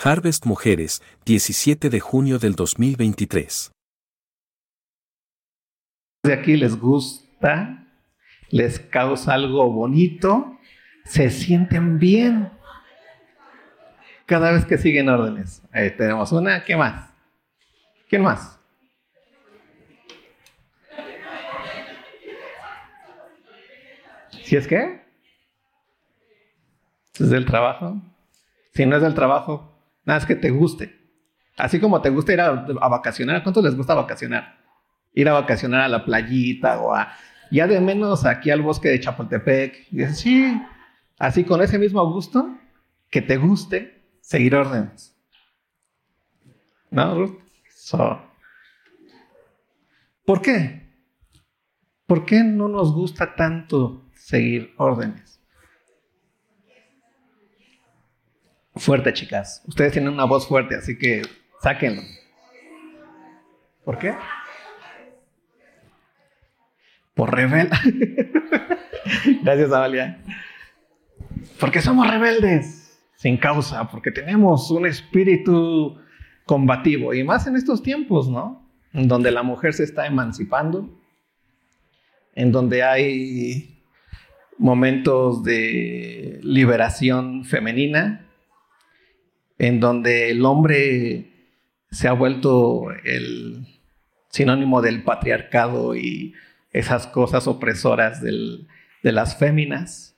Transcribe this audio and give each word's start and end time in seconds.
Harvest 0.00 0.46
Mujeres, 0.46 1.02
17 1.24 1.90
de 1.90 1.98
junio 1.98 2.38
del 2.38 2.54
2023. 2.54 3.72
De 6.22 6.32
aquí 6.32 6.56
les 6.56 6.78
gusta, 6.78 7.84
les 8.50 8.78
causa 8.78 9.34
algo 9.34 9.72
bonito, 9.72 10.56
se 11.04 11.30
sienten 11.30 11.98
bien. 11.98 12.52
Cada 14.26 14.52
vez 14.52 14.64
que 14.66 14.78
siguen 14.78 15.08
órdenes. 15.08 15.62
Ahí 15.72 15.90
tenemos 15.96 16.30
una, 16.30 16.64
¿qué 16.64 16.76
más? 16.76 17.10
¿Quién 18.08 18.22
más? 18.22 18.60
¿Si 24.44 24.54
es 24.54 24.68
que? 24.68 25.02
¿Es 27.18 27.30
del 27.30 27.46
trabajo? 27.46 28.00
Si 28.74 28.86
no 28.86 28.94
es 28.94 29.02
del 29.02 29.14
trabajo, 29.14 29.77
nada 30.08 30.20
es 30.20 30.26
que 30.26 30.34
te 30.34 30.50
guste. 30.50 30.98
Así 31.58 31.78
como 31.78 32.00
te 32.00 32.08
gusta 32.08 32.32
ir 32.32 32.40
a, 32.40 32.50
vacacionar, 32.50 33.36
¿a 33.36 33.42
cuántos 33.42 33.62
les 33.62 33.76
gusta 33.76 33.94
vacacionar? 33.94 34.58
Ir 35.12 35.28
a 35.28 35.34
vacacionar 35.34 35.82
a 35.82 35.88
la 35.88 36.02
playita 36.04 36.80
o 36.80 36.94
a, 36.94 37.12
ya 37.50 37.66
de 37.66 37.78
menos 37.78 38.24
aquí 38.24 38.50
al 38.50 38.62
bosque 38.62 38.88
de 38.88 39.00
Chapultepec. 39.00 39.86
Y 39.92 39.98
dices, 39.98 40.18
sí, 40.18 40.62
así 41.18 41.44
con 41.44 41.60
ese 41.60 41.78
mismo 41.78 42.10
gusto, 42.10 42.56
que 43.10 43.20
te 43.20 43.36
guste 43.36 44.02
seguir 44.22 44.54
órdenes. 44.54 45.14
¿No, 46.90 47.14
Ruth? 47.14 47.38
¿Por 50.24 50.40
qué? 50.40 50.88
¿Por 52.06 52.24
qué 52.24 52.42
no 52.44 52.68
nos 52.68 52.94
gusta 52.94 53.34
tanto 53.34 54.08
seguir 54.14 54.72
órdenes? 54.78 55.37
Fuerte, 58.78 59.12
chicas. 59.12 59.62
Ustedes 59.66 59.92
tienen 59.92 60.12
una 60.12 60.24
voz 60.24 60.46
fuerte, 60.46 60.76
así 60.76 60.96
que 60.96 61.22
sáquenlo. 61.60 62.02
¿Por 63.84 63.98
qué? 63.98 64.14
Por 67.14 67.34
rebelde. 67.34 67.70
Gracias, 69.42 69.72
Amalia. 69.72 70.22
Porque 71.58 71.82
somos 71.82 72.08
rebeldes, 72.08 73.00
sin 73.16 73.36
causa, 73.36 73.88
porque 73.88 74.12
tenemos 74.12 74.70
un 74.70 74.86
espíritu 74.86 75.98
combativo, 76.46 77.12
y 77.14 77.24
más 77.24 77.46
en 77.46 77.56
estos 77.56 77.82
tiempos, 77.82 78.28
¿no? 78.28 78.70
En 78.92 79.08
donde 79.08 79.32
la 79.32 79.42
mujer 79.42 79.74
se 79.74 79.84
está 79.84 80.06
emancipando, 80.06 80.88
en 82.34 82.52
donde 82.52 82.82
hay 82.84 83.82
momentos 84.56 85.42
de 85.42 86.40
liberación 86.42 87.44
femenina, 87.44 88.27
en 89.58 89.80
donde 89.80 90.30
el 90.30 90.44
hombre 90.44 91.32
se 91.90 92.08
ha 92.08 92.12
vuelto 92.12 92.90
el 93.04 93.66
sinónimo 94.30 94.82
del 94.82 95.02
patriarcado 95.02 95.96
y 95.96 96.34
esas 96.70 97.06
cosas 97.06 97.46
opresoras 97.46 98.22
de 98.22 98.66
las 99.02 99.36
féminas, 99.36 100.16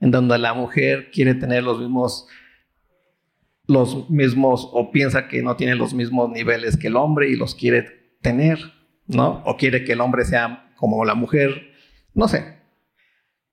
en 0.00 0.10
donde 0.10 0.36
la 0.38 0.52
mujer 0.52 1.10
quiere 1.10 1.34
tener 1.34 1.62
los 1.62 1.78
mismos, 1.78 2.26
los 3.66 4.10
mismos, 4.10 4.68
o 4.72 4.90
piensa 4.90 5.28
que 5.28 5.42
no 5.42 5.56
tiene 5.56 5.76
los 5.76 5.94
mismos 5.94 6.30
niveles 6.30 6.76
que 6.76 6.88
el 6.88 6.96
hombre 6.96 7.30
y 7.30 7.36
los 7.36 7.54
quiere 7.54 8.16
tener, 8.20 8.58
¿no? 9.06 9.42
O 9.46 9.56
quiere 9.56 9.84
que 9.84 9.92
el 9.92 10.00
hombre 10.00 10.24
sea 10.24 10.72
como 10.76 11.04
la 11.04 11.14
mujer, 11.14 11.70
no 12.14 12.26
sé. 12.26 12.56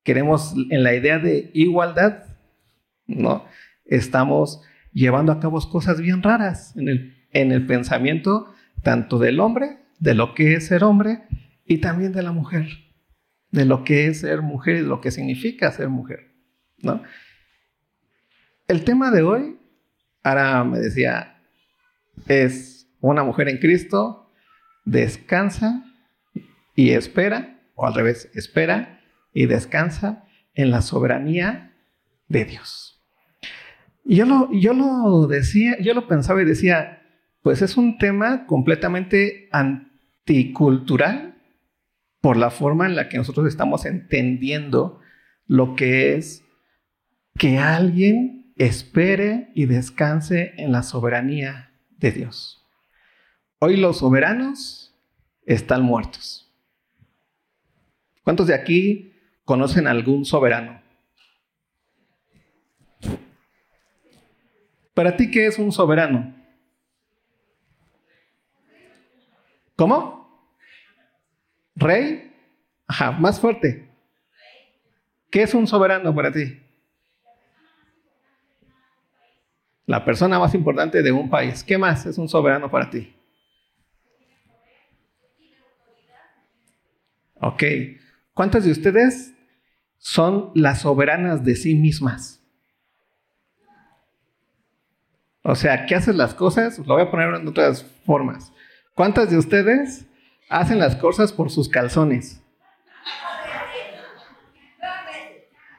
Queremos 0.04 0.56
en 0.72 0.84
la 0.84 0.96
idea 0.96 1.20
de 1.20 1.52
igualdad, 1.54 2.24
¿no? 3.06 3.46
Estamos 3.86 4.64
llevando 4.94 5.32
a 5.32 5.40
cabo 5.40 5.60
cosas 5.70 6.02
bien 6.02 6.24
raras 6.24 6.76
en 6.76 6.88
el, 6.88 7.16
en 7.32 7.52
el 7.52 7.66
pensamiento 7.66 8.54
tanto 8.84 9.20
del 9.20 9.40
hombre, 9.40 9.80
de 10.00 10.14
lo 10.14 10.34
que 10.34 10.54
es 10.54 10.68
ser 10.68 10.84
hombre, 10.84 11.24
y 11.66 11.80
también 11.80 12.14
de 12.14 12.24
la 12.24 12.32
mujer, 12.32 12.68
de 13.52 13.66
lo 13.66 13.84
que 13.84 14.08
es 14.08 14.22
ser 14.22 14.42
mujer 14.42 14.78
y 14.78 14.82
de 14.82 14.88
lo 14.88 15.02
que 15.02 15.12
significa 15.12 15.72
ser 15.72 15.90
mujer. 15.90 16.32
¿no? 16.80 17.04
El 18.68 18.84
tema 18.84 19.12
de 19.12 19.22
hoy, 19.22 19.60
ahora 20.24 20.64
me 20.64 20.80
decía, 20.80 21.42
es 22.28 22.88
una 23.02 23.24
mujer 23.24 23.50
en 23.50 23.58
Cristo, 23.58 24.32
descansa 24.86 25.84
y 26.76 26.92
espera, 26.92 27.60
o 27.76 27.86
al 27.86 27.94
revés, 27.94 28.30
espera 28.34 29.02
y 29.34 29.46
descansa 29.46 30.26
en 30.54 30.72
la 30.72 30.82
soberanía 30.82 31.74
de 32.28 32.46
Dios. 32.46 32.89
Yo 34.10 34.26
lo, 34.26 34.52
yo 34.52 34.74
lo 34.74 35.28
decía, 35.28 35.78
yo 35.80 35.94
lo 35.94 36.08
pensaba 36.08 36.42
y 36.42 36.46
decía, 36.46 37.04
pues 37.44 37.62
es 37.62 37.78
un 37.78 38.00
tema 38.00 38.48
completamente 38.48 39.48
anticultural 39.52 41.36
por 42.20 42.36
la 42.36 42.50
forma 42.50 42.88
en 42.88 42.96
la 42.96 43.08
que 43.08 43.18
nosotros 43.18 43.46
estamos 43.48 43.86
entendiendo 43.86 45.00
lo 45.46 45.76
que 45.76 46.16
es 46.16 46.44
que 47.38 47.60
alguien 47.60 48.52
espere 48.58 49.52
y 49.54 49.68
descanse 49.68 50.54
en 50.58 50.72
la 50.72 50.82
soberanía 50.82 51.72
de 52.00 52.12
Dios. 52.12 52.66
Hoy 53.60 53.78
los 53.78 54.00
soberanos 54.00 55.00
están 55.46 55.84
muertos. 55.84 56.52
¿Cuántos 58.24 58.48
de 58.48 58.56
aquí 58.56 59.14
conocen 59.46 59.86
algún 59.86 60.26
soberano? 60.26 60.82
Para 65.00 65.16
ti, 65.16 65.32
¿qué 65.32 65.48
es 65.48 65.58
un 65.58 65.72
soberano? 65.72 66.36
¿Cómo? 69.78 70.52
¿Rey? 71.74 72.36
Ajá, 72.86 73.12
más 73.12 73.40
fuerte. 73.40 73.90
¿Qué 75.32 75.44
es 75.44 75.54
un 75.54 75.68
soberano 75.68 76.14
para 76.14 76.34
ti? 76.34 76.62
La 79.86 80.04
persona 80.04 80.38
más 80.38 80.54
importante 80.54 81.02
de 81.02 81.14
un 81.14 81.30
país. 81.30 81.64
¿Qué 81.64 81.78
más 81.78 82.06
es 82.06 82.18
un 82.18 82.28
soberano 82.28 82.70
para 82.70 82.90
ti? 82.90 83.16
Ok. 87.40 87.64
¿Cuántas 88.34 88.66
de 88.66 88.72
ustedes 88.72 89.34
son 89.98 90.52
las 90.56 90.82
soberanas 90.82 91.46
de 91.46 91.56
sí 91.56 91.74
mismas? 91.74 92.39
O 95.50 95.56
sea, 95.56 95.88
¿qué 95.88 95.96
hacen 95.96 96.16
las 96.16 96.36
cosas? 96.36 96.78
Lo 96.78 96.94
voy 96.94 97.02
a 97.02 97.10
poner 97.10 97.34
en 97.34 97.48
otras 97.48 97.84
formas. 98.06 98.54
¿Cuántas 98.94 99.32
de 99.32 99.38
ustedes 99.40 100.06
hacen 100.48 100.78
las 100.78 100.96
cosas 100.96 101.34
por 101.34 101.50
sus 101.50 101.68
calzones? 101.68 102.40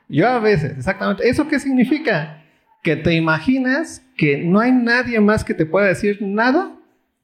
Yo 0.09 0.29
a 0.29 0.41
veces, 0.41 0.77
exactamente. 0.77 1.29
¿Eso 1.29 1.47
qué 1.47 1.61
significa? 1.61 2.43
Que 2.83 2.97
te 2.97 3.15
imaginas 3.15 4.05
que 4.17 4.39
no 4.39 4.59
hay 4.59 4.73
nadie 4.73 5.21
más 5.21 5.45
que 5.45 5.55
te 5.55 5.67
pueda 5.67 5.87
decir 5.87 6.19
nada 6.21 6.73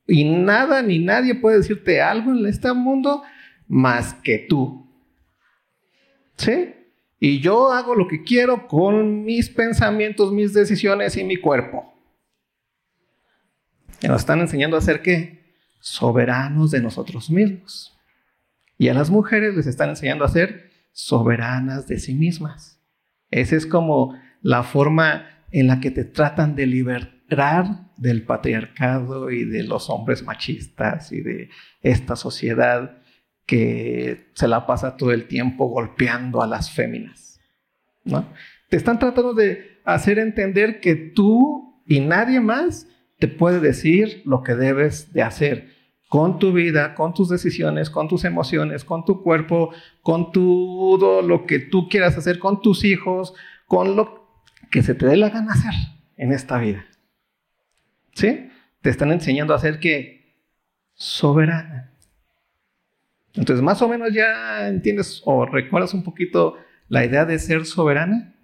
y 0.07 0.23
nada 0.23 0.83
ni 0.83 1.01
nadie 1.01 1.35
puede 1.35 1.57
decirte 1.57 2.01
algo 2.01 2.31
en 2.31 2.47
este 2.47 2.73
mundo 2.73 3.25
más 3.67 4.15
que 4.15 4.39
tú. 4.39 4.87
¿Sí? 6.37 6.75
Y 7.19 7.41
yo 7.41 7.73
hago 7.73 7.97
lo 7.97 8.07
que 8.07 8.23
quiero 8.23 8.69
con 8.69 9.25
mis 9.25 9.51
pensamientos, 9.51 10.33
mis 10.33 10.55
decisiones 10.55 11.17
y 11.17 11.25
mi 11.25 11.39
cuerpo. 11.39 11.96
Y 14.03 14.09
nos 14.09 14.21
están 14.21 14.41
enseñando 14.41 14.77
a 14.77 14.81
ser 14.81 15.03
qué? 15.03 15.55
Soberanos 15.81 16.71
de 16.71 16.81
nosotros 16.81 17.31
mismos. 17.31 17.97
Y 18.79 18.89
a 18.89 18.95
las 18.95 19.11
mujeres 19.11 19.55
les 19.55 19.67
están 19.67 19.91
enseñando 19.91 20.25
a 20.25 20.29
ser 20.29 20.71
soberanas 20.93 21.87
de 21.87 21.99
sí 21.99 22.15
mismas. 22.15 22.81
Esa 23.31 23.57
es 23.57 23.67
como 23.67 24.19
la 24.43 24.63
forma 24.63 25.27
en 25.51 25.67
la 25.67 25.81
que 25.81 25.91
te 25.91 26.05
tratan 26.05 26.55
de 26.55 26.67
liberar 26.67 27.17
del 27.97 28.23
patriarcado 28.25 29.31
y 29.31 29.45
de 29.45 29.63
los 29.63 29.91
hombres 29.91 30.23
machistas 30.23 31.13
y 31.13 31.23
de 31.23 31.51
esta 31.83 32.15
sociedad 32.15 32.99
que 33.47 34.31
se 34.35 34.49
la 34.49 34.67
pasa 34.67 34.97
todo 34.97 35.13
el 35.13 35.27
tiempo 35.27 35.67
golpeando 35.67 36.43
a 36.43 36.47
las 36.47 36.71
féminas. 36.71 37.41
¿no? 38.05 38.29
Te 38.69 38.77
están 38.77 38.99
tratando 38.99 39.35
de 39.35 39.81
hacer 39.85 40.19
entender 40.19 40.81
que 40.81 40.95
tú 40.95 41.83
y 41.87 42.01
nadie 42.01 42.41
más 42.41 42.87
te 43.19 43.29
puede 43.29 43.61
decir 43.61 44.23
lo 44.25 44.43
que 44.43 44.55
debes 44.55 45.13
de 45.13 45.23
hacer 45.23 45.77
con 46.09 46.39
tu 46.39 46.53
vida, 46.53 46.95
con 46.95 47.15
tus 47.15 47.29
decisiones, 47.29 47.91
con 47.91 48.09
tus 48.09 48.25
emociones, 48.25 48.85
con 48.85 49.05
tu 49.05 49.23
cuerpo, 49.23 49.73
con 50.03 50.33
todo 50.33 51.23
lo 51.23 51.47
que 51.47 51.59
tú 51.59 51.89
quieras 51.89 52.17
hacer, 52.17 52.39
con 52.39 52.61
tus 52.61 52.85
hijos, 52.85 53.35
con 53.67 53.97
lo 53.97 54.45
que 54.71 54.83
se 54.83 54.95
te 54.95 55.07
dé 55.07 55.17
la 55.17 55.31
gana 55.31 55.53
hacer 55.53 55.73
en 56.17 56.33
esta 56.33 56.59
vida. 56.59 56.87
¿Sí? 58.15 58.51
Te 58.83 58.91
están 58.91 59.11
enseñando 59.11 59.55
a 59.55 59.59
ser 59.59 59.81
que 59.81 60.37
soberana. 60.95 61.93
Entonces, 63.35 63.63
más 63.63 63.83
o 63.83 63.89
menos 63.89 64.15
ya 64.15 64.69
entiendes 64.69 65.23
o 65.25 65.45
recuerdas 65.45 65.93
un 65.93 66.03
poquito 66.03 66.57
la 66.89 67.05
idea 67.05 67.25
de 67.25 67.39
ser 67.39 67.67
soberana. 67.67 68.35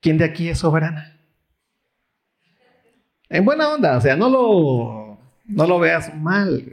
¿Quién 0.00 0.16
de 0.16 0.24
aquí 0.24 0.48
es 0.48 0.58
soberana? 0.58 1.17
En 3.30 3.44
buena 3.44 3.68
onda, 3.68 3.96
o 3.96 4.00
sea, 4.00 4.16
no 4.16 4.30
lo, 4.30 5.18
no 5.46 5.66
lo 5.66 5.78
veas 5.78 6.14
mal. 6.16 6.64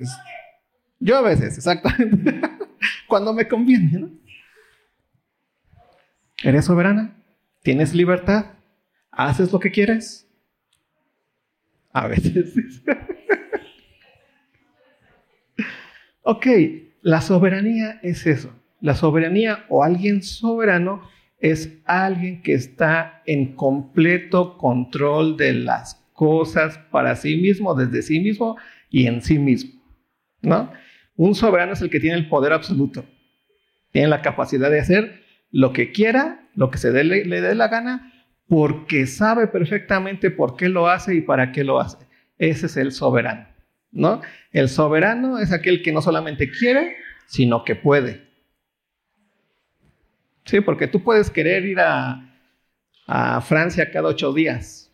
Yo 0.99 1.17
a 1.17 1.21
veces, 1.21 1.57
exactamente. 1.57 2.41
Cuando 3.07 3.33
me 3.33 3.47
conviene, 3.47 3.99
¿no? 3.99 4.09
¿Eres 6.43 6.65
soberana? 6.65 7.15
¿Tienes 7.63 7.93
libertad? 7.93 8.45
¿Haces 9.11 9.51
lo 9.51 9.59
que 9.59 9.71
quieres? 9.71 10.27
A 11.91 12.07
veces. 12.07 12.53
ok, 16.21 16.47
la 17.01 17.21
soberanía 17.21 17.99
es 18.03 18.27
eso. 18.27 18.53
La 18.81 18.95
soberanía 18.95 19.65
o 19.69 19.83
alguien 19.83 20.21
soberano 20.21 21.09
es 21.39 21.77
alguien 21.85 22.41
que 22.41 22.53
está 22.53 23.21
en 23.25 23.55
completo 23.55 24.57
control 24.57 25.37
de 25.37 25.53
las 25.53 26.04
cosas 26.15 26.77
para 26.89 27.15
sí 27.15 27.35
mismo, 27.35 27.75
desde 27.75 28.01
sí 28.01 28.19
mismo 28.19 28.57
y 28.89 29.05
en 29.05 29.21
sí 29.21 29.37
mismo. 29.37 29.81
¿no? 30.41 30.71
Un 31.15 31.35
soberano 31.35 31.73
es 31.73 31.81
el 31.81 31.89
que 31.89 31.99
tiene 31.99 32.17
el 32.17 32.29
poder 32.29 32.53
absoluto. 32.53 33.05
Tiene 33.91 34.07
la 34.07 34.21
capacidad 34.21 34.71
de 34.71 34.79
hacer 34.79 35.23
lo 35.51 35.73
que 35.73 35.91
quiera, 35.91 36.49
lo 36.55 36.71
que 36.71 36.77
se 36.77 36.91
le, 37.03 37.23
dé 37.23 37.55
la 37.55 37.67
gana, 37.67 38.11
porque 38.47 39.05
sabe 39.07 39.47
perfectamente 39.47 40.31
por 40.31 40.55
qué 40.55 40.69
lo 40.69 40.87
hace 40.87 41.15
y 41.15 41.21
para 41.21 41.51
qué 41.51 41.63
lo 41.63 41.79
hace. 41.79 41.97
Ese 42.37 42.65
es 42.67 42.77
el 42.77 42.91
soberano. 42.91 43.47
¿no? 43.91 44.21
El 44.51 44.69
soberano 44.69 45.39
es 45.39 45.51
aquel 45.51 45.83
que 45.83 45.91
no 45.91 46.01
solamente 46.01 46.49
quiere, 46.49 46.95
sino 47.27 47.63
que 47.63 47.75
puede. 47.75 48.25
Sí, 50.45 50.61
porque 50.61 50.87
tú 50.87 51.03
puedes 51.03 51.29
querer 51.29 51.65
ir 51.65 51.79
a 51.79 53.41
Francia 53.41 53.91
cada 53.91 54.09
ocho 54.09 54.31
días. 54.31 54.84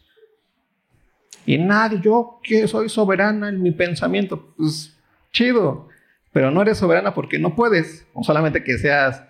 Y 1.46 1.58
nadie, 1.58 2.00
yo 2.02 2.40
que 2.44 2.68
soy 2.68 2.90
soberana 2.90 3.50
en 3.50 3.62
mi 3.62 3.72
pensamiento, 3.72 4.54
pues 4.56 4.98
chido, 5.32 5.90
pero 6.32 6.52
no 6.52 6.62
eres 6.62 6.78
soberana 6.78 7.14
porque 7.14 7.40
no 7.40 7.56
puedes, 7.56 8.08
o 8.14 8.24
solamente 8.24 8.64
que 8.64 8.78
seas 8.78 9.24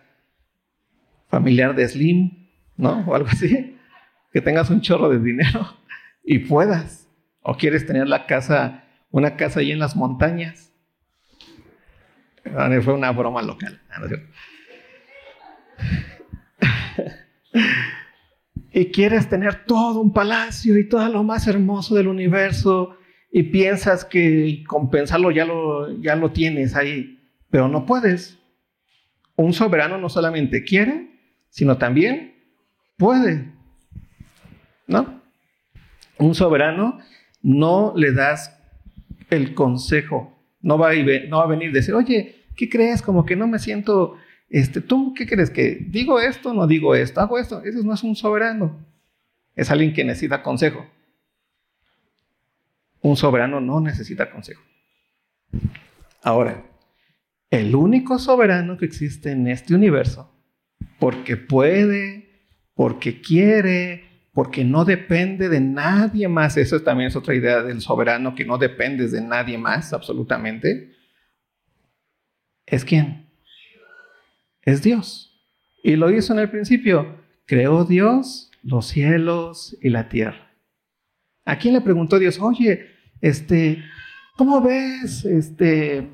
familiar 1.29 1.75
de 1.75 1.87
Slim, 1.87 2.49
¿no? 2.77 3.05
O 3.07 3.15
algo 3.15 3.29
así, 3.29 3.77
que 4.33 4.41
tengas 4.41 4.69
un 4.69 4.81
chorro 4.81 5.09
de 5.09 5.19
dinero 5.19 5.77
y 6.23 6.39
puedas, 6.39 7.07
o 7.41 7.55
quieres 7.55 7.85
tener 7.85 8.07
la 8.07 8.25
casa 8.25 8.83
una 9.11 9.35
casa 9.35 9.59
ahí 9.59 9.71
en 9.71 9.79
las 9.79 9.95
montañas. 9.95 10.71
Fue 12.83 12.93
una 12.93 13.11
broma 13.11 13.41
local. 13.41 13.81
Y 18.73 18.85
quieres 18.85 19.29
tener 19.29 19.65
todo 19.65 19.99
un 19.99 20.13
palacio 20.13 20.77
y 20.77 20.87
todo 20.87 21.07
lo 21.09 21.23
más 21.23 21.47
hermoso 21.47 21.95
del 21.95 22.07
universo 22.07 22.95
y 23.31 23.43
piensas 23.43 24.05
que 24.05 24.63
compensarlo 24.67 25.31
ya 25.31 25.45
lo, 25.45 25.99
ya 26.01 26.15
lo 26.15 26.31
tienes 26.31 26.75
ahí, 26.75 27.19
pero 27.49 27.67
no 27.67 27.85
puedes. 27.85 28.39
Un 29.35 29.53
soberano 29.53 29.97
no 29.97 30.09
solamente 30.09 30.63
quiere, 30.63 31.11
sino 31.49 31.77
también 31.77 32.35
puede. 32.97 33.51
¿No? 34.87 35.21
Un 36.17 36.35
soberano 36.35 36.99
no 37.41 37.93
le 37.95 38.13
das 38.13 38.57
el 39.29 39.53
consejo. 39.53 40.37
No 40.61 40.77
va, 40.77 40.91
a, 40.91 40.93
no 41.27 41.37
va 41.37 41.43
a 41.43 41.47
venir 41.47 41.69
a 41.69 41.73
decir, 41.73 41.95
oye, 41.95 42.45
¿qué 42.55 42.69
crees? 42.69 43.01
Como 43.01 43.25
que 43.25 43.35
no 43.35 43.47
me 43.47 43.57
siento, 43.57 44.17
este, 44.51 44.81
¿tú 44.81 45.13
qué 45.13 45.25
crees? 45.25 45.49
¿Que 45.49 45.77
digo 45.87 46.19
esto 46.19 46.53
no 46.53 46.67
digo 46.67 46.93
esto? 46.93 47.21
¿Hago 47.21 47.39
esto? 47.39 47.63
Ese 47.63 47.83
no 47.85 47.93
es 47.93 48.03
un 48.03 48.17
soberano. 48.17 48.85
Es 49.55 49.71
alguien 49.71 49.93
que 49.93 50.03
necesita 50.03 50.43
consejo. 50.43 50.85
Un 53.01 53.15
soberano 53.15 53.61
no 53.61 53.79
necesita 53.79 54.29
consejo. 54.29 54.61
Ahora, 56.21 56.65
el 57.49 57.73
único 57.75 58.19
soberano 58.19 58.77
que 58.77 58.85
existe 58.85 59.31
en 59.31 59.47
este 59.47 59.73
universo, 59.73 60.29
porque 60.99 61.37
puede, 61.37 62.43
porque 62.75 63.21
quiere, 63.21 64.03
porque 64.33 64.65
no 64.65 64.83
depende 64.83 65.47
de 65.47 65.61
nadie 65.61 66.27
más. 66.27 66.57
Eso 66.57 66.81
también 66.81 67.07
es 67.07 67.15
otra 67.15 67.35
idea 67.35 67.63
del 67.63 67.79
soberano, 67.79 68.35
que 68.35 68.43
no 68.43 68.57
dependes 68.57 69.13
de 69.13 69.21
nadie 69.21 69.57
más, 69.57 69.93
absolutamente. 69.93 70.91
¿Es 72.65 72.83
quién? 72.83 73.30
Es 74.63 74.81
Dios. 74.83 75.39
Y 75.83 75.95
lo 75.95 76.11
hizo 76.11 76.33
en 76.33 76.39
el 76.39 76.49
principio. 76.49 77.17
Creó 77.45 77.85
Dios 77.85 78.51
los 78.63 78.87
cielos 78.87 79.75
y 79.81 79.89
la 79.89 80.09
tierra. 80.09 80.51
¿A 81.45 81.57
quién 81.57 81.73
le 81.73 81.81
preguntó 81.81 82.19
Dios? 82.19 82.39
Oye, 82.39 82.87
este, 83.19 83.83
¿cómo 84.37 84.61
ves? 84.61 85.25
Este, 85.25 86.07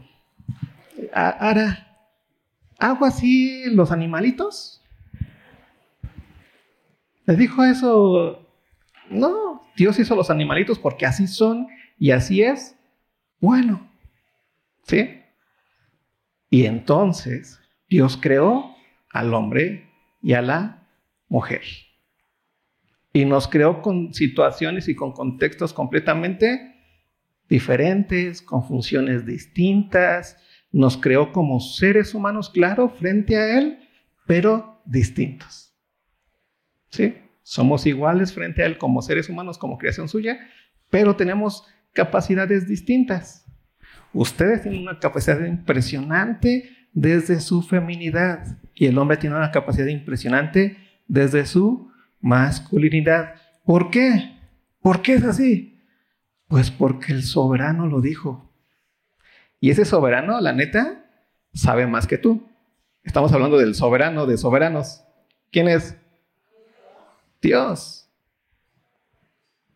Ara, 1.14 1.98
¿hago 2.80 3.06
así 3.06 3.66
los 3.72 3.92
animalitos? 3.92 4.82
¿Le 7.26 7.36
dijo 7.36 7.64
eso? 7.64 8.48
No, 9.10 9.64
Dios 9.76 10.00
hizo 10.00 10.16
los 10.16 10.30
animalitos 10.30 10.80
porque 10.80 11.06
así 11.06 11.28
son 11.28 11.68
y 12.00 12.12
así 12.12 12.42
es. 12.42 12.76
Bueno, 13.40 13.90
¿sí? 14.84 15.22
Y 16.50 16.66
entonces 16.66 17.60
Dios 17.89 18.18
creó 18.22 18.75
al 19.12 19.34
hombre 19.34 19.89
y 20.22 20.34
a 20.34 20.42
la 20.42 20.88
mujer. 21.30 21.62
Y 23.13 23.25
nos 23.25 23.48
creó 23.48 23.81
con 23.81 24.13
situaciones 24.13 24.88
y 24.88 24.95
con 24.95 25.12
contextos 25.12 25.74
completamente 25.74 26.75
diferentes, 27.50 28.42
con 28.42 28.63
funciones 28.68 29.25
distintas. 29.25 30.38
Nos 30.72 30.98
creó 30.98 31.31
como 31.31 31.60
seres 31.60 32.13
humanos, 32.13 32.50
claro, 32.50 32.89
frente 32.89 33.38
a 33.38 33.57
Él, 33.57 33.80
pero 34.25 34.81
distintos. 34.86 35.74
¿sí? 36.90 37.16
Somos 37.42 37.86
iguales 37.86 38.33
frente 38.33 38.62
a 38.62 38.66
Él 38.66 38.78
como 38.78 39.01
seres 39.01 39.30
humanos, 39.30 39.57
como 39.57 39.78
creación 39.78 40.10
suya, 40.10 40.40
pero 40.90 41.16
tenemos 41.16 41.66
capacidades 41.94 42.68
distintas. 42.68 43.45
Ustedes 44.13 44.63
tienen 44.63 44.81
una 44.81 45.00
capacidad 45.00 45.44
impresionante 45.45 46.77
desde 46.98 47.42
su 47.42 47.62
feminidad 47.62 48.58
y 48.74 48.88
el 48.88 48.98
hombre 48.98 49.18
tiene 49.18 49.36
una 49.36 49.52
capacidad 49.52 49.86
impresionante 49.86 50.78
desde 51.08 51.46
su 51.46 51.92
masculinidad. 52.22 53.36
¿Por 53.64 53.92
qué? 53.92 54.36
¿Por 54.82 55.04
qué 55.04 55.14
es 55.14 55.24
así? 55.24 55.80
Pues 56.48 56.71
porque 56.71 57.14
el 57.14 57.21
soberano 57.21 57.86
lo 57.86 58.02
dijo. 58.02 58.52
Y 59.60 59.69
ese 59.69 59.86
soberano, 59.86 60.42
la 60.42 60.54
neta, 60.54 61.06
sabe 61.54 61.86
más 61.86 62.07
que 62.07 62.18
tú. 62.18 62.50
Estamos 63.04 63.31
hablando 63.31 63.60
del 63.60 63.76
soberano 63.76 64.26
de 64.26 64.40
soberanos. 64.40 65.04
¿Quién 65.52 65.68
es? 65.68 65.95
Dios. 67.44 68.10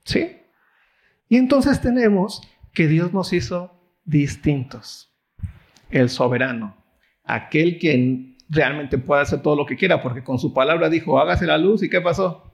¿Sí? 0.06 0.38
Y 1.30 1.38
entonces 1.38 1.82
tenemos 1.82 2.42
que 2.74 2.88
Dios 2.88 3.14
nos 3.14 3.32
hizo 3.32 3.80
distintos. 4.06 5.14
El 5.92 6.10
soberano, 6.10 6.81
aquel 7.36 7.80
que 7.80 8.36
realmente 8.50 8.98
puede 8.98 9.22
hacer 9.22 9.42
todo 9.42 9.56
lo 9.56 9.66
que 9.66 9.78
quiera, 9.78 10.02
porque 10.02 10.24
con 10.24 10.38
su 10.38 10.54
palabra 10.54 10.90
dijo, 10.90 11.20
hágase 11.20 11.46
la 11.46 11.58
luz, 11.58 11.82
¿y 11.84 11.90
qué 11.90 12.02
pasó? 12.02 12.52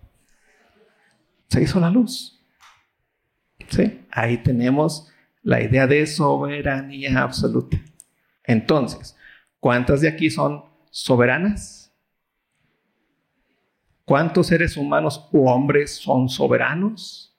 Se 1.47 1.61
hizo 1.61 1.79
la 1.79 1.89
luz. 1.89 2.39
¿Sí? 3.69 4.05
Ahí 4.11 4.37
tenemos 4.37 5.11
la 5.41 5.61
idea 5.61 5.87
de 5.87 6.05
soberanía 6.05 7.21
absoluta. 7.21 7.77
Entonces, 8.43 9.17
¿cuántas 9.59 10.01
de 10.01 10.09
aquí 10.09 10.29
son 10.29 10.63
soberanas? 10.91 11.93
¿Cuántos 14.05 14.47
seres 14.47 14.77
humanos 14.77 15.27
o 15.33 15.51
hombres 15.51 15.95
son 15.95 16.29
soberanos? 16.29 17.35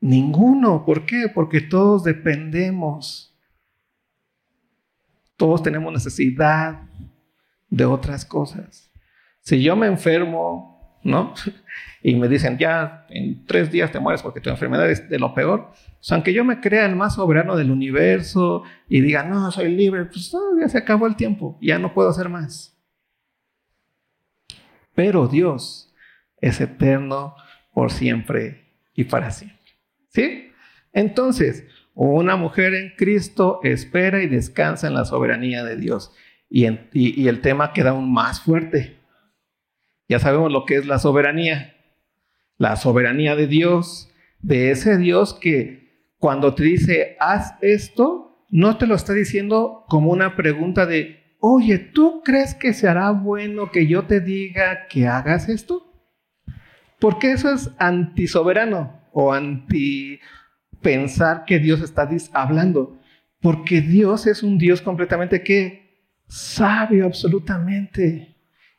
Ninguno. 0.00 0.84
¿Por 0.84 1.06
qué? 1.06 1.30
Porque 1.32 1.60
todos 1.60 2.02
dependemos. 2.02 3.35
Todos 5.36 5.62
tenemos 5.62 5.92
necesidad 5.92 6.82
de 7.68 7.84
otras 7.84 8.24
cosas. 8.24 8.90
Si 9.40 9.62
yo 9.62 9.76
me 9.76 9.86
enfermo, 9.86 11.00
¿no? 11.02 11.34
Y 12.02 12.14
me 12.14 12.28
dicen, 12.28 12.56
ya 12.56 13.04
en 13.08 13.44
tres 13.46 13.72
días 13.72 13.90
te 13.90 13.98
mueres 13.98 14.22
porque 14.22 14.40
tu 14.40 14.48
enfermedad 14.48 14.88
es 14.88 15.08
de 15.08 15.18
lo 15.18 15.34
peor. 15.34 15.72
Pues 15.96 16.12
aunque 16.12 16.32
yo 16.32 16.44
me 16.44 16.60
crea 16.60 16.86
el 16.86 16.94
más 16.94 17.16
soberano 17.16 17.56
del 17.56 17.72
universo 17.72 18.62
y 18.88 19.00
diga, 19.00 19.24
no, 19.24 19.50
soy 19.50 19.74
libre, 19.74 20.04
pues 20.04 20.32
ya 20.60 20.68
se 20.68 20.78
acabó 20.78 21.08
el 21.08 21.16
tiempo, 21.16 21.58
ya 21.60 21.80
no 21.80 21.92
puedo 21.92 22.10
hacer 22.10 22.28
más. 22.28 22.78
Pero 24.94 25.26
Dios 25.26 25.92
es 26.40 26.60
eterno 26.60 27.34
por 27.72 27.90
siempre 27.90 28.72
y 28.94 29.04
para 29.04 29.32
siempre. 29.32 29.58
¿Sí? 30.08 30.52
Entonces, 30.92 31.64
una 31.96 32.36
mujer 32.36 32.74
en 32.74 32.92
Cristo 32.94 33.58
espera 33.62 34.22
y 34.22 34.26
descansa 34.26 34.86
en 34.86 34.94
la 34.94 35.06
soberanía 35.06 35.64
de 35.64 35.76
Dios. 35.76 36.12
Y, 36.50 36.66
el 36.66 37.40
tema 37.40 37.72
queda 37.72 37.90
aún 37.90 38.12
más 38.12 38.42
fuerte. 38.42 38.98
Ya 40.06 40.18
sabemos 40.18 40.52
lo 40.52 40.66
que 40.66 40.76
es 40.76 40.86
la 40.86 40.98
soberanía. 40.98 41.74
La 42.58 42.76
soberanía 42.76 43.34
de 43.34 43.46
Dios 43.46 44.12
de 44.40 44.70
ese 44.70 44.98
Dios 44.98 45.34
que 45.34 46.12
cuando 46.18 46.54
te 46.54 46.64
dice, 46.64 47.16
haz 47.18 47.54
esto, 47.62 48.44
no 48.50 48.76
te 48.76 48.86
lo 48.86 48.94
está 48.94 49.14
diciendo 49.14 49.84
como 49.88 50.12
una 50.12 50.36
pregunta 50.36 50.84
de, 50.84 51.36
oye, 51.40 51.78
¿tú 51.78 52.22
crees 52.22 52.54
que 52.54 52.74
se 52.74 52.88
hará 52.88 53.10
bueno 53.10 53.70
que 53.70 53.86
yo 53.86 54.04
te 54.04 54.20
diga 54.20 54.86
que 54.88 55.08
hagas 55.08 55.48
esto? 55.48 55.92
Porque 57.00 57.32
eso 57.32 57.50
es 57.50 57.70
antisoberano 57.78 59.00
o 59.12 59.32
anti 59.32 60.20
pensar 60.82 61.44
que 61.44 61.58
Dios 61.58 61.80
está 61.80 62.08
hablando. 62.32 62.98
Porque 63.40 63.80
Dios 63.80 64.26
es 64.26 64.42
un 64.42 64.58
Dios 64.58 64.80
completamente 64.80 65.42
que 65.42 66.04
sabe 66.26 67.02
absolutamente. 67.02 68.36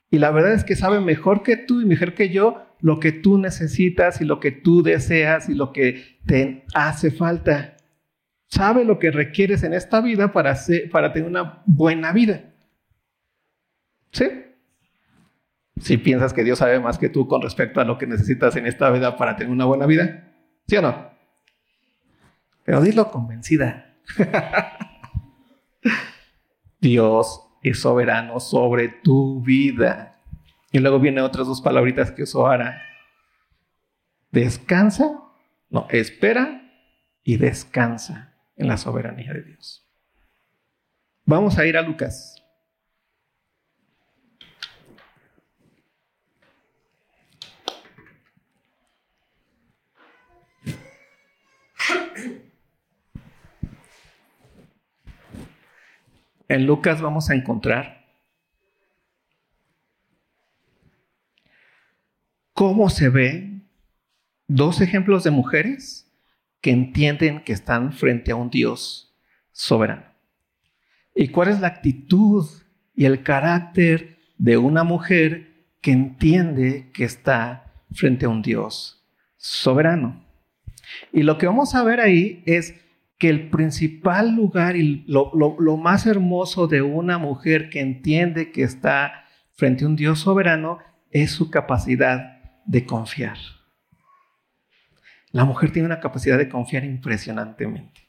Y 0.10 0.20
la 0.20 0.32
verdad 0.32 0.54
es 0.54 0.64
que 0.64 0.76
sabe 0.76 1.00
mejor 1.00 1.44
que 1.44 1.58
tú 1.58 1.82
y 1.82 1.86
mejor 1.86 2.14
que 2.14 2.30
yo 2.30 2.64
lo 2.80 3.00
que 3.00 3.12
tú 3.12 3.38
necesitas 3.38 4.22
y 4.22 4.26
lo 4.26 4.40
que 4.40 4.52
tú 4.52 4.84
deseas 4.84 5.50
y 5.50 5.56
lo 5.56 5.72
que 5.74 6.20
te 6.26 6.66
hace 6.74 7.12
falta. 7.12 7.78
Sabe 8.48 8.86
lo 8.86 9.00
que 9.00 9.12
requieres 9.12 9.64
en 9.64 9.74
esta 9.74 10.00
vida 10.02 10.32
para, 10.32 10.56
para 10.92 11.12
tener 11.12 11.28
una 11.28 11.64
buena 11.66 12.14
vida. 12.14 12.54
¿Sí? 14.12 14.26
Si 15.82 15.98
piensas 15.98 16.34
que 16.34 16.44
Dios 16.44 16.60
sabe 16.60 16.80
más 16.80 16.98
que 16.98 17.10
tú 17.10 17.28
con 17.28 17.42
respecto 17.42 17.82
a 17.82 17.86
lo 17.86 17.98
que 17.98 18.08
necesitas 18.08 18.56
en 18.56 18.66
esta 18.66 18.90
vida 18.90 19.18
para 19.18 19.36
tener 19.36 19.52
una 19.52 19.66
buena 19.66 19.86
vida, 19.86 20.34
¿sí 20.68 20.78
o 20.78 20.82
no? 20.82 21.17
Pero 22.68 22.82
dilo 22.82 23.10
convencida. 23.10 23.96
Dios 26.82 27.42
es 27.64 27.80
soberano 27.80 28.42
sobre 28.42 28.90
tu 28.90 29.42
vida. 29.42 30.20
Y 30.74 30.80
luego 30.80 31.00
vienen 31.00 31.24
otras 31.24 31.48
dos 31.48 31.62
palabritas 31.62 32.12
que 32.12 32.24
usó 32.24 32.46
Ara. 32.46 32.82
Descansa, 34.32 35.18
no, 35.70 35.88
espera 35.92 36.70
y 37.24 37.38
descansa 37.38 38.36
en 38.58 38.68
la 38.68 38.76
soberanía 38.76 39.32
de 39.32 39.44
Dios. 39.44 39.90
Vamos 41.24 41.58
a 41.58 41.66
ir 41.66 41.78
a 41.78 41.82
Lucas. 41.84 42.37
En 56.48 56.66
Lucas 56.66 57.02
vamos 57.02 57.30
a 57.30 57.36
encontrar 57.36 58.06
cómo 62.54 62.90
se 62.90 63.10
ven 63.10 63.68
dos 64.48 64.82
ejemplos 64.82 65.24
de 65.24 65.32
mujeres 65.32 66.10
que 66.62 66.72
entienden 66.72 67.44
que 67.44 67.54
están 67.54 67.94
frente 67.94 68.32
a 68.32 68.36
un 68.36 68.50
Dios 68.50 69.14
soberano. 69.52 70.06
¿Y 71.14 71.28
cuál 71.30 71.50
es 71.50 71.60
la 71.60 71.68
actitud 71.68 72.46
y 72.96 73.06
el 73.06 73.24
carácter 73.24 74.18
de 74.38 74.58
una 74.58 74.84
mujer 74.84 75.66
que 75.82 75.92
entiende 75.92 76.90
que 76.94 77.04
está 77.04 77.74
frente 77.92 78.26
a 78.26 78.30
un 78.30 78.42
Dios 78.42 79.04
soberano? 79.36 80.24
Y 81.12 81.24
lo 81.24 81.38
que 81.38 81.48
vamos 81.48 81.76
a 81.76 81.84
ver 81.84 82.00
ahí 82.00 82.42
es 82.46 82.74
que 83.18 83.30
el 83.30 83.50
principal 83.50 84.36
lugar 84.36 84.76
y 84.76 85.04
lo, 85.08 85.32
más 85.78 86.06
hermoso 86.06 86.68
de 86.68 86.82
una 86.82 87.18
mujer 87.18 87.70
que 87.70 87.80
entiende 87.80 88.52
que 88.52 88.64
está 88.64 89.26
frente 89.54 89.84
a 89.84 89.88
un 89.88 89.96
Dios 89.96 90.20
soberano 90.20 90.80
es 91.10 91.32
su 91.32 91.50
capacidad 91.50 92.42
de 92.66 92.86
confiar. 92.86 93.38
La 95.32 95.46
mujer 95.46 95.72
tiene 95.72 95.88
una 95.88 96.00
capacidad 96.00 96.38
de 96.38 96.50
confiar 96.50 96.84
impresionantemente. 96.84 98.02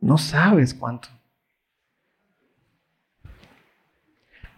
No 0.00 0.18
sabes 0.18 0.74
cuánto. 0.74 1.08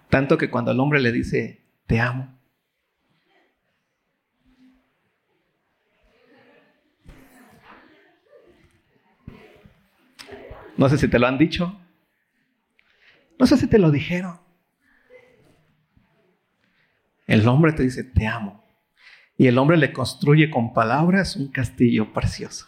Tanto 0.09 0.39
que 0.39 0.51
cuando 0.51 0.73
el 0.73 0.81
hombre 0.81 1.01
le 1.01 1.13
dice, 1.13 1.65
te 1.87 2.01
amo, 2.01 2.38
No 10.79 10.89
sé 10.89 10.97
si 10.97 11.09
te 11.09 11.19
lo 11.19 11.27
han 11.27 11.37
dicho. 11.37 11.77
No 13.39 13.47
sé 13.47 13.57
si 13.57 13.67
te 13.67 13.79
lo 13.79 13.91
dijeron. 13.91 14.41
El 17.27 17.47
hombre 17.47 17.73
te 17.73 17.83
dice, 17.83 18.05
te 18.05 18.27
amo. 18.27 18.65
Y 19.37 19.49
el 19.49 19.59
hombre 19.59 19.77
le 19.77 19.93
construye 19.93 20.51
con 20.51 20.73
palabras 20.73 21.37
un 21.37 21.49
castillo 21.49 22.13
precioso. 22.13 22.67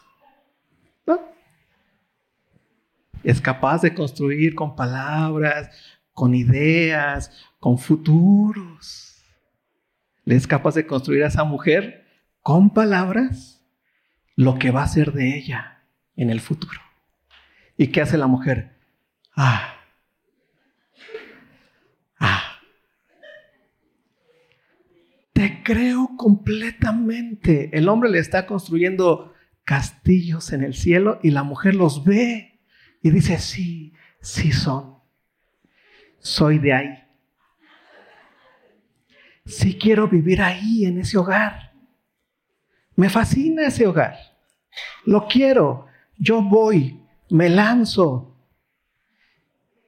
Es 3.23 3.41
capaz 3.41 3.83
de 3.83 3.95
construir 3.95 4.55
con 4.55 4.75
palabras, 4.75 5.71
con 6.13 6.35
ideas, 6.35 7.31
con 7.61 7.79
futuros. 7.79 9.23
Le 10.25 10.35
es 10.35 10.49
capaz 10.49 10.75
de 10.75 10.87
construir 10.87 11.23
a 11.23 11.29
esa 11.29 11.45
mujer 11.45 12.07
con 12.43 12.71
palabras 12.71 13.65
lo 14.35 14.59
que 14.59 14.73
va 14.73 14.83
a 14.83 14.89
ser 14.89 15.13
de 15.13 15.37
ella 15.37 15.85
en 16.17 16.31
el 16.31 16.41
futuro. 16.41 16.90
¿Y 17.81 17.87
qué 17.87 18.03
hace 18.03 18.19
la 18.19 18.27
mujer? 18.27 18.77
Ah. 19.35 19.75
Ah. 22.19 22.61
Te 25.33 25.63
creo 25.63 26.11
completamente. 26.19 27.71
El 27.73 27.89
hombre 27.89 28.11
le 28.11 28.19
está 28.19 28.45
construyendo 28.45 29.33
castillos 29.65 30.53
en 30.53 30.63
el 30.63 30.75
cielo 30.75 31.21
y 31.23 31.31
la 31.31 31.43
mujer 31.43 31.75
los 31.75 32.05
ve 32.05 32.61
y 33.01 33.09
dice, 33.09 33.39
sí, 33.39 33.95
sí 34.21 34.53
son. 34.53 34.99
Soy 36.19 36.59
de 36.59 36.75
ahí. 36.75 37.05
Sí 39.47 39.79
quiero 39.79 40.07
vivir 40.07 40.43
ahí, 40.43 40.85
en 40.85 40.99
ese 40.99 41.17
hogar. 41.17 41.73
Me 42.95 43.09
fascina 43.09 43.69
ese 43.69 43.87
hogar. 43.87 44.19
Lo 45.07 45.27
quiero. 45.27 45.87
Yo 46.19 46.43
voy 46.43 47.01
me 47.31 47.49
lanzo. 47.49 48.37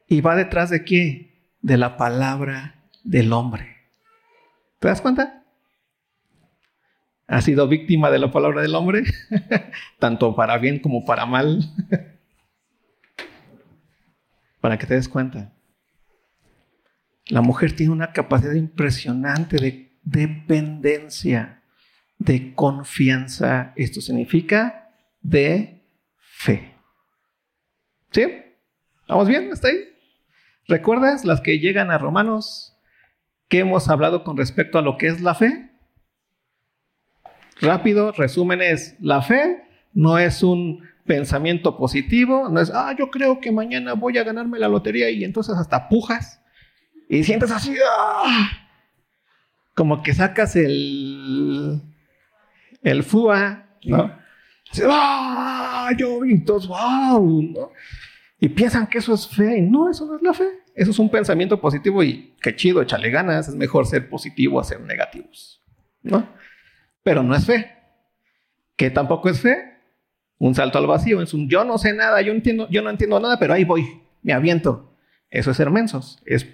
¿Y 0.08 0.20
va 0.20 0.36
detrás 0.36 0.70
de 0.70 0.84
qué? 0.84 1.50
De 1.60 1.76
la 1.76 1.96
palabra 1.96 2.84
del 3.04 3.32
hombre. 3.32 3.76
¿Te 4.78 4.88
das 4.88 5.00
cuenta? 5.00 5.44
¿Ha 7.28 7.40
sido 7.40 7.68
víctima 7.68 8.10
de 8.10 8.18
la 8.18 8.30
palabra 8.30 8.62
del 8.62 8.74
hombre? 8.74 9.04
Tanto 9.98 10.34
para 10.34 10.58
bien 10.58 10.80
como 10.80 11.04
para 11.04 11.24
mal. 11.24 11.60
para 14.60 14.78
que 14.78 14.86
te 14.86 14.94
des 14.94 15.08
cuenta. 15.08 15.52
La 17.26 17.40
mujer 17.40 17.74
tiene 17.74 17.92
una 17.92 18.12
capacidad 18.12 18.54
impresionante 18.54 19.56
de 19.56 19.96
dependencia, 20.02 21.62
de 22.18 22.54
confianza. 22.54 23.72
Esto 23.76 24.00
significa 24.00 24.90
de 25.20 25.84
fe. 26.18 26.71
¿Sí? 28.12 28.26
¿Vamos 29.08 29.28
bien? 29.28 29.50
¿Está 29.50 29.68
ahí? 29.68 29.88
¿Recuerdas 30.68 31.24
las 31.24 31.40
que 31.40 31.58
llegan 31.58 31.90
a 31.90 31.98
Romanos 31.98 32.76
que 33.48 33.60
hemos 33.60 33.88
hablado 33.88 34.22
con 34.22 34.36
respecto 34.36 34.78
a 34.78 34.82
lo 34.82 34.96
que 34.96 35.08
es 35.08 35.20
la 35.20 35.34
fe? 35.34 35.70
Rápido, 37.60 38.12
resumen 38.12 38.60
es, 38.60 38.96
la 39.00 39.22
fe 39.22 39.64
no 39.92 40.18
es 40.18 40.42
un 40.42 40.82
pensamiento 41.06 41.76
positivo, 41.76 42.48
no 42.48 42.60
es, 42.60 42.70
ah, 42.74 42.94
yo 42.98 43.10
creo 43.10 43.40
que 43.40 43.52
mañana 43.52 43.94
voy 43.94 44.18
a 44.18 44.24
ganarme 44.24 44.58
la 44.58 44.68
lotería 44.68 45.10
y 45.10 45.24
entonces 45.24 45.56
hasta 45.56 45.88
pujas 45.88 46.40
y 47.08 47.24
sientes 47.24 47.50
así, 47.50 47.74
ah, 47.86 48.50
como 49.74 50.02
que 50.02 50.14
sacas 50.14 50.56
el, 50.56 51.80
el 52.82 53.02
FUA, 53.02 53.66
¿no? 53.84 54.12
¡ah! 54.88 55.90
Yo, 55.96 56.20
wow, 56.68 57.72
Y 58.42 58.48
piensan 58.48 58.88
que 58.88 58.98
eso 58.98 59.14
es 59.14 59.28
fe. 59.28 59.58
Y 59.58 59.60
no, 59.62 59.88
eso 59.88 60.04
no 60.04 60.16
es 60.16 60.22
la 60.22 60.34
fe. 60.34 60.48
Eso 60.74 60.90
es 60.90 60.98
un 60.98 61.08
pensamiento 61.08 61.60
positivo 61.60 62.02
y 62.02 62.34
qué 62.42 62.56
chido, 62.56 62.82
échale 62.82 63.08
ganas. 63.08 63.46
Es 63.46 63.54
mejor 63.54 63.86
ser 63.86 64.10
positivo 64.10 64.58
a 64.58 64.64
ser 64.64 64.80
negativos. 64.80 65.62
¿No? 66.02 66.28
Pero 67.04 67.22
no 67.22 67.36
es 67.36 67.46
fe. 67.46 67.70
¿Qué 68.74 68.90
tampoco 68.90 69.28
es 69.28 69.40
fe? 69.40 69.78
Un 70.38 70.56
salto 70.56 70.78
al 70.78 70.88
vacío. 70.88 71.22
Es 71.22 71.32
un 71.34 71.48
yo 71.48 71.62
no 71.62 71.78
sé 71.78 71.92
nada, 71.92 72.20
yo, 72.20 72.32
entiendo, 72.32 72.68
yo 72.68 72.82
no 72.82 72.90
entiendo 72.90 73.20
nada, 73.20 73.38
pero 73.38 73.54
ahí 73.54 73.62
voy, 73.62 73.86
me 74.22 74.32
aviento. 74.32 74.92
Eso 75.30 75.52
es 75.52 75.56
ser 75.56 75.70
mensos. 75.70 76.20
Es, 76.26 76.44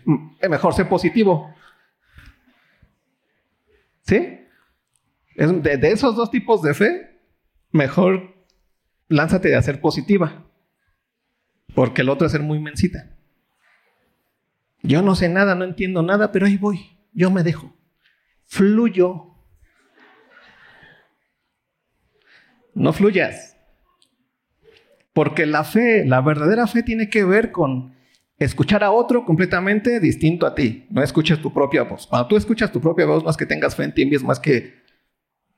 mejor 0.47 0.75
ser 0.75 0.90
positivo. 0.90 1.54
¿Sí? 4.02 4.40
de 5.37 5.90
esos 5.90 6.16
dos 6.16 6.30
tipos 6.30 6.61
de 6.61 6.75
fe, 6.75 7.18
mejor 7.71 8.35
lánzate 9.09 9.57
a 9.57 9.62
ser 9.62 9.80
positiva. 9.80 10.48
Porque 11.79 12.03
el 12.03 12.09
otro 12.09 12.27
es 12.27 12.33
ser 12.33 12.43
muy 12.43 12.59
mensita. 12.59 13.09
Yo 14.83 15.01
no 15.01 15.15
sé 15.15 15.29
nada, 15.29 15.55
no 15.55 15.63
entiendo 15.63 16.03
nada, 16.03 16.33
pero 16.33 16.47
ahí 16.47 16.57
voy. 16.57 16.99
Yo 17.13 17.31
me 17.31 17.45
dejo. 17.45 17.73
Fluyo. 18.47 19.37
No 22.75 22.93
fluyas. 22.93 23.57
Porque 25.13 25.47
la 25.47 25.63
fe, 25.63 26.05
la 26.05 26.21
verdadera 26.21 26.67
fe 26.67 26.83
tiene 26.83 27.09
que 27.09 27.23
ver 27.23 27.53
con 27.53 27.95
escuchar 28.41 28.83
a 28.83 28.91
otro 28.91 29.25
completamente 29.25 30.01
distinto 30.01 30.49
a 30.49 30.57
ti. 30.57 30.89
No 30.91 31.01
escuches 31.01 31.41
tu 31.41 31.55
propia 31.55 31.85
voz. 31.85 32.09
Cuando 32.09 32.27
tú 32.27 32.37
escuchas 32.37 32.73
tu 32.73 32.81
propia 32.81 33.07
voz, 33.07 33.23
no 33.23 33.31
es 33.31 33.37
que 33.37 33.47
tengas 33.47 33.77
fe 33.77 33.85
en 33.85 33.95
ti 33.95 34.05
mismo, 34.05 34.33
es 34.33 34.41
que 34.41 34.83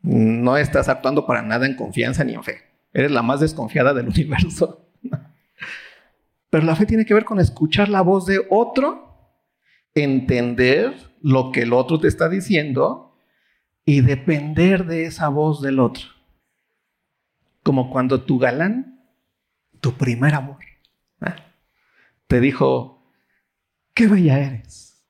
no 0.03 0.59
estás 0.59 0.91
actuando 0.91 1.27
para 1.27 1.41
nada 1.41 1.65
en 1.65 1.77
confianza 1.77 2.25
ni 2.25 2.35
en 2.35 2.45
fe. 2.45 2.59
Eres 2.93 3.11
la 3.11 3.23
más 3.23 3.41
desconfiada 3.41 3.95
del 3.95 4.09
universo. 4.11 4.90
Pero 6.51 6.65
la 6.65 6.75
fe 6.75 6.85
tiene 6.85 7.07
que 7.07 7.15
ver 7.15 7.25
con 7.25 7.39
escuchar 7.39 7.89
la 7.89 8.03
voz 8.03 8.27
de 8.27 8.45
otro, 8.51 9.35
entender 9.95 10.95
lo 11.23 11.53
que 11.53 11.63
el 11.63 11.73
otro 11.73 12.01
te 12.01 12.09
está 12.09 12.29
diciendo 12.29 13.17
y 13.85 14.01
depender 14.01 14.85
de 14.87 15.05
esa 15.05 15.29
voz 15.29 15.63
del 15.63 15.79
otro. 15.79 16.05
Como 17.63 17.91
cuando 17.91 18.23
tu 18.23 18.39
galán, 18.39 19.01
tu 19.81 19.95
primer 19.95 20.35
amor, 20.35 20.59
¿eh? 21.25 21.35
te 22.27 22.41
dijo, 22.41 23.07
qué 23.95 24.09
bella 24.09 24.39
eres. 24.39 25.07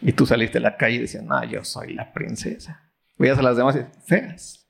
Y 0.00 0.12
tú 0.12 0.26
saliste 0.26 0.58
a 0.58 0.62
la 0.62 0.76
calle 0.76 0.96
y 0.96 1.00
decías, 1.00 1.22
no, 1.22 1.42
yo 1.44 1.64
soy 1.64 1.94
la 1.94 2.12
princesa. 2.12 2.90
Veías 3.16 3.38
a 3.38 3.42
las 3.42 3.56
demás 3.56 3.76
y 3.76 4.00
feas. 4.04 4.66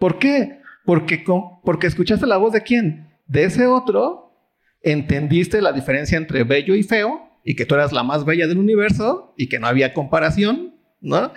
¿Por 0.00 0.18
qué? 0.18 0.60
Porque, 0.84 1.24
porque 1.62 1.86
escuchaste 1.86 2.26
la 2.26 2.36
voz 2.36 2.52
de 2.52 2.62
quién? 2.62 3.07
De 3.28 3.44
ese 3.44 3.66
otro, 3.66 4.34
entendiste 4.82 5.60
la 5.62 5.72
diferencia 5.72 6.16
entre 6.18 6.44
bello 6.44 6.74
y 6.74 6.82
feo 6.82 7.28
y 7.44 7.54
que 7.54 7.66
tú 7.66 7.74
eras 7.74 7.92
la 7.92 8.02
más 8.02 8.24
bella 8.24 8.46
del 8.46 8.58
universo 8.58 9.34
y 9.36 9.48
que 9.48 9.58
no 9.58 9.66
había 9.66 9.94
comparación, 9.94 10.74
¿no? 11.00 11.32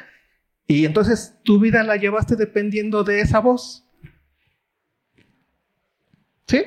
Y 0.67 0.85
entonces 0.85 1.37
tu 1.43 1.59
vida 1.59 1.83
la 1.83 1.97
llevaste 1.97 2.37
dependiendo 2.37 3.03
de 3.03 3.19
esa 3.19 3.39
voz. 3.39 3.85
¿Sí? 6.47 6.63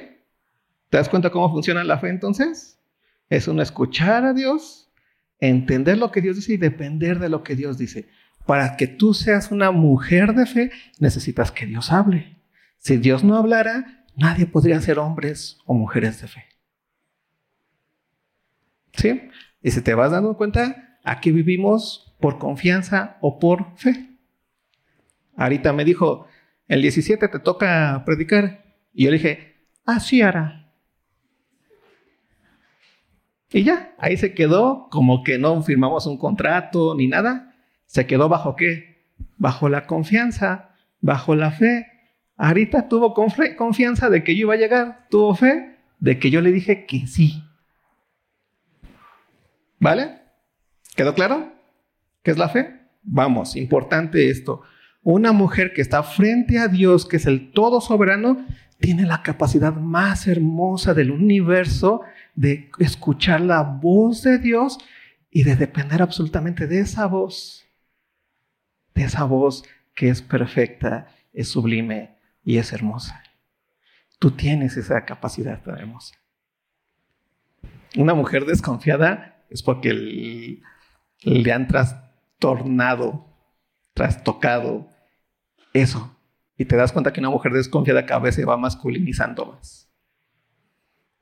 ¿Te 0.90 0.98
das 0.98 1.08
cuenta 1.08 1.30
cómo 1.30 1.50
funciona 1.50 1.82
la 1.84 1.98
fe 1.98 2.08
entonces? 2.08 2.78
Es 3.30 3.48
un 3.48 3.60
escuchar 3.60 4.24
a 4.24 4.34
Dios, 4.34 4.92
entender 5.40 5.96
lo 5.98 6.10
que 6.10 6.20
Dios 6.20 6.36
dice 6.36 6.52
y 6.52 6.58
depender 6.58 7.18
de 7.18 7.30
lo 7.30 7.42
que 7.42 7.56
Dios 7.56 7.78
dice. 7.78 8.08
Para 8.46 8.76
que 8.76 8.86
tú 8.86 9.14
seas 9.14 9.50
una 9.50 9.70
mujer 9.70 10.34
de 10.34 10.44
fe, 10.44 10.70
necesitas 10.98 11.50
que 11.50 11.64
Dios 11.64 11.90
hable. 11.90 12.36
Si 12.78 12.98
Dios 12.98 13.24
no 13.24 13.36
hablara, 13.36 14.03
nadie 14.16 14.46
podría 14.46 14.80
ser 14.80 14.98
hombres 14.98 15.58
o 15.66 15.74
mujeres 15.74 16.20
de 16.20 16.28
fe. 16.28 16.44
¿Sí? 18.92 19.28
Y 19.62 19.70
si 19.70 19.80
te 19.80 19.94
vas 19.94 20.12
dando 20.12 20.36
cuenta, 20.36 20.98
aquí 21.02 21.32
vivimos 21.32 22.14
por 22.20 22.38
confianza 22.38 23.18
o 23.20 23.38
por 23.38 23.76
fe. 23.76 24.18
Ahorita 25.36 25.72
me 25.72 25.84
dijo, 25.84 26.26
el 26.68 26.82
17 26.82 27.28
te 27.28 27.38
toca 27.38 28.02
predicar. 28.06 28.64
Y 28.92 29.04
yo 29.04 29.10
le 29.10 29.16
dije, 29.16 29.68
así 29.84 30.22
hará. 30.22 30.72
Y 33.52 33.62
ya, 33.62 33.94
ahí 33.98 34.16
se 34.16 34.34
quedó 34.34 34.88
como 34.90 35.22
que 35.22 35.38
no 35.38 35.62
firmamos 35.62 36.06
un 36.06 36.18
contrato 36.18 36.94
ni 36.96 37.06
nada. 37.06 37.54
¿Se 37.86 38.06
quedó 38.06 38.28
bajo 38.28 38.56
qué? 38.56 39.06
Bajo 39.36 39.68
la 39.68 39.86
confianza, 39.86 40.74
bajo 41.00 41.36
la 41.36 41.52
fe. 41.52 41.86
Ahorita 42.36 42.88
tuvo 42.88 43.14
confianza 43.14 44.10
de 44.10 44.24
que 44.24 44.34
yo 44.34 44.42
iba 44.42 44.54
a 44.54 44.58
llegar, 44.58 45.06
tuvo 45.10 45.34
fe 45.34 45.76
de 46.00 46.18
que 46.18 46.30
yo 46.30 46.40
le 46.40 46.52
dije 46.52 46.86
que 46.86 47.06
sí. 47.06 47.42
¿Vale? 49.78 50.20
¿Quedó 50.96 51.14
claro? 51.14 51.52
¿Qué 52.22 52.30
es 52.30 52.38
la 52.38 52.48
fe? 52.48 52.80
Vamos, 53.02 53.56
importante 53.56 54.30
esto. 54.30 54.62
Una 55.02 55.32
mujer 55.32 55.72
que 55.72 55.82
está 55.82 56.02
frente 56.02 56.58
a 56.58 56.68
Dios, 56.68 57.06
que 57.06 57.16
es 57.16 57.26
el 57.26 57.52
todo 57.52 57.80
soberano, 57.80 58.44
tiene 58.80 59.04
la 59.04 59.22
capacidad 59.22 59.74
más 59.74 60.26
hermosa 60.26 60.94
del 60.94 61.10
universo 61.10 62.02
de 62.34 62.70
escuchar 62.78 63.40
la 63.40 63.62
voz 63.62 64.22
de 64.22 64.38
Dios 64.38 64.78
y 65.30 65.44
de 65.44 65.56
depender 65.56 66.02
absolutamente 66.02 66.66
de 66.66 66.80
esa 66.80 67.06
voz 67.06 67.64
de 68.94 69.02
esa 69.02 69.24
voz 69.24 69.64
que 69.94 70.08
es 70.08 70.22
perfecta, 70.22 71.08
es 71.32 71.48
sublime 71.48 72.13
y 72.44 72.58
es 72.58 72.72
hermosa. 72.72 73.22
Tú 74.18 74.30
tienes 74.30 74.76
esa 74.76 75.04
capacidad 75.04 75.62
tan 75.62 75.78
hermosa. 75.78 76.14
Una 77.96 78.14
mujer 78.14 78.44
desconfiada 78.44 79.44
es 79.50 79.62
porque 79.62 80.60
le 81.22 81.52
han 81.52 81.68
trastornado, 81.68 83.26
trastocado 83.92 84.88
eso. 85.72 86.16
Y 86.56 86.64
te 86.66 86.76
das 86.76 86.92
cuenta 86.92 87.12
que 87.12 87.20
una 87.20 87.30
mujer 87.30 87.52
desconfiada 87.52 88.06
cada 88.06 88.20
vez 88.20 88.34
se 88.34 88.44
va 88.44 88.56
masculinizando 88.56 89.46
más. 89.46 89.90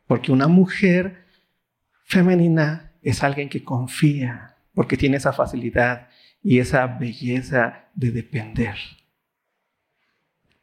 Porque 0.07 0.33
una 0.33 0.49
mujer 0.49 1.27
femenina 2.05 2.93
es 3.01 3.23
alguien 3.23 3.49
que 3.49 3.65
confía, 3.65 4.57
porque 4.75 4.97
tiene 4.97 5.17
esa 5.17 5.33
facilidad 5.33 6.09
y 6.43 6.59
esa 6.59 6.87
belleza 6.87 7.89
de 7.95 8.11
depender. 8.11 8.77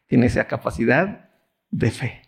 Tiene 0.09 0.25
esa 0.25 0.45
capacidad 0.45 1.29
de 1.71 1.91
fe. 1.91 2.21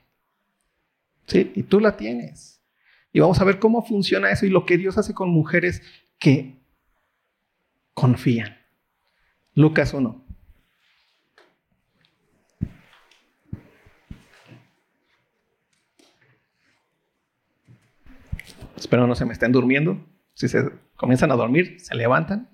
¿Sí? 1.28 1.52
Y 1.54 1.64
tú 1.64 1.82
la 1.82 1.98
tienes. 1.98 2.64
Y 3.12 3.20
vamos 3.20 3.42
a 3.42 3.44
ver 3.44 3.60
cómo 3.60 3.86
funciona 3.86 4.32
eso 4.32 4.46
y 4.46 4.50
lo 4.50 4.66
que 4.66 4.78
Dios 4.78 4.98
hace 4.98 5.14
con 5.14 5.30
mujeres 5.30 5.82
que 6.18 6.62
confían. 7.94 8.58
Lucas 9.54 9.94
1. 9.94 10.26
Espero 18.78 19.06
no 19.06 19.16
se 19.16 19.26
me 19.26 19.34
estén 19.34 19.52
durmiendo. 19.52 20.08
Si 20.34 20.48
se 20.48 20.72
comienzan 20.96 21.32
a 21.32 21.36
dormir, 21.36 21.82
se 21.82 21.96
levantan 21.96 22.48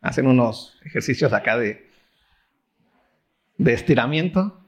hacen 0.00 0.26
unos 0.26 0.78
ejercicios 0.84 1.32
acá 1.32 1.58
de, 1.58 1.88
de 3.58 3.72
estiramiento. 3.72 4.59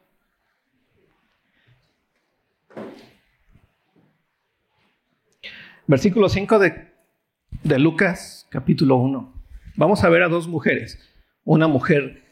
Versículo 5.92 6.30
5 6.30 6.58
de, 6.58 6.90
de 7.64 7.78
Lucas, 7.78 8.46
capítulo 8.48 8.96
1. 8.96 9.30
Vamos 9.76 10.02
a 10.02 10.08
ver 10.08 10.22
a 10.22 10.28
dos 10.30 10.48
mujeres. 10.48 10.98
Una 11.44 11.68
mujer 11.68 12.22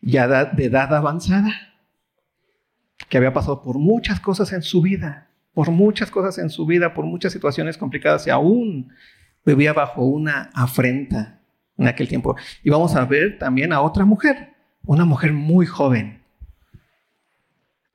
ya 0.00 0.46
de 0.46 0.64
edad 0.64 0.94
avanzada, 0.94 1.52
que 3.10 3.18
había 3.18 3.34
pasado 3.34 3.60
por 3.60 3.76
muchas 3.76 4.18
cosas 4.18 4.50
en 4.54 4.62
su 4.62 4.80
vida, 4.80 5.28
por 5.52 5.70
muchas 5.72 6.10
cosas 6.10 6.38
en 6.38 6.48
su 6.48 6.64
vida, 6.64 6.94
por 6.94 7.04
muchas 7.04 7.34
situaciones 7.34 7.76
complicadas 7.76 8.26
y 8.26 8.30
aún 8.30 8.90
vivía 9.44 9.74
bajo 9.74 10.02
una 10.06 10.50
afrenta 10.54 11.42
en 11.76 11.86
aquel 11.86 12.08
tiempo. 12.08 12.34
Y 12.62 12.70
vamos 12.70 12.96
a 12.96 13.04
ver 13.04 13.36
también 13.38 13.74
a 13.74 13.82
otra 13.82 14.06
mujer, 14.06 14.54
una 14.86 15.04
mujer 15.04 15.34
muy 15.34 15.66
joven. 15.66 16.22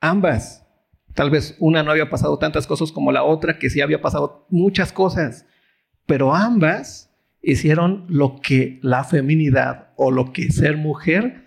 Ambas, 0.00 0.59
tal 1.20 1.28
vez 1.28 1.54
una 1.58 1.82
no 1.82 1.90
había 1.90 2.08
pasado 2.08 2.38
tantas 2.38 2.66
cosas 2.66 2.92
como 2.92 3.12
la 3.12 3.24
otra, 3.24 3.58
que 3.58 3.68
sí 3.68 3.82
había 3.82 4.00
pasado 4.00 4.46
muchas 4.48 4.90
cosas, 4.90 5.44
pero 6.06 6.34
ambas 6.34 7.14
hicieron 7.42 8.06
lo 8.08 8.40
que 8.40 8.78
la 8.80 9.04
feminidad 9.04 9.92
o 9.96 10.10
lo 10.10 10.32
que 10.32 10.50
ser 10.50 10.78
mujer 10.78 11.44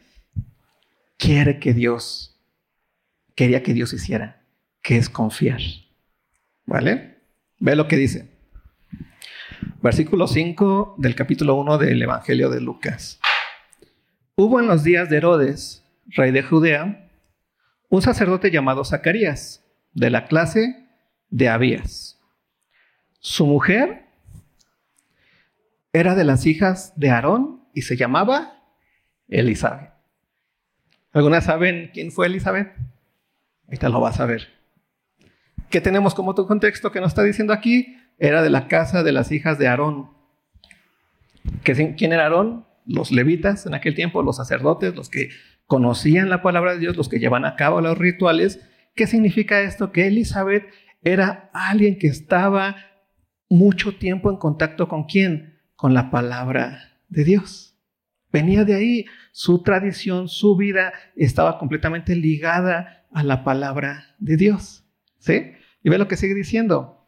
quiere 1.18 1.58
que 1.58 1.74
Dios, 1.74 2.40
quería 3.34 3.64
que 3.64 3.74
Dios 3.74 3.94
hiciera, 3.94 4.44
que 4.84 4.98
es 4.98 5.10
confiar. 5.10 5.62
¿Vale? 6.68 7.18
Ve 7.58 7.76
lo 7.76 7.88
que 7.88 7.98
dice. 7.98 8.30
Versículo 9.82 10.28
5 10.28 10.98
del 11.00 11.16
capítulo 11.16 11.56
1 11.56 11.80
del 11.80 12.00
Evangelio 12.00 12.52
de 12.52 12.62
Lucas. 12.62 13.20
Hubo 14.36 14.60
en 14.60 14.68
los 14.68 14.84
días 14.84 15.10
de 15.10 15.18
Herodes, 15.18 15.84
rey 16.16 16.30
de 16.30 16.44
Judea, 16.44 17.10
un 17.90 18.04
sacerdote 18.04 18.52
llamado 18.52 18.86
Zacarías, 18.86 19.63
de 19.94 20.10
la 20.10 20.26
clase 20.26 20.88
de 21.30 21.50
Abías. 21.50 22.20
Su 23.20 23.46
mujer 23.46 24.06
era 25.94 26.16
de 26.16 26.24
las 26.24 26.46
hijas 26.46 26.94
de 26.96 27.10
Aarón 27.10 27.64
y 27.74 27.84
se 27.84 27.96
llamaba 27.96 28.62
Elizabeth. 29.28 29.92
¿Algunas 31.12 31.46
saben 31.46 31.92
quién 31.94 32.12
fue 32.12 32.28
Elizabeth? 32.28 32.76
Ahorita 33.66 33.90
lo 33.90 34.02
vas 34.02 34.20
a 34.20 34.26
ver. 34.26 34.48
¿Qué 35.70 35.82
tenemos 35.82 36.14
como 36.14 36.36
tu 36.36 36.48
contexto 36.48 36.92
que 36.92 37.00
nos 37.00 37.10
está 37.10 37.24
diciendo 37.24 37.54
aquí? 37.54 37.98
era 38.18 38.42
de 38.42 38.50
la 38.50 38.68
casa 38.68 39.04
de 39.04 39.12
las 39.12 39.32
hijas 39.32 39.58
de 39.58 39.68
Aarón. 39.68 40.10
¿Quién 41.64 42.14
era 42.14 42.24
Aarón? 42.24 42.66
Los 42.86 43.12
levitas 43.12 43.66
en 43.66 43.74
aquel 43.74 43.96
tiempo, 43.96 44.24
los 44.24 44.38
sacerdotes, 44.38 44.96
los 44.96 45.10
que 45.10 45.30
conocían 45.68 46.30
la 46.30 46.42
palabra 46.42 46.74
de 46.74 46.80
Dios, 46.80 46.98
los 46.98 47.10
que 47.10 47.20
llevan 47.20 47.46
a 47.46 47.56
cabo 47.56 47.82
los 47.82 47.98
rituales. 47.98 48.60
¿Qué 48.96 49.08
significa 49.08 49.62
esto? 49.62 49.92
Que 49.92 50.08
Elizabeth 50.08 50.66
era 51.02 51.50
alguien 51.54 51.98
que 51.98 52.08
estaba 52.08 52.76
mucho 53.50 53.98
tiempo 53.98 54.30
en 54.30 54.38
contacto 54.38 54.88
con 54.88 55.06
quién? 55.06 55.60
Con 55.76 55.94
la 55.94 56.12
palabra 56.12 57.00
de 57.10 57.24
Dios. 57.24 57.78
Venía 58.32 58.64
de 58.66 58.76
ahí. 58.76 59.06
Su 59.32 59.64
tradición, 59.64 60.28
su 60.28 60.56
vida 60.56 60.94
estaba 61.16 61.58
completamente 61.58 62.16
ligada 62.16 63.06
a 63.12 63.24
la 63.24 63.44
palabra 63.44 64.16
de 64.20 64.38
Dios. 64.38 64.86
¿Sí? 65.20 65.54
Y 65.84 65.90
ve 65.90 65.98
lo 65.98 66.08
que 66.08 66.18
sigue 66.18 66.36
diciendo. 66.36 67.08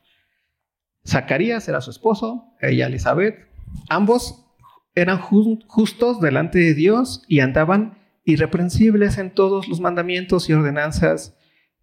Zacarías 1.08 1.68
era 1.68 1.82
su 1.82 1.92
esposo, 1.92 2.56
ella 2.60 2.88
Elizabeth. 2.88 3.48
Ambos 3.90 4.46
eran 4.96 5.20
justos 5.20 6.20
delante 6.20 6.58
de 6.58 6.74
Dios 6.74 7.24
y 7.28 7.42
andaban 7.42 8.00
irreprensibles 8.24 9.20
en 9.20 9.32
todos 9.32 9.68
los 9.68 9.80
mandamientos 9.80 10.50
y 10.50 10.54
ordenanzas 10.54 11.35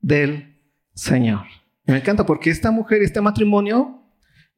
del 0.03 0.59
Señor. 0.95 1.47
me 1.87 1.97
encanta 1.97 2.27
porque 2.27 2.51
esta 2.51 2.71
mujer, 2.71 3.03
este 3.03 3.21
matrimonio, 3.21 4.03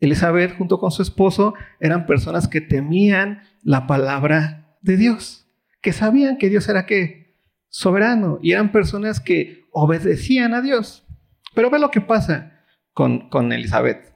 Elizabeth 0.00 0.56
junto 0.56 0.78
con 0.78 0.90
su 0.90 1.02
esposo, 1.02 1.54
eran 1.78 2.06
personas 2.06 2.48
que 2.48 2.60
temían 2.60 3.42
la 3.62 3.86
palabra 3.86 4.76
de 4.80 4.96
Dios, 4.96 5.46
que 5.80 5.92
sabían 5.92 6.38
que 6.38 6.48
Dios 6.48 6.68
era 6.68 6.86
qué? 6.86 7.36
Soberano, 7.68 8.38
y 8.42 8.52
eran 8.52 8.72
personas 8.72 9.20
que 9.20 9.64
obedecían 9.70 10.54
a 10.54 10.60
Dios. 10.60 11.06
Pero 11.54 11.70
ve 11.70 11.78
lo 11.78 11.90
que 11.90 12.00
pasa 12.00 12.64
con, 12.92 13.28
con 13.28 13.52
Elizabeth. 13.52 14.12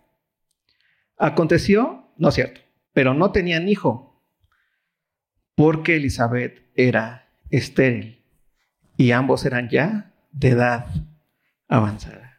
Aconteció, 1.16 2.12
no 2.16 2.28
es 2.28 2.34
cierto, 2.34 2.60
pero 2.92 3.14
no 3.14 3.32
tenían 3.32 3.68
hijo, 3.68 4.24
porque 5.54 5.96
Elizabeth 5.96 6.62
era 6.74 7.28
estéril 7.50 8.24
y 8.96 9.10
ambos 9.12 9.44
eran 9.44 9.68
ya 9.68 10.12
de 10.32 10.50
edad 10.50 10.86
avanzada. 11.68 12.38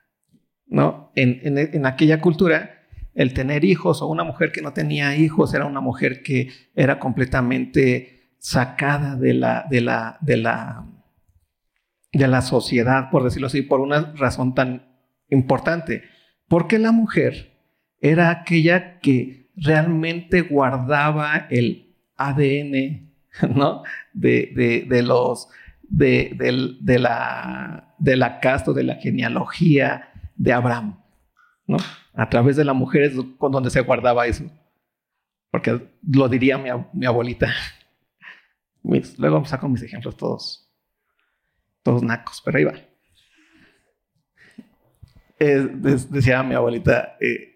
¿No? 0.65 1.11
En, 1.15 1.57
en, 1.57 1.85
aquella 1.85 2.21
cultura, 2.21 2.83
el 3.15 3.33
tener 3.33 3.65
hijos 3.65 4.01
o 4.01 4.07
una 4.07 4.23
mujer 4.23 4.51
que 4.51 4.61
no 4.61 4.73
tenía 4.73 5.15
hijos 5.15 5.53
era 5.53 5.65
una 5.65 5.81
mujer 5.81 6.21
que 6.21 6.51
era 6.75 6.99
completamente 6.99 8.33
sacada 8.37 9.15
de 9.15 9.33
la, 9.33 9.65
de 9.69 9.81
la, 9.81 10.17
de 10.21 10.37
la, 10.37 10.85
de 12.11 12.27
la 12.27 12.41
sociedad, 12.41 13.09
por 13.09 13.23
decirlo 13.23 13.47
así, 13.47 13.61
por 13.63 13.79
una 13.79 14.13
razón 14.15 14.53
tan 14.53 14.87
importante. 15.29 16.03
Porque 16.47 16.79
la 16.79 16.91
mujer 16.91 17.59
era 17.99 18.29
aquella 18.29 18.99
que 18.99 19.51
realmente 19.55 20.41
guardaba 20.41 21.47
el 21.49 21.95
ADN, 22.15 23.13
¿no? 23.55 23.83
De, 24.13 24.85
de, 24.87 25.03
los, 25.03 25.49
de, 25.89 26.35
de, 26.37 26.99
la, 26.99 27.93
de 27.97 28.15
la 28.15 28.39
de 28.39 28.83
la 28.83 28.95
genealogía 28.95 30.09
de 30.35 30.53
Abraham, 30.53 31.03
¿no? 31.67 31.77
A 32.13 32.29
través 32.29 32.55
de 32.55 32.65
la 32.65 32.73
mujer 32.73 33.03
es 33.03 33.13
con 33.37 33.51
donde 33.51 33.69
se 33.69 33.81
guardaba 33.81 34.27
eso. 34.27 34.45
Porque 35.51 35.89
lo 36.07 36.29
diría 36.29 36.57
mi, 36.57 36.69
mi 36.93 37.05
abuelita. 37.05 37.51
Luego 39.17 39.43
saco 39.45 39.67
mis 39.67 39.81
ejemplos 39.81 40.15
todos, 40.15 40.71
todos 41.83 42.03
nacos, 42.03 42.41
pero 42.43 42.57
ahí 42.57 42.63
va. 42.63 42.73
decía 45.39 46.43
mi 46.43 46.55
abuelita, 46.55 47.17
eh, 47.19 47.49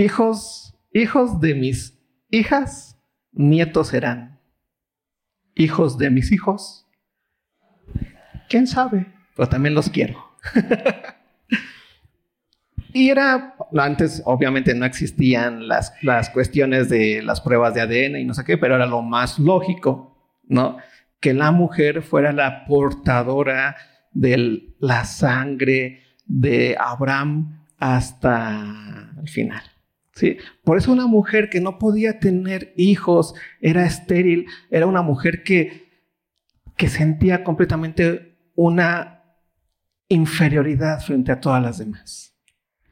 Hijos, 0.00 0.74
hijos 0.94 1.40
de 1.40 1.54
mis 1.54 2.00
hijas, 2.30 2.98
nietos 3.32 3.88
serán. 3.88 4.40
Hijos 5.54 5.98
de 5.98 6.08
mis 6.08 6.32
hijos, 6.32 6.79
quién 8.50 8.66
sabe, 8.66 9.06
pero 9.34 9.48
también 9.48 9.74
los 9.74 9.88
quiero. 9.88 10.22
y 12.92 13.08
era, 13.08 13.54
antes 13.78 14.20
obviamente 14.26 14.74
no 14.74 14.84
existían 14.84 15.68
las, 15.68 15.94
las 16.02 16.28
cuestiones 16.28 16.90
de 16.90 17.22
las 17.22 17.40
pruebas 17.40 17.72
de 17.72 17.80
ADN 17.80 18.16
y 18.16 18.24
no 18.24 18.34
sé 18.34 18.44
qué, 18.44 18.58
pero 18.58 18.74
era 18.74 18.86
lo 18.86 19.00
más 19.00 19.38
lógico, 19.38 20.18
¿no? 20.48 20.76
Que 21.20 21.32
la 21.32 21.52
mujer 21.52 22.02
fuera 22.02 22.32
la 22.32 22.66
portadora 22.66 23.76
de 24.12 24.74
la 24.80 25.04
sangre 25.04 26.02
de 26.26 26.76
Abraham 26.78 27.66
hasta 27.78 29.12
el 29.18 29.28
final. 29.28 29.62
Por 30.64 30.76
eso 30.76 30.92
una 30.92 31.06
mujer 31.06 31.48
que 31.48 31.60
no 31.60 31.78
podía 31.78 32.18
tener 32.18 32.74
hijos, 32.76 33.34
era 33.60 33.86
estéril, 33.86 34.46
era 34.70 34.86
una 34.86 35.02
mujer 35.02 35.44
que, 35.44 35.88
que 36.76 36.88
sentía 36.88 37.42
completamente 37.42 38.29
una 38.62 39.22
inferioridad 40.08 41.00
frente 41.00 41.32
a 41.32 41.40
todas 41.40 41.62
las 41.62 41.78
demás, 41.78 42.36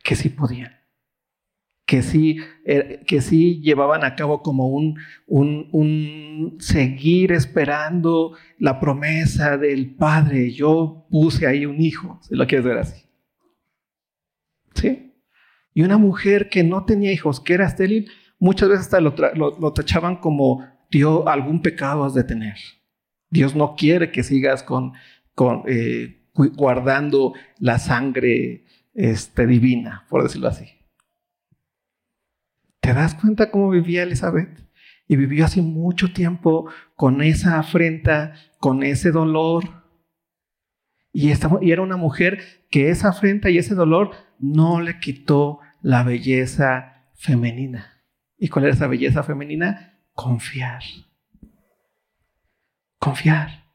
que 0.03 0.17
sí 0.17 0.31
podían, 0.31 0.73
que 1.85 2.01
sí, 2.01 2.39
er, 2.65 3.05
que 3.05 3.21
sí 3.21 3.61
llevaban 3.61 4.03
a 4.03 4.15
cabo 4.15 4.43
como 4.43 4.69
un, 4.69 4.99
un, 5.27 6.57
seguir 6.59 7.33
esperando 7.33 8.35
la 8.59 8.81
promesa 8.81 9.59
del 9.59 9.95
Padre. 9.95 10.53
Yo 10.53 11.07
puse 11.11 11.47
ahí 11.47 11.67
un 11.67 11.83
hijo, 11.83 12.19
si 12.23 12.35
lo 12.35 12.47
quieres 12.47 12.65
ver 12.65 12.79
así. 12.79 13.05
¿Sí? 14.75 15.13
Y 15.75 15.83
una 15.83 15.99
mujer 15.99 16.49
que 16.49 16.65
no 16.65 16.87
tenía 16.87 17.13
hijos, 17.13 17.41
que 17.41 17.53
era 17.53 17.67
estéril, 17.67 18.11
muchas 18.39 18.71
veces 18.71 18.87
hasta 18.87 19.01
lo, 19.03 19.73
tachaban 19.75 20.17
como, 20.17 20.65
Dios, 20.91 21.25
algún 21.27 21.61
pecado 21.61 22.05
has 22.05 22.15
de 22.15 22.25
tener. 22.25 22.57
Dios 23.31 23.55
no 23.55 23.77
quiere 23.77 24.11
que 24.11 24.23
sigas 24.23 24.63
con, 24.63 24.95
eh, 25.67 26.19
guardando 26.35 27.35
la 27.59 27.79
sangre 27.79 28.65
este, 28.95 29.47
divina, 29.47 30.07
por 30.09 30.23
decirlo 30.23 30.49
así. 30.49 30.67
¿Te 32.81 32.95
das 32.95 33.15
cuenta 33.15 33.51
cómo 33.51 33.71
vivía 33.71 34.03
Elizabeth? 34.03 34.67
Y 35.07 35.17
vivió 35.17 35.45
hace 35.45 35.63
mucho 35.63 36.13
tiempo 36.13 36.71
con 36.95 37.23
esa 37.23 37.59
afrenta, 37.59 38.35
con 38.59 38.83
ese 38.83 39.11
dolor. 39.11 39.85
Y, 41.13 41.31
y 41.31 41.73
era 41.73 41.83
una 41.83 41.97
mujer 41.97 42.41
que 42.71 42.91
esa 42.91 43.09
afrenta 43.09 43.51
y 43.51 43.59
ese 43.59 43.75
dolor 43.75 44.11
no 44.39 44.81
le 44.81 44.99
quitó 45.01 45.61
la 45.81 46.03
belleza 46.03 47.11
femenina. 47.15 48.05
¿Y 48.37 48.49
cuál 48.49 48.67
era 48.67 48.75
esa 48.75 48.87
belleza 48.87 49.23
femenina? 49.23 50.01
Confiar. 50.13 50.83
Confiar. 52.99 53.68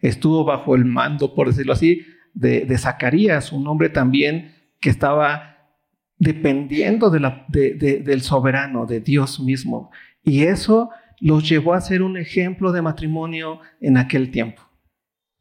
Estuvo 0.00 0.44
bajo 0.44 0.74
el 0.74 0.84
mando, 0.84 1.34
por 1.34 1.48
decirlo 1.48 1.72
así, 1.72 2.06
de, 2.34 2.78
Zacarías, 2.78 3.52
un 3.52 3.66
hombre 3.66 3.88
también 3.88 4.54
que 4.80 4.90
estaba 4.90 5.56
dependiendo 6.18 7.10
del 7.10 8.22
soberano, 8.22 8.86
de 8.86 9.00
Dios 9.00 9.40
mismo. 9.40 9.90
Y 10.22 10.42
eso 10.42 10.90
los 11.20 11.48
llevó 11.48 11.74
a 11.74 11.80
ser 11.80 12.02
un 12.02 12.16
ejemplo 12.16 12.72
de 12.72 12.82
matrimonio 12.82 13.60
en 13.80 13.96
aquel 13.96 14.30
tiempo. 14.30 14.62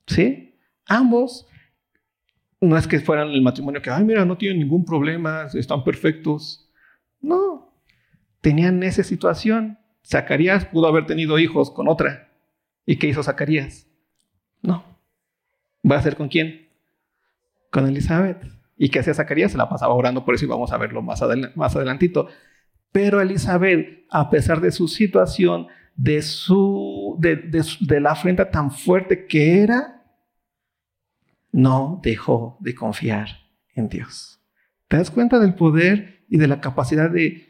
¿Sí? 0.08 0.56
Ambos 0.86 1.48
no 2.62 2.78
es 2.78 2.88
que 2.88 3.00
fueran 3.00 3.30
el 3.30 3.42
matrimonio 3.42 3.82
que, 3.82 3.90
ay, 3.90 4.04
mira, 4.04 4.26
no 4.26 4.38
tienen 4.38 4.60
ningún 4.60 4.86
problema, 4.86 5.48
están 5.54 5.84
perfectos. 5.84 6.72
No, 7.20 7.74
tenían 8.42 8.82
esa 8.84 9.04
situación. 9.04 9.78
Zacarías 10.06 10.66
pudo 10.66 10.88
haber 10.88 11.06
tenido 11.06 11.40
hijos 11.40 11.72
con 11.72 11.88
otra. 11.88 12.32
¿Y 12.86 12.98
qué 12.98 13.08
hizo 13.08 13.24
Zacarías? 13.24 13.88
No. 14.66 14.84
¿Va 15.90 15.98
a 15.98 16.02
ser 16.02 16.16
con 16.16 16.28
quién? 16.28 16.70
Con 17.72 17.88
Elizabeth. 17.88 18.44
¿Y 18.78 18.90
qué 18.90 19.00
hacía 19.00 19.14
Zacarías? 19.14 19.52
Se 19.52 19.58
la 19.58 19.70
pasaba 19.70 19.94
orando, 19.94 20.26
por 20.26 20.36
eso 20.36 20.46
íbamos 20.46 20.72
a 20.72 20.78
verlo 20.78 21.02
más, 21.02 21.22
más 21.56 21.76
adelantito. 21.76 22.28
Pero 22.92 23.22
Elizabeth, 23.22 24.06
a 24.10 24.30
pesar 24.30 24.62
de 24.62 24.72
su 24.72 24.88
situación, 24.88 25.68
de, 25.96 26.22
su, 26.22 27.16
de, 27.20 27.36
de 27.36 28.00
la 28.00 28.12
afrenta 28.12 28.50
tan 28.50 28.72
fuerte 28.72 29.28
que 29.28 29.62
era, 29.62 30.04
no 31.52 32.00
dejó 32.04 32.58
de 32.60 32.76
confiar 32.76 33.28
en 33.76 33.88
Dios. 33.88 34.42
¿Te 34.88 34.98
das 34.98 35.12
cuenta 35.12 35.40
del 35.40 35.56
poder 35.56 36.26
y 36.30 36.38
de 36.38 36.48
la 36.48 36.62
capacidad 36.62 37.10
de, 37.10 37.50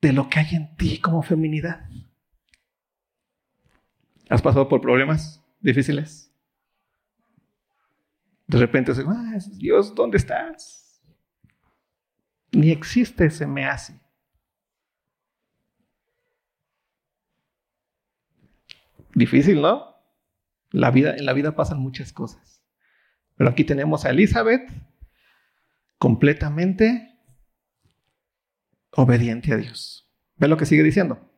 de 0.00 0.12
lo 0.12 0.28
que 0.28 0.38
hay 0.40 0.54
en 0.54 0.76
ti 0.76 0.98
como 0.98 1.22
feminidad? 1.22 1.88
¿Has 4.28 4.42
pasado 4.42 4.68
por 4.68 4.80
problemas 4.80 5.43
difíciles? 5.64 6.30
De 8.46 8.58
repente, 8.58 8.92
ah, 9.06 9.38
Dios, 9.56 9.94
¿dónde 9.94 10.18
estás? 10.18 11.02
Ni 12.52 12.70
existe, 12.70 13.30
se 13.30 13.46
me 13.46 13.64
hace. 13.64 13.98
Difícil, 19.14 19.60
¿no? 19.60 19.94
La 20.70 20.90
vida, 20.90 21.16
en 21.16 21.24
la 21.24 21.32
vida 21.32 21.56
pasan 21.56 21.78
muchas 21.78 22.12
cosas. 22.12 22.62
Pero 23.36 23.50
aquí 23.50 23.64
tenemos 23.64 24.04
a 24.04 24.10
Elizabeth 24.10 24.68
completamente 25.98 27.18
obediente 28.90 29.52
a 29.52 29.56
Dios. 29.56 30.12
Ve 30.36 30.48
lo 30.48 30.56
que 30.56 30.66
sigue 30.66 30.82
diciendo. 30.82 31.30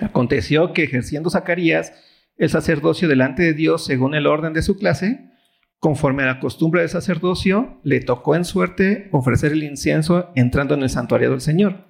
Aconteció 0.00 0.72
que 0.72 0.84
ejerciendo 0.84 1.30
Zacarías 1.30 1.92
el 2.38 2.48
sacerdocio 2.48 3.08
delante 3.08 3.42
de 3.42 3.52
Dios 3.52 3.84
según 3.84 4.14
el 4.14 4.26
orden 4.26 4.52
de 4.52 4.62
su 4.62 4.76
clase, 4.76 5.28
conforme 5.80 6.22
a 6.22 6.26
la 6.26 6.40
costumbre 6.40 6.80
del 6.80 6.90
sacerdocio, 6.90 7.80
le 7.82 8.00
tocó 8.00 8.34
en 8.34 8.44
suerte 8.44 9.08
ofrecer 9.12 9.52
el 9.52 9.64
incienso 9.64 10.30
entrando 10.34 10.74
en 10.74 10.82
el 10.82 10.90
santuario 10.90 11.30
del 11.30 11.40
Señor. 11.40 11.86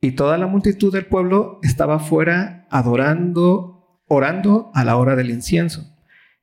Y 0.00 0.12
toda 0.12 0.38
la 0.38 0.46
multitud 0.46 0.92
del 0.92 1.06
pueblo 1.06 1.58
estaba 1.62 1.98
fuera 1.98 2.66
adorando, 2.70 4.00
orando 4.06 4.70
a 4.74 4.84
la 4.84 4.96
hora 4.96 5.16
del 5.16 5.30
incienso. 5.30 5.94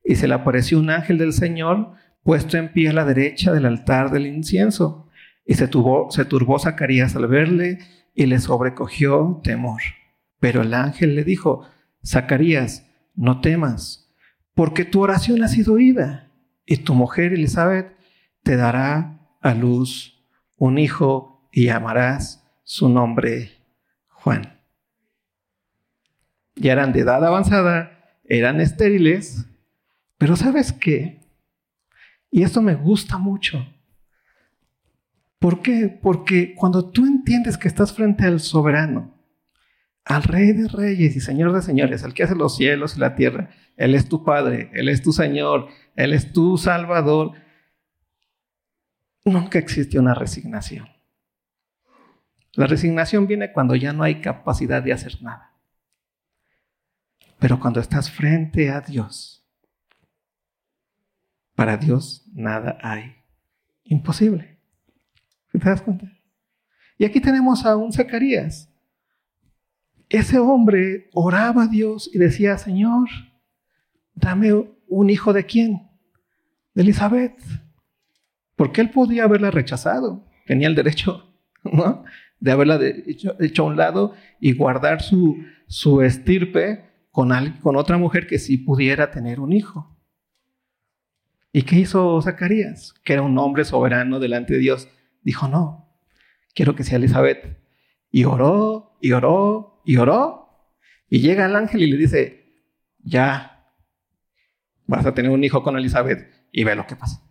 Y 0.04 0.16
se 0.16 0.28
le 0.28 0.36
apareció 0.36 0.80
un 0.80 0.90
ángel 0.90 1.18
del 1.18 1.34
Señor 1.34 1.94
puesto 2.24 2.58
en 2.58 2.72
pie 2.72 2.90
a 2.90 2.94
la 2.94 3.06
derecha 3.06 3.52
del 3.52 3.66
altar 3.66 4.12
del 4.12 4.28
incienso. 4.28 5.08
Y 5.46 5.56
se, 5.56 5.68
tuvo, 5.68 6.12
se 6.12 6.26
turbó 6.26 6.60
Zacarías 6.60 7.16
al 7.16 7.28
verle 7.28 7.80
y 8.14 8.26
le 8.26 8.40
sobrecogió 8.40 9.42
temor. 9.44 9.82
Pero 10.40 10.62
el 10.62 10.74
ángel 10.74 11.16
le 11.16 11.24
dijo, 11.24 11.64
Zacarías, 12.06 12.87
no 13.18 13.42
temas, 13.42 14.10
porque 14.54 14.86
tu 14.86 15.02
oración 15.02 15.44
ha 15.44 15.50
sido 15.50 15.74
oída, 15.74 16.32
y 16.66 16.78
tu 16.78 16.94
mujer 16.94 17.34
Elizabeth 17.34 17.98
te 18.44 18.56
dará 18.56 19.20
a 19.42 19.54
luz 19.54 20.24
un 20.56 20.78
hijo 20.78 21.50
y 21.52 21.66
llamarás 21.66 22.48
su 22.64 22.88
nombre 22.88 23.52
Juan. 24.08 24.62
Ya 26.56 26.74
eran 26.74 26.94
de 26.94 27.02
edad 27.02 27.24
avanzada, 27.26 28.20
eran 28.26 28.62
estériles, 28.62 29.46
pero 30.18 30.36
¿sabes 30.36 30.72
qué? 30.74 31.22
Y 32.32 32.44
esto 32.44 32.62
me 32.62 32.76
gusta 32.76 33.18
mucho. 33.18 33.66
¿Por 35.40 35.62
qué? 35.62 36.00
Porque 36.02 36.56
cuando 36.56 36.90
tú 36.90 37.06
entiendes 37.06 37.58
que 37.58 37.68
estás 37.68 37.94
frente 37.94 38.26
al 38.26 38.40
soberano, 38.40 39.17
al 40.08 40.24
rey 40.24 40.54
de 40.54 40.70
reyes 40.70 41.16
y 41.16 41.20
señor 41.20 41.54
de 41.54 41.62
señores, 41.62 42.04
al 42.04 42.14
que 42.14 42.24
hace 42.24 42.36
los 42.36 42.56
cielos 42.56 42.96
y 42.96 43.00
la 43.00 43.16
tierra, 43.16 43.50
Él 43.76 43.94
es 43.94 44.08
tu 44.08 44.24
Padre, 44.24 44.70
Él 44.74 44.88
es 44.88 45.02
tu 45.02 45.12
Señor, 45.12 45.68
Él 45.96 46.14
es 46.14 46.32
tu 46.32 46.58
Salvador, 46.58 47.34
nunca 49.26 49.60
existe 49.60 50.00
una 50.00 50.14
resignación. 50.14 50.88
La 52.54 52.68
resignación 52.68 53.28
viene 53.28 53.52
cuando 53.52 53.76
ya 53.76 53.92
no 53.92 54.04
hay 54.04 54.22
capacidad 54.22 54.82
de 54.82 54.94
hacer 54.94 55.22
nada. 55.22 55.54
Pero 57.38 57.60
cuando 57.60 57.80
estás 57.80 58.10
frente 58.10 58.72
a 58.72 58.82
Dios, 58.82 59.46
para 61.54 61.78
Dios 61.78 62.26
nada 62.34 62.78
hay 62.82 63.16
imposible. 63.84 64.58
¿Te 65.52 65.60
das 65.60 65.82
cuenta? 65.82 66.12
Y 66.98 67.06
aquí 67.06 67.20
tenemos 67.20 67.66
a 67.66 67.76
un 67.76 67.92
Zacarías. 67.92 68.67
Ese 70.10 70.40
hombre 70.40 71.10
oraba 71.14 71.64
a 71.64 71.68
Dios 71.68 72.10
y 72.14 72.18
decía, 72.18 72.58
Señor, 72.58 73.10
dame 74.16 74.54
un 74.88 75.10
hijo 75.10 75.34
de 75.34 75.46
quién? 75.46 75.90
De 76.74 76.84
Elizabeth. 76.84 77.38
Porque 78.56 78.82
él 78.82 78.90
podía 78.90 79.26
haberla 79.26 79.52
rechazado. 79.52 80.26
Tenía 80.46 80.68
el 80.68 80.76
derecho, 80.76 81.34
¿no? 81.64 82.06
De 82.40 82.52
haberla 82.52 82.80
hecho, 82.82 83.64
a 83.64 83.66
un 83.66 83.76
lado 83.76 84.14
y 84.40 84.54
guardar 84.54 85.02
su, 85.02 85.38
su 85.68 86.02
estirpe 86.02 86.86
con, 87.12 87.32
con 87.62 87.76
otra 87.76 87.98
mujer 87.98 88.28
que 88.28 88.40
sí 88.40 88.58
pudiera 88.58 89.12
tener 89.12 89.40
un 89.40 89.52
hijo. 89.52 89.98
¿Y 91.52 91.64
qué 91.64 91.78
hizo 91.78 92.22
Zacarías? 92.22 92.94
Que 93.04 93.14
era 93.14 93.24
un 93.24 93.38
hombre 93.38 93.66
soberano 93.66 94.20
delante 94.20 94.54
de 94.54 94.60
Dios. 94.60 94.88
Dijo, 95.24 95.48
no, 95.48 95.90
quiero 96.54 96.76
que 96.76 96.84
sea 96.84 96.98
Elizabeth. 96.98 97.58
Y 98.12 98.26
oró, 98.26 98.98
y 99.02 99.12
oró, 99.12 99.77
y 99.88 99.96
oró. 99.96 100.50
Y 101.10 101.22
llega 101.22 101.46
el 101.46 101.56
ángel 101.56 101.82
y 101.82 101.88
le 101.88 101.98
dice, 101.98 102.54
ya, 103.00 103.72
vas 104.86 105.06
a 105.06 105.14
tener 105.14 105.32
un 105.32 105.44
hijo 105.44 105.64
con 105.64 105.78
Elizabeth. 105.78 106.30
Y 106.52 106.66
ve 106.66 106.76
lo 106.76 106.86
que 106.86 106.98
pasa. 106.98 107.24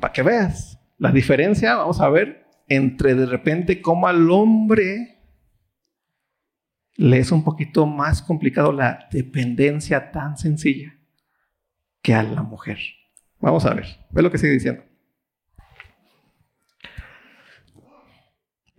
Para 0.00 0.12
que 0.12 0.22
veas 0.22 0.80
la 0.96 1.12
diferencia, 1.12 1.76
vamos 1.76 2.00
a 2.00 2.08
ver, 2.08 2.46
entre 2.66 3.14
de 3.14 3.26
repente 3.26 3.82
cómo 3.82 4.08
al 4.08 4.30
hombre 4.30 5.18
le 6.96 7.18
es 7.18 7.30
un 7.30 7.44
poquito 7.44 7.86
más 7.86 8.22
complicado 8.22 8.72
la 8.72 9.06
dependencia 9.12 10.10
tan 10.10 10.38
sencilla 10.38 10.96
que 12.00 12.14
a 12.14 12.22
la 12.22 12.42
mujer. 12.42 12.78
Vamos 13.38 13.66
a 13.66 13.74
ver, 13.74 13.86
ve 14.10 14.22
lo 14.22 14.30
que 14.30 14.38
sigue 14.38 14.52
diciendo. 14.52 14.82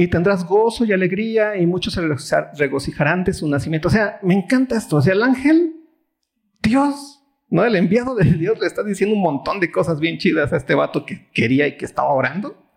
Y 0.02 0.08
tendrás 0.08 0.48
gozo 0.48 0.84
y 0.84 0.94
alegría 0.94 1.56
y 1.58 1.68
muchos 1.68 1.94
se 1.94 2.02
regocijarán 2.58 3.24
de 3.24 3.34
su 3.34 3.48
nacimiento. 3.48 3.88
O 3.88 3.92
sea, 3.92 4.18
me 4.24 4.34
encanta 4.34 4.76
esto. 4.76 4.96
O 4.96 5.02
sea, 5.04 5.14
el 5.14 5.22
ángel, 5.22 5.76
Dios, 6.60 7.22
¿no? 7.52 7.64
El 7.64 7.76
enviado 7.76 8.16
de 8.16 8.24
Dios 8.24 8.60
le 8.60 8.66
está 8.66 8.82
diciendo 8.82 9.16
un 9.16 9.22
montón 9.22 9.60
de 9.60 9.72
cosas 9.72 10.00
bien 10.00 10.18
chidas 10.18 10.52
a 10.54 10.58
este 10.58 10.74
vato 10.74 11.06
que 11.06 11.30
quería 11.32 11.68
y 11.68 11.78
que 11.78 11.86
estaba 11.86 12.10
orando. 12.10 12.68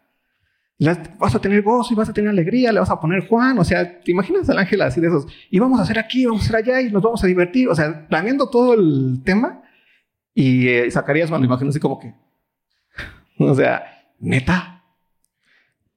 Vas 0.79 1.35
a 1.35 1.41
tener 1.41 1.63
gozo 1.63 1.95
y 1.95 1.97
vas 1.97 2.11
a 2.11 2.13
tener 2.13 2.29
alegría, 2.29 2.73
le 2.73 2.81
vas 2.81 2.91
a 2.91 3.01
poner 3.01 3.27
Juan. 3.27 3.59
O 3.59 3.65
sea, 3.65 4.03
¿te 4.03 4.11
imaginas 4.11 4.51
al 4.51 4.59
ángel 4.59 4.83
así 4.83 5.01
de 5.01 5.07
esos? 5.07 5.27
Y 5.49 5.59
vamos 5.59 5.81
a 5.81 5.85
hacer 5.85 5.99
aquí, 5.99 6.27
vamos 6.27 6.43
a 6.43 6.45
hacer 6.45 6.57
allá 6.57 6.83
y 6.83 6.93
nos 6.93 7.03
vamos 7.03 7.25
a 7.25 7.27
divertir. 7.27 7.71
O 7.71 7.75
sea, 7.75 8.07
planeando 8.07 8.51
todo 8.51 8.75
el 8.75 9.23
tema. 9.25 9.63
Y 10.35 10.69
eh, 10.69 10.91
Zacarías 10.91 11.31
me 11.31 11.39
imagino 11.39 11.71
así 11.71 11.81
como 11.81 11.99
que, 11.99 12.13
o 13.39 13.55
sea, 13.55 13.83
neta. 14.21 14.83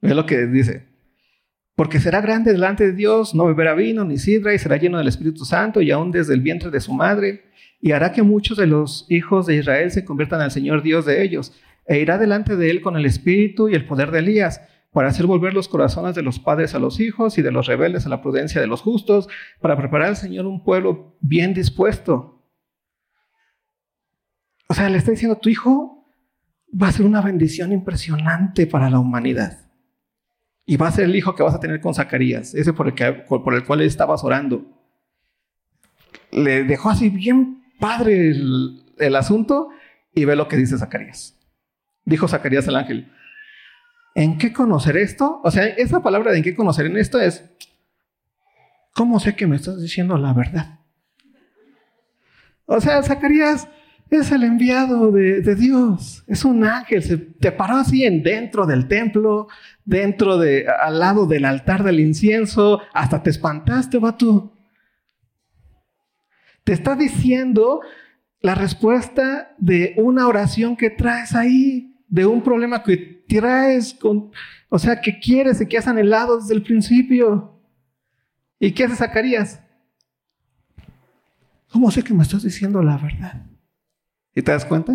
Es 0.01 0.15
lo 0.15 0.25
que 0.25 0.45
dice. 0.45 0.86
Porque 1.77 1.99
será 1.99 2.21
grande 2.21 2.53
delante 2.53 2.87
de 2.87 2.93
Dios, 2.93 3.35
no 3.35 3.45
beberá 3.45 3.75
vino 3.75 4.03
ni 4.03 4.17
sidra 4.17 4.51
y 4.51 4.57
será 4.57 4.77
lleno 4.77 4.97
del 4.97 5.09
Espíritu 5.09 5.45
Santo 5.45 5.79
y 5.79 5.91
aún 5.91 6.09
desde 6.09 6.33
el 6.33 6.41
vientre 6.41 6.71
de 6.71 6.79
su 6.79 6.91
madre. 6.91 7.51
Y 7.79 7.91
hará 7.91 8.11
que 8.11 8.23
muchos 8.23 8.57
de 8.57 8.65
los 8.65 9.05
hijos 9.09 9.45
de 9.45 9.57
Israel 9.57 9.91
se 9.91 10.03
conviertan 10.03 10.41
al 10.41 10.49
Señor 10.49 10.81
Dios 10.81 11.05
de 11.05 11.21
ellos. 11.21 11.53
E 11.85 11.99
irá 11.99 12.17
delante 12.17 12.55
de 12.55 12.71
él 12.71 12.81
con 12.81 12.97
el 12.97 13.05
espíritu 13.05 13.69
y 13.69 13.75
el 13.75 13.85
poder 13.85 14.09
de 14.09 14.19
Elías 14.19 14.59
para 14.91 15.09
hacer 15.09 15.27
volver 15.27 15.53
los 15.53 15.67
corazones 15.67 16.15
de 16.15 16.23
los 16.23 16.39
padres 16.39 16.73
a 16.73 16.79
los 16.79 16.99
hijos 16.99 17.37
y 17.37 17.43
de 17.43 17.51
los 17.51 17.67
rebeldes 17.67 18.07
a 18.07 18.09
la 18.09 18.23
prudencia 18.23 18.59
de 18.59 18.65
los 18.65 18.81
justos, 18.81 19.29
para 19.61 19.77
preparar 19.77 20.07
al 20.07 20.17
Señor 20.17 20.47
un 20.47 20.63
pueblo 20.63 21.15
bien 21.21 21.53
dispuesto. 21.53 22.43
O 24.67 24.73
sea, 24.73 24.89
le 24.89 24.97
está 24.97 25.11
diciendo, 25.11 25.37
tu 25.37 25.49
hijo 25.49 26.11
va 26.73 26.87
a 26.87 26.91
ser 26.91 27.05
una 27.05 27.21
bendición 27.21 27.71
impresionante 27.71 28.65
para 28.65 28.89
la 28.89 28.97
humanidad. 28.97 29.66
Y 30.67 30.77
va 30.77 30.89
a 30.89 30.91
ser 30.91 31.05
el 31.05 31.15
hijo 31.15 31.33
que 31.33 31.41
vas 31.41 31.55
a 31.55 31.59
tener 31.59 31.81
con 31.81 31.95
Zacarías, 31.95 32.53
ese 32.53 32.73
por 32.73 32.87
el, 32.87 32.93
que, 32.93 33.11
por 33.11 33.55
el 33.55 33.63
cual 33.63 33.81
estabas 33.81 34.23
orando. 34.23 34.65
Le 36.31 36.65
dejó 36.65 36.91
así 36.91 37.09
bien 37.09 37.63
padre 37.79 38.29
el, 38.29 38.83
el 38.99 39.15
asunto 39.15 39.69
y 40.13 40.25
ve 40.25 40.35
lo 40.35 40.47
que 40.47 40.57
dice 40.57 40.77
Zacarías. 40.77 41.35
Dijo 42.05 42.27
Zacarías 42.27 42.67
al 42.67 42.75
ángel, 42.75 43.11
¿en 44.13 44.37
qué 44.37 44.51
conocer 44.51 44.97
esto? 44.97 45.41
O 45.43 45.51
sea, 45.51 45.65
esa 45.65 46.03
palabra 46.03 46.31
de 46.31 46.37
en 46.37 46.43
qué 46.43 46.55
conocer 46.55 46.85
en 46.85 46.97
esto 46.97 47.19
es, 47.19 47.49
¿cómo 48.93 49.19
sé 49.19 49.35
que 49.35 49.47
me 49.47 49.55
estás 49.55 49.81
diciendo 49.81 50.17
la 50.17 50.33
verdad? 50.33 50.79
O 52.65 52.81
sea, 52.81 53.01
Zacarías 53.03 53.69
es 54.09 54.31
el 54.31 54.43
enviado 54.43 55.11
de, 55.11 55.55
Dios, 55.55 56.23
es 56.27 56.45
un 56.45 56.63
ángel, 56.63 57.03
se 57.03 57.17
te 57.17 57.51
paró 57.51 57.77
así 57.77 58.05
en 58.05 58.23
dentro 58.23 58.65
del 58.65 58.87
templo, 58.87 59.47
dentro 59.83 60.37
de, 60.37 60.65
al 60.67 60.99
lado 60.99 61.25
del 61.25 61.45
altar 61.45 61.83
del 61.83 61.99
incienso, 61.99 62.81
hasta 62.93 63.21
te 63.21 63.29
espantaste, 63.29 63.97
vato. 63.97 64.53
Te 66.63 66.73
está 66.73 66.95
diciendo 66.95 67.81
la 68.41 68.55
respuesta 68.55 69.55
de 69.57 69.93
una 69.97 70.27
oración 70.27 70.77
que 70.77 70.89
traes 70.89 71.35
ahí, 71.35 71.95
de 72.07 72.25
un 72.25 72.41
problema 72.41 72.83
que 72.83 73.23
traes 73.27 73.93
con, 73.93 74.31
o 74.69 74.79
sea, 74.79 75.01
que 75.01 75.19
quieres 75.19 75.59
y 75.59 75.65
que 75.65 75.77
has 75.77 75.87
anhelado 75.87 76.39
desde 76.39 76.53
el 76.53 76.63
principio. 76.63 77.59
¿Y 78.59 78.71
qué 78.71 78.85
hace 78.85 78.95
Zacarías? 78.95 79.61
¿Cómo 81.71 81.91
sé 81.91 82.03
que 82.03 82.13
me 82.13 82.23
estás 82.23 82.43
diciendo 82.43 82.81
la 82.81 82.97
verdad? 82.97 83.45
¿Y 84.37 84.43
te 84.43 84.51
das 84.51 84.65
cuenta? 84.65 84.93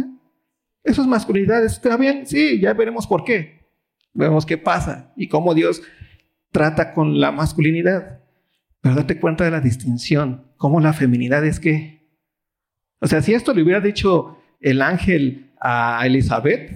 Eso 0.84 1.02
es 1.02 1.08
masculinidad. 1.08 1.64
¿Está 1.64 1.96
bien? 1.96 2.28
Sí, 2.28 2.60
ya 2.60 2.74
veremos 2.74 3.08
por 3.08 3.24
qué. 3.24 3.66
Vemos 4.14 4.46
qué 4.46 4.56
pasa 4.56 5.12
y 5.16 5.26
cómo 5.26 5.52
Dios 5.52 5.82
trata 6.52 6.94
con 6.94 7.18
la 7.18 7.32
masculinidad. 7.32 8.20
Pero 8.80 8.94
date 8.94 9.18
cuenta 9.18 9.42
de 9.42 9.50
la 9.50 9.60
distinción. 9.60 10.46
Cómo 10.56 10.78
la 10.78 10.92
feminidad 10.92 11.44
es 11.44 11.58
que. 11.58 12.06
O 13.00 13.08
sea, 13.08 13.20
si 13.20 13.34
esto 13.34 13.52
le 13.52 13.64
hubiera 13.64 13.80
dicho 13.80 14.38
el 14.60 14.80
ángel 14.80 15.50
a 15.60 16.06
Elizabeth, 16.06 16.70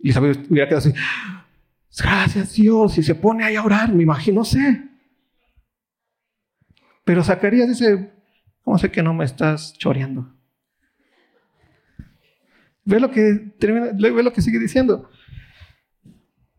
Elizabeth 0.00 0.50
hubiera 0.50 0.66
quedado 0.66 0.88
así. 0.88 0.92
Gracias 1.96 2.54
Dios. 2.54 2.98
Y 2.98 3.04
se 3.04 3.14
pone 3.14 3.44
ahí 3.44 3.54
a 3.54 3.62
orar, 3.62 3.94
me 3.94 4.02
imagino, 4.02 4.44
sé. 4.44 4.82
Pero 7.04 7.22
Zacarías 7.22 7.68
dice, 7.68 8.10
¿cómo 8.62 8.78
sé 8.78 8.90
que 8.90 9.00
no 9.00 9.14
me 9.14 9.24
estás 9.24 9.74
choreando? 9.78 10.39
Ve 12.90 12.98
lo 12.98 13.12
que 13.12 13.54
ve 13.60 14.22
lo 14.22 14.32
que 14.32 14.42
sigue 14.42 14.58
diciendo. 14.58 15.08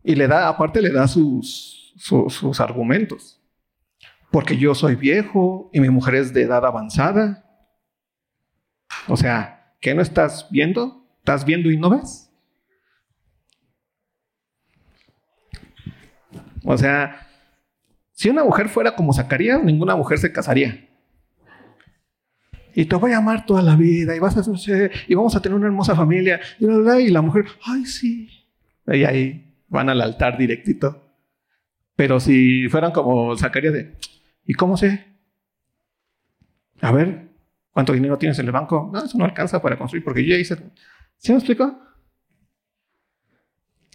Y 0.02 0.14
le 0.14 0.26
da, 0.26 0.48
aparte 0.48 0.80
le 0.80 0.90
da 0.90 1.06
sus, 1.06 1.94
sus, 1.98 2.58
argumentos. 2.58 3.38
Porque 4.30 4.56
yo 4.56 4.74
soy 4.74 4.96
viejo 4.96 5.68
y 5.74 5.80
mi 5.80 5.90
mujer 5.90 6.14
es 6.14 6.32
de 6.32 6.42
edad 6.42 6.64
avanzada. 6.64 7.44
O 9.08 9.16
sea, 9.18 9.74
¿qué 9.78 9.94
no 9.94 10.00
estás 10.00 10.48
viendo? 10.50 11.06
¿Estás 11.18 11.44
viendo 11.44 11.70
y 11.70 11.76
no 11.76 11.90
ves? 11.90 12.30
O 16.64 16.78
sea, 16.78 17.28
Si 18.12 18.30
una 18.30 18.44
mujer 18.44 18.68
fuera 18.68 18.94
como 18.94 19.12
Zacarías, 19.12 19.62
ninguna 19.62 19.96
mujer 19.96 20.16
se 20.18 20.32
casaría. 20.32 20.88
Y 22.74 22.86
te 22.86 22.96
voy 22.96 23.12
a 23.12 23.18
amar 23.18 23.44
toda 23.44 23.62
la 23.62 23.76
vida 23.76 24.16
y 24.16 24.18
vas 24.18 24.36
a 24.36 24.90
y 25.06 25.14
vamos 25.14 25.36
a 25.36 25.42
tener 25.42 25.56
una 25.56 25.66
hermosa 25.66 25.94
familia. 25.94 26.40
Y 26.58 27.10
la, 27.10 27.22
mujer, 27.22 27.46
ay, 27.64 27.84
sí. 27.84 28.28
Y 28.86 29.04
ahí 29.04 29.54
van 29.68 29.88
al 29.88 30.00
altar 30.00 30.38
directito. 30.38 31.02
Pero 31.96 32.18
si 32.20 32.68
fueran 32.68 32.92
como 32.92 33.36
Zacarías 33.36 33.74
de, 33.74 33.96
¿y 34.44 34.54
cómo 34.54 34.76
sé? 34.76 35.04
A 36.80 36.90
ver, 36.92 37.28
¿cuánto 37.70 37.92
dinero 37.92 38.18
tienes 38.18 38.38
en 38.38 38.46
el 38.46 38.52
banco? 38.52 38.90
No, 38.92 39.04
eso 39.04 39.18
no 39.18 39.24
alcanza 39.24 39.60
para 39.60 39.78
construir 39.78 40.02
porque 40.02 40.24
yo 40.24 40.34
ya 40.34 40.40
hice. 40.40 40.56
¿Sí 41.18 41.32
me 41.32 41.38
explico? 41.38 41.78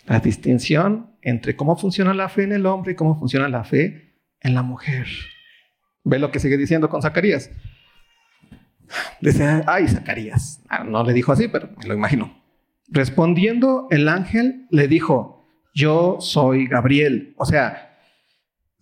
La 0.06 0.20
distinción 0.20 1.18
entre 1.22 1.56
cómo 1.56 1.76
funciona 1.76 2.14
la 2.14 2.30
fe 2.30 2.44
en 2.44 2.54
el 2.54 2.66
hombre 2.66 2.94
y 2.94 2.96
cómo 2.96 3.20
funciona 3.20 3.50
la 3.50 3.64
fe 3.64 4.16
en 4.40 4.54
la 4.54 4.62
mujer. 4.62 5.08
Ve 6.04 6.20
lo 6.20 6.32
que 6.32 6.40
sigue 6.40 6.56
diciendo 6.56 6.88
con 6.88 7.02
Zacarías. 7.02 7.52
Dice, 9.22 9.64
ay, 9.66 9.88
Zacarías. 9.88 10.62
Ah, 10.70 10.84
no 10.84 11.04
le 11.04 11.14
dijo 11.14 11.32
así, 11.32 11.48
pero 11.48 11.70
me 11.78 11.86
lo 11.86 11.94
imagino. 11.94 12.34
Respondiendo, 12.90 13.88
el 13.92 14.08
ángel 14.08 14.68
le 14.70 14.88
dijo, 14.88 15.46
yo 15.74 16.18
soy 16.20 16.68
Gabriel. 16.68 17.34
O 17.38 17.46
sea, 17.46 17.98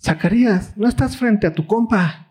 Zacarías, 0.01 0.77
no 0.77 0.87
estás 0.87 1.17
frente 1.17 1.47
a 1.47 1.53
tu 1.53 1.65
compa, 1.65 2.27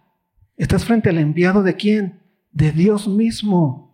estás 0.57 0.85
frente 0.85 1.11
al 1.11 1.19
enviado 1.19 1.63
de 1.63 1.75
quién? 1.75 2.21
De 2.53 2.71
Dios 2.71 3.09
mismo. 3.09 3.85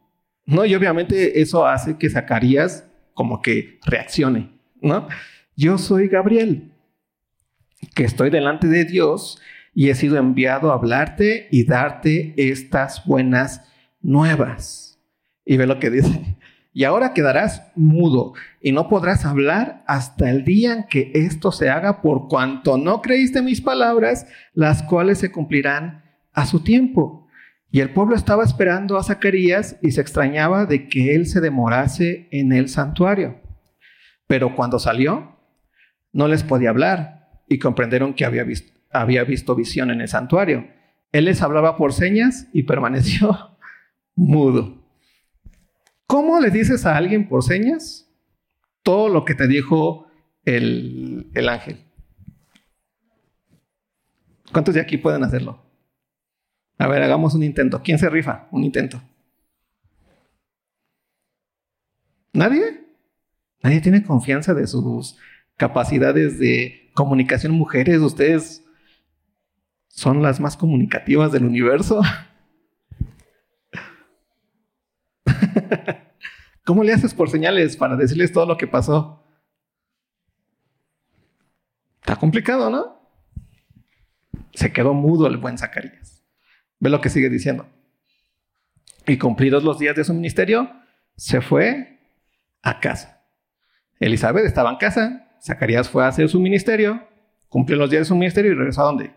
No, 0.45 0.65
y 0.65 0.75
obviamente 0.75 1.41
eso 1.41 1.67
hace 1.67 1.97
que 1.97 2.11
Zacarías 2.11 2.87
como 3.15 3.41
que 3.41 3.79
reaccione, 3.87 4.51
¿no? 4.81 5.09
Yo 5.57 5.79
soy 5.79 6.09
Gabriel, 6.09 6.73
que 7.95 8.05
estoy 8.05 8.31
delante 8.31 8.67
de 8.67 8.85
Dios 8.85 9.41
y 9.75 9.89
he 9.89 9.95
sido 9.95 10.17
enviado 10.17 10.71
a 10.71 10.75
hablarte 10.75 11.49
y 11.51 11.65
darte 11.65 12.35
estas 12.37 13.05
buenas 13.05 13.63
nuevas. 14.01 14.99
Y 15.45 15.57
ve 15.57 15.67
lo 15.67 15.79
que 15.79 15.91
dice. 15.91 16.37
Y 16.73 16.85
ahora 16.85 17.15
quedarás 17.15 17.73
mudo 17.75 18.35
y 18.61 18.71
no 18.71 18.89
podrás 18.89 19.25
hablar 19.25 19.83
hasta 19.87 20.31
el 20.31 20.45
día 20.45 20.73
en 20.73 20.85
que 20.85 21.11
esto 21.15 21.51
se 21.51 21.69
haga 21.69 22.01
por 22.01 22.29
cuanto 22.29 22.79
no 22.79 23.03
creíste 23.03 23.43
mis 23.43 23.61
palabras, 23.61 24.27
las 24.55 24.83
cuales 24.85 25.19
se 25.19 25.33
cumplirán 25.33 26.05
a 26.33 26.47
su 26.47 26.61
tiempo. 26.61 27.27
Y 27.73 27.81
el 27.81 27.91
pueblo 27.91 28.15
estaba 28.15 28.45
esperando 28.45 28.97
a 28.97 29.03
Zacarías 29.03 29.79
y 29.83 29.91
se 29.93 30.01
extrañaba 30.01 30.67
de 30.67 30.89
que 30.89 31.15
él 31.15 31.27
se 31.27 31.41
demorase 31.41 32.29
en 32.31 32.53
el 32.53 32.69
santuario. 32.69 33.41
Pero 34.29 34.55
cuando 34.55 34.79
salió, 34.79 35.39
no 36.13 36.29
les 36.29 36.45
podía 36.45 36.71
hablar 36.71 37.43
y 37.49 37.59
comprendieron 37.59 38.15
que 38.15 38.25
había 38.25 38.45
visto, 38.45 38.73
había 38.93 39.25
visto 39.25 39.57
visión 39.57 39.91
en 39.91 40.01
el 40.01 40.09
santuario. 40.09 40.69
Él 41.11 41.25
les 41.25 41.43
hablaba 41.43 41.77
por 41.77 41.93
señas 41.93 42.47
y 42.53 42.63
permaneció 42.63 43.50
mudo. 44.21 44.79
¿Cómo 46.07 46.41
le 46.41 46.51
dices 46.51 46.85
a 46.85 46.97
alguien 46.97 47.29
por 47.29 47.43
señas 47.43 48.09
todo 48.83 49.09
lo 49.09 49.25
que 49.25 49.35
te 49.35 49.47
dijo 49.47 50.07
el, 50.45 51.31
el 51.35 51.49
ángel? 51.49 51.79
¿Cuántos 54.53 54.75
de 54.75 54.81
aquí 54.81 54.99
pueden 54.99 55.25
hacerlo? 55.25 55.63
A 56.79 56.89
ver, 56.89 57.03
hagamos 57.03 57.35
un 57.35 57.43
intento. 57.43 57.83
¿Quién 57.83 57.99
se 57.99 58.11
rifa? 58.11 58.49
Un 58.51 58.65
intento. 58.65 59.01
¿Nadie? 62.33 62.87
Nadie 63.63 63.81
tiene 63.81 64.03
confianza 64.03 64.55
de 64.55 64.67
sus 64.67 65.17
capacidades 65.57 66.39
de 66.39 66.91
comunicación. 66.95 67.53
Mujeres, 67.53 68.01
ustedes 68.01 68.65
son 69.89 70.23
las 70.23 70.41
más 70.41 70.57
comunicativas 70.57 71.33
del 71.33 71.45
universo. 71.45 72.03
¿Cómo 76.71 76.85
le 76.85 76.93
haces 76.93 77.15
por 77.15 77.29
señales 77.29 77.77
para 77.77 77.97
decirles 77.97 78.31
todo 78.31 78.47
lo 78.47 78.57
que 78.57 78.69
pasó? 78.69 79.27
Está 82.01 82.15
complicado, 82.15 82.71
¿no? 82.71 83.11
Se 84.55 84.73
quedó 84.73 84.95
mudo 84.95 85.27
el 85.27 85.39
buen 85.39 85.59
Zacarías. 85.59 86.23
Ve 86.79 86.89
lo 86.89 87.01
que 87.01 87.09
sigue 87.09 87.29
diciendo. 87.29 87.67
Y 89.05 89.19
cumplidos 89.19 89.65
los 89.65 89.81
días 89.81 89.97
de 89.97 90.05
su 90.05 90.15
ministerio, 90.15 90.71
se 91.17 91.41
fue 91.41 91.99
a 92.63 92.79
casa. 92.79 93.21
Elizabeth 93.99 94.45
estaba 94.45 94.71
en 94.71 94.77
casa, 94.77 95.29
Zacarías 95.43 95.89
fue 95.89 96.05
a 96.05 96.07
hacer 96.07 96.29
su 96.29 96.39
ministerio, 96.39 97.05
cumplió 97.49 97.79
los 97.79 97.91
días 97.91 98.03
de 98.03 98.05
su 98.11 98.15
ministerio 98.15 98.53
y 98.53 98.55
regresó 98.55 98.83
a 98.83 98.85
dónde? 98.85 99.13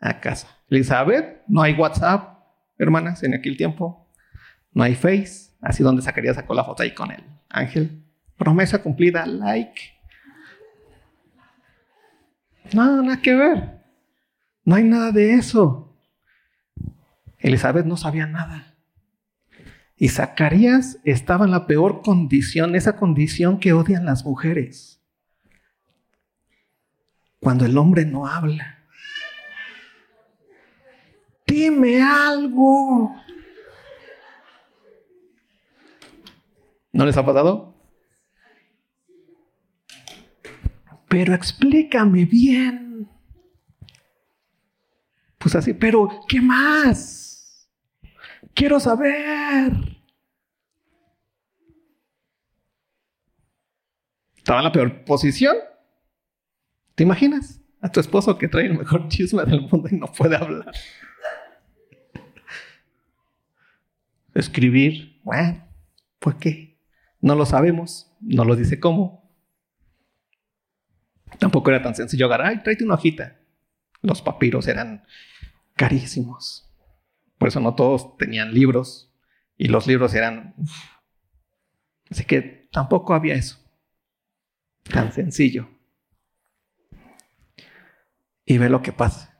A 0.00 0.18
casa. 0.18 0.48
Elizabeth, 0.68 1.44
no 1.46 1.62
hay 1.62 1.74
WhatsApp, 1.74 2.40
hermanas, 2.76 3.22
en 3.22 3.34
aquel 3.34 3.56
tiempo. 3.56 4.10
No 4.72 4.82
hay 4.82 4.96
Face. 4.96 5.47
Así 5.60 5.82
donde 5.82 6.02
Zacarías 6.02 6.36
sacó 6.36 6.54
la 6.54 6.64
foto 6.64 6.82
ahí 6.82 6.94
con 6.94 7.10
el 7.10 7.22
ángel. 7.48 8.02
Promesa 8.36 8.82
cumplida, 8.82 9.26
like. 9.26 9.98
No, 12.72 13.02
nada 13.02 13.20
que 13.20 13.34
ver. 13.34 13.82
No 14.64 14.76
hay 14.76 14.84
nada 14.84 15.10
de 15.10 15.34
eso. 15.34 15.96
Elizabeth 17.38 17.86
no 17.86 17.96
sabía 17.96 18.26
nada. 18.26 18.74
Y 19.96 20.10
Zacarías 20.10 20.98
estaba 21.04 21.44
en 21.44 21.50
la 21.50 21.66
peor 21.66 22.02
condición, 22.02 22.76
esa 22.76 22.96
condición 22.96 23.58
que 23.58 23.72
odian 23.72 24.04
las 24.04 24.24
mujeres. 24.24 25.00
Cuando 27.40 27.64
el 27.64 27.76
hombre 27.76 28.04
no 28.04 28.26
habla. 28.26 28.78
Dime 31.46 32.02
algo. 32.02 33.14
¿No 36.92 37.04
les 37.04 37.16
ha 37.16 37.24
pasado? 37.24 37.74
Pero 41.08 41.34
explícame 41.34 42.24
bien. 42.24 43.08
Pues 45.38 45.54
así, 45.54 45.72
pero 45.72 46.20
¿qué 46.28 46.40
más? 46.40 47.70
Quiero 48.54 48.80
saber. 48.80 49.72
Estaba 54.36 54.60
en 54.60 54.64
la 54.64 54.72
peor 54.72 55.04
posición. 55.04 55.56
¿Te 56.94 57.04
imaginas? 57.04 57.60
A 57.80 57.92
tu 57.92 58.00
esposo 58.00 58.36
que 58.36 58.48
trae 58.48 58.66
el 58.66 58.76
mejor 58.76 59.08
chisme 59.08 59.44
del 59.44 59.60
mundo 59.62 59.88
y 59.90 59.96
no 59.96 60.06
puede 60.06 60.36
hablar. 60.36 60.72
Escribir, 64.34 65.20
bueno, 65.22 65.64
¿por 66.18 66.38
qué? 66.38 66.77
No 67.20 67.34
lo 67.34 67.46
sabemos, 67.46 68.12
no 68.20 68.44
lo 68.44 68.56
dice 68.56 68.78
cómo. 68.80 69.28
Tampoco 71.38 71.70
era 71.70 71.82
tan 71.82 71.94
sencillo 71.94 72.26
agarrar, 72.26 72.48
ay, 72.48 72.62
tráete 72.62 72.84
una 72.84 72.94
hojita. 72.94 73.38
Los 74.02 74.22
papiros 74.22 74.68
eran 74.68 75.04
carísimos. 75.74 76.70
Por 77.38 77.48
eso 77.48 77.60
no 77.60 77.74
todos 77.74 78.16
tenían 78.16 78.52
libros 78.52 79.12
y 79.56 79.68
los 79.68 79.86
libros 79.86 80.14
eran... 80.14 80.54
Así 82.10 82.24
que 82.24 82.68
tampoco 82.72 83.14
había 83.14 83.34
eso. 83.34 83.58
Tan 84.84 85.12
sencillo. 85.12 85.68
Y 88.44 88.58
ve 88.58 88.70
lo 88.70 88.82
que 88.82 88.92
pasa. 88.92 89.38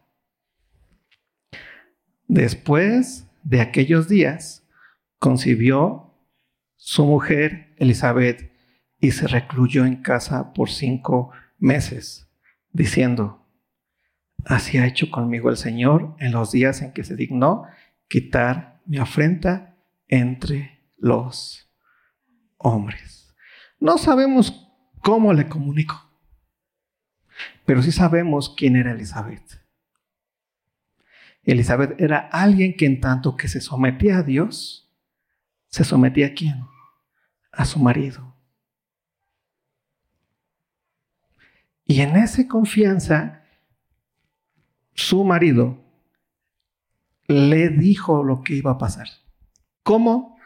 Después 2.26 3.26
de 3.42 3.62
aquellos 3.62 4.08
días, 4.08 4.68
concibió 5.18 6.07
su 6.88 7.04
mujer 7.04 7.74
Elizabeth 7.76 8.50
y 8.98 9.10
se 9.10 9.28
recluyó 9.28 9.84
en 9.84 9.96
casa 9.96 10.54
por 10.54 10.70
cinco 10.70 11.32
meses, 11.58 12.30
diciendo, 12.72 13.46
Así 14.46 14.78
ha 14.78 14.86
hecho 14.86 15.10
conmigo 15.10 15.50
el 15.50 15.58
Señor 15.58 16.16
en 16.18 16.32
los 16.32 16.50
días 16.50 16.80
en 16.80 16.94
que 16.94 17.04
se 17.04 17.14
dignó 17.14 17.64
quitar 18.08 18.80
mi 18.86 18.96
afrenta 18.96 19.76
entre 20.06 20.80
los 20.96 21.70
hombres. 22.56 23.34
No 23.78 23.98
sabemos 23.98 24.66
cómo 25.02 25.34
le 25.34 25.46
comunicó, 25.46 26.10
pero 27.66 27.82
sí 27.82 27.92
sabemos 27.92 28.54
quién 28.56 28.76
era 28.76 28.92
Elizabeth. 28.92 29.62
Elizabeth 31.42 32.00
era 32.00 32.30
alguien 32.32 32.74
que 32.78 32.86
en 32.86 32.98
tanto 32.98 33.36
que 33.36 33.46
se 33.46 33.60
sometía 33.60 34.16
a 34.16 34.22
Dios, 34.22 34.90
se 35.66 35.84
sometía 35.84 36.28
a 36.28 36.32
quién? 36.32 36.64
A 37.58 37.64
su 37.64 37.78
marido. 37.78 38.34
Y 41.84 42.00
en 42.00 42.16
esa 42.16 42.46
confianza, 42.46 43.42
su 44.94 45.24
marido 45.24 45.84
le 47.26 47.68
dijo 47.68 48.22
lo 48.22 48.42
que 48.42 48.54
iba 48.54 48.72
a 48.72 48.78
pasar. 48.78 49.08
¿Cómo? 49.82 50.38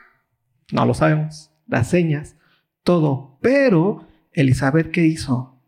No 0.72 0.86
lo 0.86 0.94
sabemos. 0.94 1.52
Las 1.66 1.88
señas, 1.88 2.36
todo. 2.82 3.38
Pero 3.40 4.08
Elizabeth, 4.32 4.90
¿qué 4.90 5.04
hizo? 5.06 5.62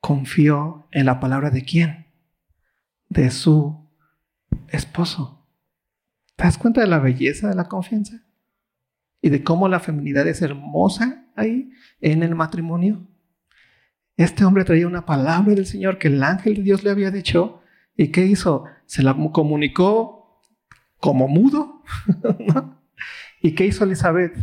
Confió 0.00 0.88
en 0.92 1.06
la 1.06 1.20
palabra 1.20 1.50
de 1.50 1.64
quién? 1.64 2.08
de 3.08 3.30
su 3.30 3.88
esposo. 4.68 5.46
¿Te 6.36 6.44
das 6.44 6.58
cuenta 6.58 6.80
de 6.80 6.86
la 6.86 6.98
belleza 6.98 7.48
de 7.48 7.54
la 7.54 7.64
confianza? 7.64 8.22
Y 9.20 9.30
de 9.30 9.42
cómo 9.42 9.68
la 9.68 9.80
feminidad 9.80 10.26
es 10.28 10.42
hermosa 10.42 11.26
ahí 11.34 11.70
en 12.00 12.22
el 12.22 12.34
matrimonio. 12.34 13.06
Este 14.16 14.44
hombre 14.44 14.64
traía 14.64 14.86
una 14.86 15.06
palabra 15.06 15.54
del 15.54 15.66
Señor 15.66 15.98
que 15.98 16.08
el 16.08 16.22
ángel 16.22 16.56
de 16.56 16.62
Dios 16.62 16.82
le 16.82 16.90
había 16.90 17.10
dicho. 17.10 17.62
¿Y 17.96 18.08
qué 18.08 18.26
hizo? 18.26 18.64
Se 18.86 19.02
la 19.02 19.16
comunicó 19.32 20.42
como 20.98 21.28
mudo. 21.28 21.82
¿Y 23.42 23.52
qué 23.52 23.66
hizo 23.66 23.84
Elizabeth? 23.84 24.36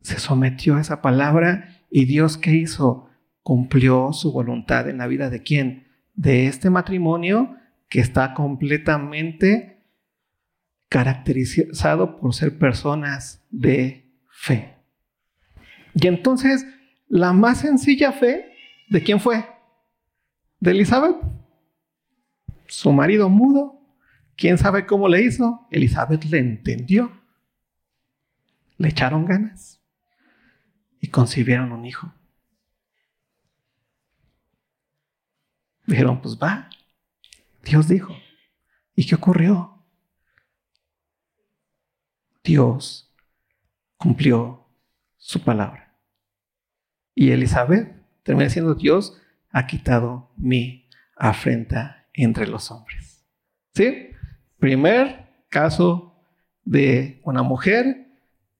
Se 0.00 0.18
sometió 0.20 0.76
a 0.76 0.80
esa 0.80 1.02
palabra 1.02 1.68
y 1.90 2.04
Dios 2.04 2.38
qué 2.38 2.52
hizo? 2.52 3.08
Cumplió 3.42 4.12
su 4.12 4.32
voluntad 4.32 4.88
en 4.88 4.98
la 4.98 5.06
vida 5.06 5.30
de 5.30 5.42
quién? 5.42 5.88
De 6.14 6.46
este 6.46 6.70
matrimonio 6.70 7.56
que 7.88 8.00
está 8.00 8.34
completamente 8.34 9.73
caracterizado 10.94 12.20
por 12.20 12.32
ser 12.36 12.56
personas 12.56 13.44
de 13.50 14.14
fe. 14.30 14.78
Y 15.92 16.06
entonces, 16.06 16.64
la 17.08 17.32
más 17.32 17.62
sencilla 17.62 18.12
fe, 18.12 18.54
¿de 18.90 19.02
quién 19.02 19.18
fue? 19.18 19.44
De 20.60 20.70
Elizabeth. 20.70 21.16
Su 22.68 22.92
marido 22.92 23.28
mudo. 23.28 23.80
¿Quién 24.36 24.56
sabe 24.56 24.86
cómo 24.86 25.08
le 25.08 25.22
hizo? 25.22 25.66
Elizabeth 25.72 26.26
le 26.26 26.38
entendió. 26.38 27.10
Le 28.76 28.90
echaron 28.90 29.24
ganas 29.24 29.82
y 31.00 31.08
concibieron 31.08 31.72
un 31.72 31.86
hijo. 31.86 32.14
Dijeron, 35.86 36.22
pues 36.22 36.38
va. 36.38 36.70
Dios 37.64 37.88
dijo. 37.88 38.16
¿Y 38.94 39.08
qué 39.08 39.16
ocurrió? 39.16 39.73
Dios 42.44 43.10
cumplió 43.96 44.68
su 45.16 45.42
palabra. 45.42 45.96
Y 47.14 47.30
Elizabeth, 47.30 47.90
termina 48.22 48.50
siendo 48.50 48.74
Dios, 48.74 49.20
ha 49.50 49.66
quitado 49.66 50.30
mi 50.36 50.88
afrenta 51.16 52.06
entre 52.12 52.46
los 52.46 52.70
hombres. 52.70 53.24
¿Sí? 53.74 54.10
Primer 54.58 55.26
caso 55.48 56.14
de 56.64 57.20
una 57.24 57.42
mujer 57.42 58.08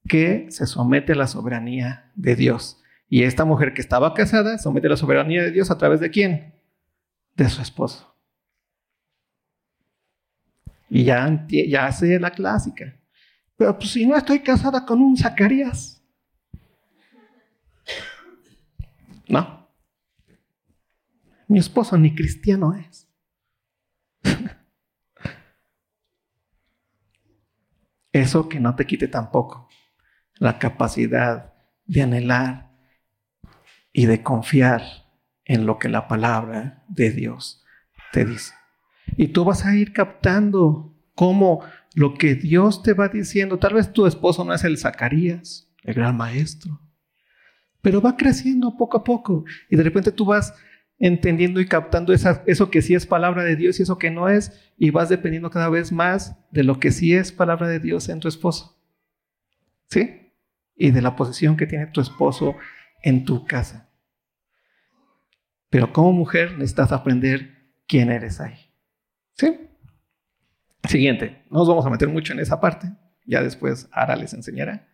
que 0.09 0.47
se 0.51 0.67
somete 0.67 1.13
a 1.13 1.17
la 1.17 1.27
soberanía 1.27 2.11
de 2.15 2.37
Dios. 2.37 2.83
Y 3.09 3.25
esta 3.25 3.45
mujer 3.45 3.75
que 3.75 3.81
estaba 3.81 4.15
casada 4.15 4.59
somete 4.59 4.87
a 4.87 4.91
la 4.91 4.97
soberanía 4.97 5.43
de 5.43 5.51
Dios 5.51 5.71
a 5.71 5.79
través 5.79 6.01
de 6.01 6.11
quién? 6.11 6.55
De 7.35 7.49
su 7.49 7.61
esposo. 7.61 8.17
Y 10.89 11.05
ya, 11.05 11.47
ya 11.49 11.87
hace 11.87 12.19
la 12.19 12.31
clásica. 12.31 12.97
Pero 13.57 13.79
pues 13.79 13.91
si 13.91 14.07
no 14.07 14.17
estoy 14.17 14.41
casada 14.41 14.85
con 14.85 15.01
un 15.01 15.17
Zacarías. 15.17 16.03
No. 19.29 19.69
Mi 21.49 21.59
esposo 21.59 21.97
ni 21.97 22.15
cristiano 22.15 22.75
es. 22.75 23.09
Eso 28.13 28.49
que 28.49 28.61
no 28.61 28.77
te 28.77 28.87
quite 28.87 29.09
tampoco 29.09 29.69
la 30.39 30.59
capacidad 30.59 31.55
de 31.85 32.03
anhelar 32.03 32.71
y 33.93 34.07
de 34.07 34.23
confiar 34.23 34.83
en 35.45 35.67
lo 35.67 35.79
que 35.79 35.89
la 35.89 36.09
palabra 36.09 36.85
de 36.89 37.11
Dios 37.11 37.65
te 38.13 38.25
dice. 38.25 38.55
Y 39.17 39.29
tú 39.29 39.45
vas 39.45 39.65
a 39.65 39.75
ir 39.75 39.93
captando 39.93 40.97
cómo 41.15 41.61
lo 41.95 42.15
que 42.15 42.35
Dios 42.35 42.83
te 42.83 42.93
va 42.93 43.09
diciendo, 43.09 43.59
tal 43.59 43.75
vez 43.75 43.93
tu 43.93 44.07
esposo 44.07 44.45
no 44.45 44.53
es 44.53 44.65
el 44.65 44.77
Zacarías, 44.79 45.73
el 45.85 45.95
gran 45.95 46.17
maestro, 46.17 46.81
pero 47.81 48.01
va 48.01 48.17
creciendo 48.17 48.77
poco 48.77 48.99
a 48.99 49.05
poco 49.05 49.45
y 49.71 49.77
de 49.77 49.83
repente 49.83 50.13
tú 50.13 50.25
vas 50.25 50.55
entendiendo 50.99 51.61
y 51.61 51.67
captando 51.67 52.13
eso 52.13 52.71
que 52.71 52.83
sí 52.83 52.95
es 52.95 53.07
palabra 53.07 53.45
de 53.45 53.57
Dios 53.57 53.79
y 53.79 53.83
eso 53.83 53.99
que 53.99 54.11
no 54.11 54.29
es, 54.29 54.73
y 54.77 54.91
vas 54.91 55.09
dependiendo 55.09 55.51
cada 55.51 55.69
vez 55.69 55.93
más 55.93 56.37
de 56.51 56.65
lo 56.65 56.79
que 56.79 56.91
sí 56.93 57.15
es 57.15 57.33
palabra 57.33 57.69
de 57.69 57.81
Dios 57.81 58.09
en 58.09 58.21
tu 58.21 58.29
esposo. 58.29 58.79
¿Sí? 59.87 60.33
Y 60.77 60.91
de 60.91 61.03
la 61.03 61.15
posición 61.15 61.57
que 61.57 61.67
tiene 61.67 61.87
tu 61.87 62.01
esposo 62.01 62.57
en 63.03 63.25
tu 63.25 63.45
casa. 63.45 63.91
Pero 65.69 65.93
como 65.93 66.13
mujer 66.13 66.53
necesitas 66.53 66.93
aprender 66.93 67.73
quién 67.87 68.11
eres 68.11 68.41
ahí. 68.41 68.71
¿Sí? 69.35 69.59
Siguiente, 70.89 71.43
no 71.51 71.59
nos 71.61 71.69
vamos 71.69 71.87
a 71.87 71.91
meter 71.91 72.09
mucho 72.09 72.33
en 72.33 72.41
esa 72.41 72.61
parte, 72.61 72.93
ya 73.27 73.43
después 73.43 73.89
Ara 73.93 74.17
les 74.17 74.35
enseñará. 74.35 74.87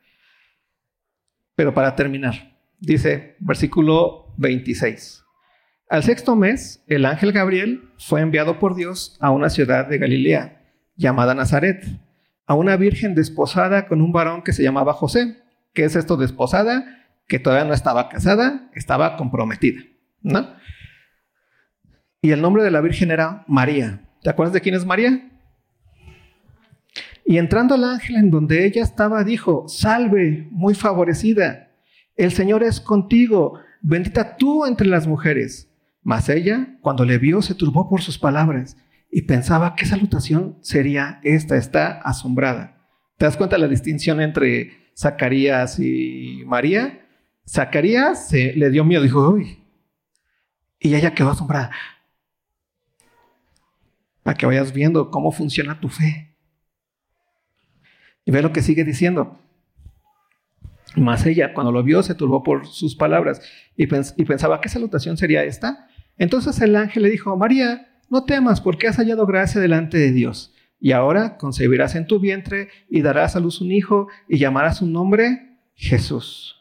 Pero 1.56 1.74
para 1.74 1.96
terminar, 1.96 2.56
dice 2.78 3.36
versículo 3.40 4.32
26. 4.38 5.24
Al 5.88 6.04
sexto 6.04 6.36
mes, 6.36 6.84
el 6.86 7.04
ángel 7.04 7.32
Gabriel 7.32 7.90
fue 7.98 8.20
enviado 8.20 8.60
por 8.60 8.76
Dios 8.76 9.16
a 9.20 9.30
una 9.30 9.50
ciudad 9.50 9.88
de 9.88 9.98
Galilea 9.98 10.62
llamada 10.94 11.34
Nazaret, 11.34 11.84
a 12.46 12.54
una 12.54 12.76
virgen 12.76 13.14
desposada 13.14 13.88
con 13.88 14.00
un 14.00 14.12
varón 14.12 14.42
que 14.42 14.52
se 14.52 14.62
llamaba 14.62 14.92
José. 14.92 15.42
¿Qué 15.72 15.84
es 15.84 15.96
esto 15.96 16.16
desposada? 16.16 16.84
Que 17.26 17.40
todavía 17.40 17.66
no 17.66 17.74
estaba 17.74 18.08
casada, 18.08 18.70
estaba 18.74 19.16
comprometida, 19.16 19.82
¿no? 20.22 20.54
Y 22.22 22.30
el 22.30 22.40
nombre 22.40 22.62
de 22.62 22.70
la 22.70 22.80
virgen 22.80 23.10
era 23.10 23.44
María. 23.48 24.08
¿Te 24.22 24.30
acuerdas 24.30 24.52
de 24.52 24.60
quién 24.60 24.74
es 24.74 24.84
María? 24.84 25.30
Y 27.24 27.38
entrando 27.38 27.74
al 27.74 27.84
ángel 27.84 28.16
en 28.16 28.30
donde 28.30 28.66
ella 28.66 28.82
estaba, 28.82 29.24
dijo, 29.24 29.68
salve, 29.68 30.48
muy 30.50 30.74
favorecida, 30.74 31.70
el 32.16 32.32
Señor 32.32 32.62
es 32.62 32.80
contigo, 32.80 33.60
bendita 33.80 34.36
tú 34.36 34.66
entre 34.66 34.86
las 34.86 35.06
mujeres. 35.06 35.70
Mas 36.02 36.28
ella, 36.28 36.78
cuando 36.80 37.04
le 37.04 37.18
vio, 37.18 37.42
se 37.42 37.54
turbó 37.54 37.88
por 37.88 38.02
sus 38.02 38.18
palabras 38.18 38.76
y 39.10 39.22
pensaba 39.22 39.74
qué 39.74 39.86
salutación 39.86 40.58
sería 40.60 41.20
esta, 41.22 41.56
está 41.56 42.00
asombrada. 42.00 42.76
¿Te 43.16 43.26
das 43.26 43.36
cuenta 43.36 43.58
la 43.58 43.68
distinción 43.68 44.20
entre 44.20 44.90
Zacarías 44.96 45.78
y 45.78 46.42
María? 46.46 47.06
Zacarías 47.46 48.28
se, 48.28 48.54
le 48.54 48.70
dio 48.70 48.84
miedo, 48.84 49.02
dijo, 49.02 49.30
uy, 49.30 49.64
y 50.78 50.94
ella 50.94 51.14
quedó 51.14 51.30
asombrada. 51.30 51.70
Para 54.22 54.36
que 54.36 54.46
vayas 54.46 54.72
viendo 54.72 55.10
cómo 55.10 55.32
funciona 55.32 55.80
tu 55.80 55.88
fe. 55.88 56.29
Y 58.30 58.32
ve 58.32 58.42
lo 58.42 58.52
que 58.52 58.62
sigue 58.62 58.84
diciendo. 58.84 59.40
Mas 60.94 61.26
ella, 61.26 61.52
cuando 61.52 61.72
lo 61.72 61.82
vio, 61.82 62.04
se 62.04 62.14
turbó 62.14 62.44
por 62.44 62.64
sus 62.64 62.94
palabras 62.94 63.42
y, 63.76 63.88
pensaba, 63.88 64.60
¿qué 64.60 64.68
salutación 64.68 65.16
sería 65.16 65.42
esta? 65.42 65.88
Entonces 66.16 66.60
el 66.60 66.76
ángel 66.76 67.02
le 67.02 67.10
dijo, 67.10 67.36
María, 67.36 67.88
no 68.08 68.22
temas 68.26 68.60
porque 68.60 68.86
has 68.86 68.98
hallado 68.98 69.26
gracia 69.26 69.60
delante 69.60 69.98
de 69.98 70.12
Dios. 70.12 70.54
Y 70.78 70.92
ahora 70.92 71.38
concebirás 71.38 71.96
en 71.96 72.06
tu 72.06 72.20
vientre 72.20 72.68
y 72.88 73.02
darás 73.02 73.34
a 73.34 73.40
luz 73.40 73.60
un 73.60 73.72
hijo 73.72 74.06
y 74.28 74.38
llamarás 74.38 74.78
su 74.78 74.86
nombre 74.86 75.58
Jesús. 75.74 76.54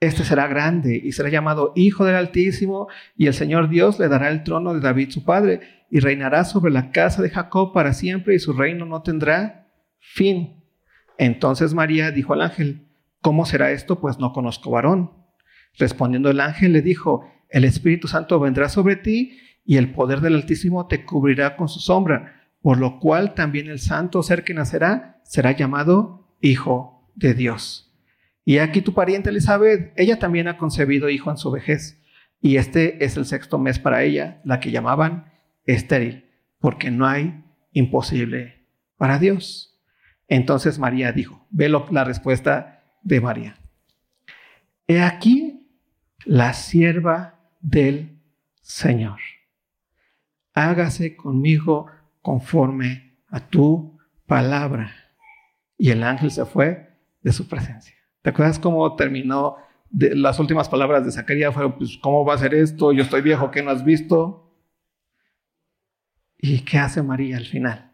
Este 0.00 0.24
será 0.24 0.46
grande 0.46 0.98
y 1.04 1.12
será 1.12 1.28
llamado 1.28 1.74
Hijo 1.76 2.06
del 2.06 2.14
Altísimo 2.14 2.88
y 3.14 3.26
el 3.26 3.34
Señor 3.34 3.68
Dios 3.68 3.98
le 3.98 4.08
dará 4.08 4.30
el 4.30 4.42
trono 4.42 4.72
de 4.72 4.80
David 4.80 5.10
su 5.10 5.22
padre 5.22 5.60
y 5.90 6.00
reinará 6.00 6.44
sobre 6.44 6.72
la 6.72 6.92
casa 6.92 7.20
de 7.20 7.28
Jacob 7.28 7.74
para 7.74 7.92
siempre 7.92 8.34
y 8.34 8.38
su 8.38 8.54
reino 8.54 8.86
no 8.86 9.02
tendrá 9.02 9.65
fin. 10.12 10.62
Entonces 11.18 11.74
María 11.74 12.10
dijo 12.10 12.32
al 12.32 12.42
ángel, 12.42 12.86
¿cómo 13.20 13.46
será 13.46 13.72
esto? 13.72 14.00
Pues 14.00 14.18
no 14.18 14.32
conozco 14.32 14.70
varón. 14.70 15.12
Respondiendo 15.78 16.30
el 16.30 16.40
ángel 16.40 16.72
le 16.72 16.82
dijo, 16.82 17.30
el 17.50 17.64
Espíritu 17.64 18.08
Santo 18.08 18.40
vendrá 18.40 18.68
sobre 18.68 18.96
ti 18.96 19.38
y 19.64 19.76
el 19.76 19.92
poder 19.92 20.20
del 20.20 20.36
Altísimo 20.36 20.86
te 20.86 21.04
cubrirá 21.04 21.56
con 21.56 21.68
su 21.68 21.80
sombra, 21.80 22.48
por 22.62 22.78
lo 22.78 22.98
cual 22.98 23.34
también 23.34 23.68
el 23.68 23.78
santo 23.78 24.22
ser 24.22 24.44
que 24.44 24.54
nacerá 24.54 25.20
será 25.24 25.52
llamado 25.52 26.28
Hijo 26.40 27.10
de 27.14 27.34
Dios. 27.34 27.94
Y 28.44 28.58
aquí 28.58 28.80
tu 28.80 28.94
pariente 28.94 29.30
Elizabeth, 29.30 29.92
ella 29.96 30.18
también 30.18 30.46
ha 30.46 30.56
concebido 30.56 31.10
hijo 31.10 31.30
en 31.30 31.36
su 31.36 31.50
vejez, 31.50 32.00
y 32.40 32.58
este 32.58 33.04
es 33.04 33.16
el 33.16 33.24
sexto 33.24 33.58
mes 33.58 33.80
para 33.80 34.04
ella, 34.04 34.40
la 34.44 34.60
que 34.60 34.70
llamaban 34.70 35.32
estéril, 35.64 36.26
porque 36.60 36.92
no 36.92 37.06
hay 37.06 37.42
imposible 37.72 38.66
para 38.96 39.18
Dios. 39.18 39.75
Entonces 40.28 40.78
María 40.78 41.12
dijo, 41.12 41.46
ve 41.50 41.68
la 41.68 42.04
respuesta 42.04 42.82
de 43.02 43.20
María. 43.20 43.56
He 44.86 45.00
aquí 45.00 45.68
la 46.24 46.52
sierva 46.52 47.40
del 47.60 48.20
Señor. 48.62 49.18
Hágase 50.52 51.16
conmigo 51.16 51.86
conforme 52.22 53.18
a 53.28 53.40
tu 53.40 53.98
palabra. 54.26 54.92
Y 55.78 55.90
el 55.90 56.02
ángel 56.02 56.30
se 56.30 56.44
fue 56.44 56.98
de 57.22 57.32
su 57.32 57.46
presencia. 57.46 57.94
¿Te 58.22 58.30
acuerdas 58.30 58.58
cómo 58.58 58.96
terminó? 58.96 59.56
las 59.90 60.38
últimas 60.38 60.68
palabras 60.68 61.04
de 61.04 61.12
Zacarías 61.12 61.54
fueron, 61.54 61.78
pues, 61.78 61.96
¿cómo 61.98 62.24
va 62.24 62.34
a 62.34 62.38
ser 62.38 62.54
esto? 62.54 62.92
Yo 62.92 63.02
estoy 63.02 63.22
viejo, 63.22 63.50
¿qué 63.50 63.62
no 63.62 63.70
has 63.70 63.84
visto? 63.84 64.52
¿Y 66.38 66.60
qué 66.60 66.78
hace 66.78 67.02
María 67.02 67.36
al 67.36 67.46
final? 67.46 67.85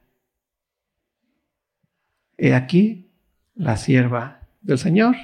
He 2.44 2.56
aquí 2.56 3.08
la 3.54 3.76
sierva 3.76 4.48
del 4.62 4.76
Señor, 4.76 5.14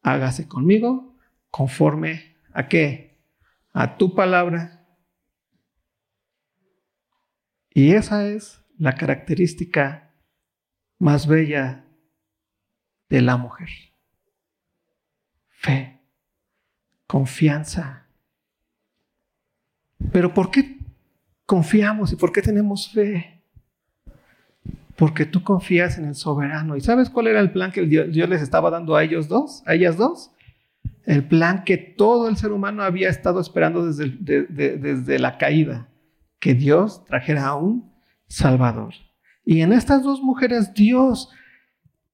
hágase 0.00 0.48
conmigo 0.48 1.14
conforme 1.50 2.36
a 2.54 2.68
qué? 2.68 3.20
A 3.74 3.98
tu 3.98 4.14
palabra. 4.14 4.82
Y 7.68 7.92
esa 7.92 8.26
es 8.26 8.64
la 8.78 8.94
característica 8.94 10.14
más 10.98 11.26
bella 11.26 11.84
de 13.10 13.20
la 13.20 13.36
mujer. 13.36 13.68
Fe, 15.50 16.00
confianza. 17.06 18.06
Pero 20.12 20.32
¿por 20.32 20.50
qué 20.50 20.78
confiamos 21.44 22.10
y 22.10 22.16
por 22.16 22.32
qué 22.32 22.40
tenemos 22.40 22.90
fe? 22.90 23.37
Porque 24.98 25.24
tú 25.24 25.44
confías 25.44 25.96
en 25.96 26.06
el 26.06 26.16
soberano. 26.16 26.76
¿Y 26.76 26.80
sabes 26.80 27.08
cuál 27.08 27.28
era 27.28 27.38
el 27.38 27.52
plan 27.52 27.70
que 27.70 27.82
Dios, 27.82 28.08
les 28.28 28.42
estaba 28.42 28.68
dando 28.68 28.96
a 28.96 29.04
ellos 29.04 29.28
dos, 29.28 29.62
a 29.64 29.74
ellas 29.74 29.96
dos? 29.96 30.32
El 31.04 31.26
plan 31.26 31.62
que 31.64 31.78
todo 31.78 32.28
el 32.28 32.36
ser 32.36 32.50
humano 32.50 32.82
había 32.82 33.08
estado 33.08 33.40
esperando 33.40 33.86
desde, 33.86 34.46
desde 34.48 35.18
la 35.20 35.38
caída, 35.38 35.88
que 36.40 36.54
Dios 36.54 37.04
trajera 37.04 37.46
a 37.46 37.54
un 37.54 37.90
Salvador. 38.26 38.92
Y 39.44 39.62
en 39.62 39.72
estas 39.72 40.02
dos 40.02 40.20
mujeres 40.20 40.74
Dios 40.74 41.30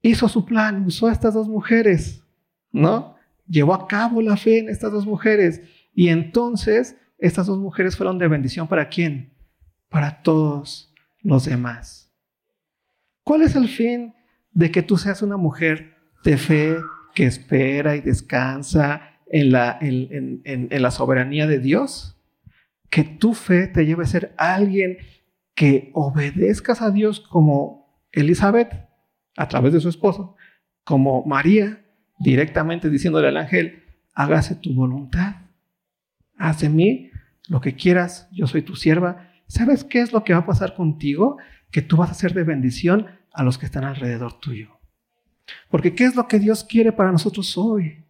hizo 0.03 0.29
su 0.29 0.45
plan, 0.45 0.85
usó 0.85 1.09
a 1.09 1.13
estas 1.13 1.33
dos 1.33 1.49
mujeres, 1.49 2.23
¿no? 2.71 3.17
Llevó 3.49 3.75
a 3.75 3.89
cabo 3.89 4.21
la 4.21 4.37
fe 4.37 4.59
en 4.59 4.69
estas 4.69 4.93
dos 4.93 5.07
mujeres. 5.07 5.63
Y 5.95 6.09
entonces 6.09 6.97
estas 7.19 7.47
dos 7.47 7.59
mujeres 7.59 7.97
fueron 7.97 8.19
de 8.19 8.29
bendición 8.29 8.69
para 8.69 8.89
quién? 8.89 9.33
Para 9.89 10.23
todos 10.23 10.93
los 11.23 11.47
demás. 11.47 12.04
¿Cuál 13.25 13.41
es 13.41 13.57
el 13.57 13.69
fin 13.69 14.15
de 14.53 14.71
que 14.71 14.83
tú 14.83 14.99
seas 14.99 15.23
una 15.23 15.39
mujer 15.39 15.97
de 16.25 16.37
fe 16.37 16.77
que 17.15 17.25
espera 17.25 17.97
y 17.97 18.03
descansa 18.03 19.19
en 19.27 19.51
la, 19.51 20.91
soberanía 20.91 21.47
de 21.47 21.59
Dios? 21.59 22.21
Que 22.91 23.03
tu 23.03 23.33
fe 23.33 23.67
te 23.67 23.87
lleve 23.87 24.05
a 24.05 24.09
ser 24.09 24.35
alguien 24.37 24.99
que 25.55 25.91
obedezcas 25.95 26.83
a 26.83 26.91
Dios 26.91 27.21
como 27.21 28.05
Elizabeth 28.13 28.89
a 29.37 29.49
través 29.49 29.73
de 29.73 29.81
su 29.81 29.89
esposo, 29.89 30.37
como 30.85 31.25
María 31.25 31.83
directamente 32.21 32.91
diciéndole 32.91 33.29
al 33.29 33.39
ángel, 33.39 33.83
hágase 34.15 34.55
tu 34.55 34.75
voluntad, 34.75 35.37
haz 36.37 36.61
de 36.61 36.69
mí 36.69 37.11
lo 37.49 37.61
que 37.61 37.75
quieras, 37.75 38.29
yo 38.33 38.47
soy 38.47 38.63
tu 38.63 38.77
sierva. 38.77 39.31
¿Sabes 39.55 39.85
qué 39.85 40.01
es 40.01 40.13
lo 40.13 40.25
que 40.25 40.33
va 40.33 40.41
a 40.41 40.47
pasar 40.47 40.75
contigo? 40.75 41.39
Que 41.71 41.81
tú 41.81 41.97
vas 41.97 42.11
a 42.11 42.15
ser 42.15 42.35
de 42.35 42.43
bendición 42.43 43.07
a 43.33 43.45
los 43.45 43.57
que 43.57 43.67
están 43.67 43.85
alrededor 43.85 44.41
tuyo. 44.41 44.81
Porque 45.71 45.95
¿qué 45.95 46.05
es 46.05 46.17
lo 46.17 46.27
que 46.27 46.41
Dios 46.41 46.65
quiere 46.65 46.91
para 46.91 47.13
nosotros 47.13 47.57
hoy? 47.57 48.05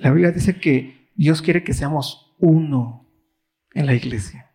La 0.00 0.10
Biblia 0.10 0.30
dice 0.30 0.60
que 0.60 1.08
Dios 1.14 1.40
quiere 1.40 1.64
que 1.64 1.72
seamos 1.72 2.34
uno 2.38 3.08
en 3.72 3.86
la 3.86 3.94
iglesia 3.94 4.48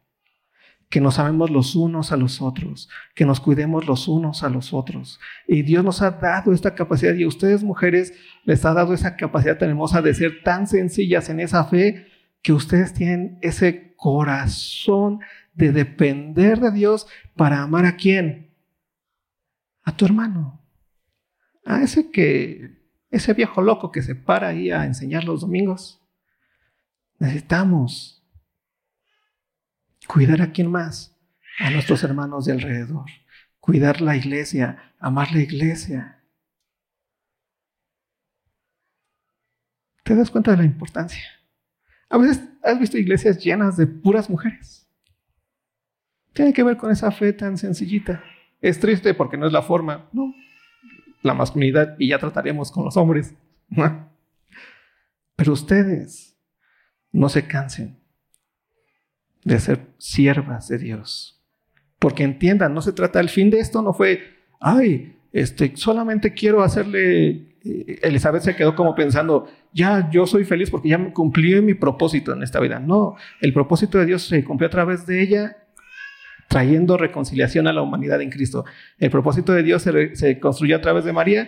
que 0.93 1.01
nos 1.01 1.17
amemos 1.17 1.49
los 1.49 1.75
unos 1.75 2.11
a 2.11 2.17
los 2.17 2.39
otros, 2.39 2.87
que 3.15 3.25
nos 3.25 3.39
cuidemos 3.39 3.87
los 3.87 4.07
unos 4.07 4.43
a 4.43 4.49
los 4.49 4.73
otros. 4.73 5.19
Y 5.47 5.63
Dios 5.63 5.83
nos 5.83 6.03
ha 6.03 6.11
dado 6.11 6.53
esta 6.53 6.75
capacidad 6.75 7.15
y 7.15 7.23
a 7.23 7.27
ustedes 7.27 7.63
mujeres 7.63 8.13
les 8.43 8.63
ha 8.63 8.75
dado 8.75 8.93
esa 8.93 9.15
capacidad 9.15 9.57
tan 9.57 9.69
hermosa 9.69 10.03
de 10.03 10.13
ser 10.13 10.43
tan 10.43 10.67
sencillas 10.67 11.29
en 11.29 11.39
esa 11.39 11.65
fe 11.65 12.05
que 12.43 12.53
ustedes 12.53 12.93
tienen 12.93 13.39
ese 13.41 13.95
corazón 13.95 15.21
de 15.53 15.71
depender 15.71 16.59
de 16.59 16.71
Dios 16.71 17.07
para 17.35 17.61
amar 17.61 17.85
a 17.85 17.95
quién? 17.95 18.55
A 19.83 19.95
tu 19.95 20.05
hermano. 20.05 20.61
A 21.65 21.81
ese 21.81 22.11
que, 22.11 22.81
ese 23.09 23.33
viejo 23.33 23.61
loco 23.61 23.91
que 23.91 24.01
se 24.01 24.15
para 24.15 24.49
ahí 24.49 24.71
a 24.71 24.85
enseñar 24.85 25.23
los 25.23 25.41
domingos. 25.41 26.01
Necesitamos 27.19 28.23
Cuidar 30.07 30.41
a 30.41 30.51
quién 30.51 30.69
más? 30.69 31.15
A 31.59 31.69
nuestros 31.69 32.03
hermanos 32.03 32.45
de 32.45 32.53
alrededor. 32.53 33.05
Cuidar 33.59 34.01
la 34.01 34.17
iglesia, 34.17 34.93
amar 34.99 35.31
la 35.31 35.39
iglesia. 35.39 36.23
¿Te 40.03 40.15
das 40.15 40.29
cuenta 40.29 40.51
de 40.51 40.57
la 40.57 40.65
importancia? 40.65 41.23
A 42.09 42.17
veces 42.17 42.43
has 42.61 42.79
visto 42.79 42.97
iglesias 42.97 43.41
llenas 43.41 43.77
de 43.77 43.87
puras 43.87 44.29
mujeres. 44.29 44.82
Tiene 46.33 46.53
que 46.53 46.63
ver 46.63 46.77
con 46.77 46.91
esa 46.91 47.11
fe 47.11 47.33
tan 47.33 47.57
sencillita. 47.57 48.23
Es 48.59 48.79
triste 48.79 49.13
porque 49.13 49.37
no 49.37 49.45
es 49.45 49.53
la 49.53 49.61
forma, 49.61 50.09
no. 50.11 50.33
La 51.21 51.33
masculinidad 51.33 51.95
y 51.99 52.09
ya 52.09 52.19
trataremos 52.19 52.71
con 52.71 52.83
los 52.85 52.97
hombres. 52.97 53.33
Pero 55.35 55.53
ustedes 55.53 56.37
no 57.11 57.29
se 57.29 57.47
cansen 57.47 57.99
de 59.43 59.59
ser 59.59 59.87
siervas 59.97 60.67
de 60.67 60.77
Dios. 60.77 61.41
Porque 61.99 62.23
entiendan, 62.23 62.73
no 62.73 62.81
se 62.81 62.93
trata, 62.93 63.19
el 63.19 63.29
fin 63.29 63.49
de 63.49 63.59
esto 63.59 63.81
no 63.81 63.93
fue, 63.93 64.21
ay, 64.59 65.17
este, 65.31 65.71
solamente 65.75 66.33
quiero 66.33 66.61
hacerle, 66.61 67.57
eh, 67.63 67.99
Elizabeth 68.01 68.43
se 68.43 68.55
quedó 68.55 68.75
como 68.75 68.93
pensando, 68.95 69.47
ya 69.73 70.09
yo 70.09 70.25
soy 70.25 70.43
feliz 70.43 70.69
porque 70.69 70.89
ya 70.89 70.97
me 70.97 71.13
cumplí 71.13 71.59
mi 71.61 71.73
propósito 71.73 72.33
en 72.33 72.43
esta 72.43 72.59
vida. 72.59 72.79
No, 72.79 73.15
el 73.41 73.53
propósito 73.53 73.97
de 73.97 74.05
Dios 74.05 74.23
se 74.23 74.43
cumplió 74.43 74.67
a 74.67 74.71
través 74.71 75.05
de 75.05 75.21
ella, 75.21 75.62
trayendo 76.53 76.97
reconciliación 76.97 77.65
a 77.67 77.73
la 77.73 77.81
humanidad 77.81 78.21
en 78.21 78.29
Cristo. 78.29 78.63
El 78.99 79.09
propósito 79.09 79.53
de 79.53 79.63
Dios 79.63 79.81
se, 79.81 80.39
construyó 80.39 80.75
a 80.75 80.81
través 80.81 81.03
de 81.03 81.11
María, 81.11 81.47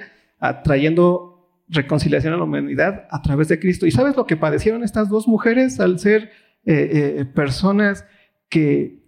trayendo 0.64 1.62
reconciliación 1.68 2.34
a 2.34 2.38
la 2.38 2.44
humanidad 2.44 3.06
a 3.12 3.22
través 3.22 3.48
de 3.50 3.60
Cristo. 3.60 3.86
¿Y 3.86 3.92
sabes 3.92 4.16
lo 4.16 4.26
que 4.26 4.36
padecieron 4.36 4.84
estas 4.84 5.08
dos 5.08 5.28
mujeres 5.28 5.80
al 5.80 6.00
ser 6.00 6.32
eh, 6.66 7.20
eh, 7.20 7.26
personas 7.26 8.04
que, 8.50 9.04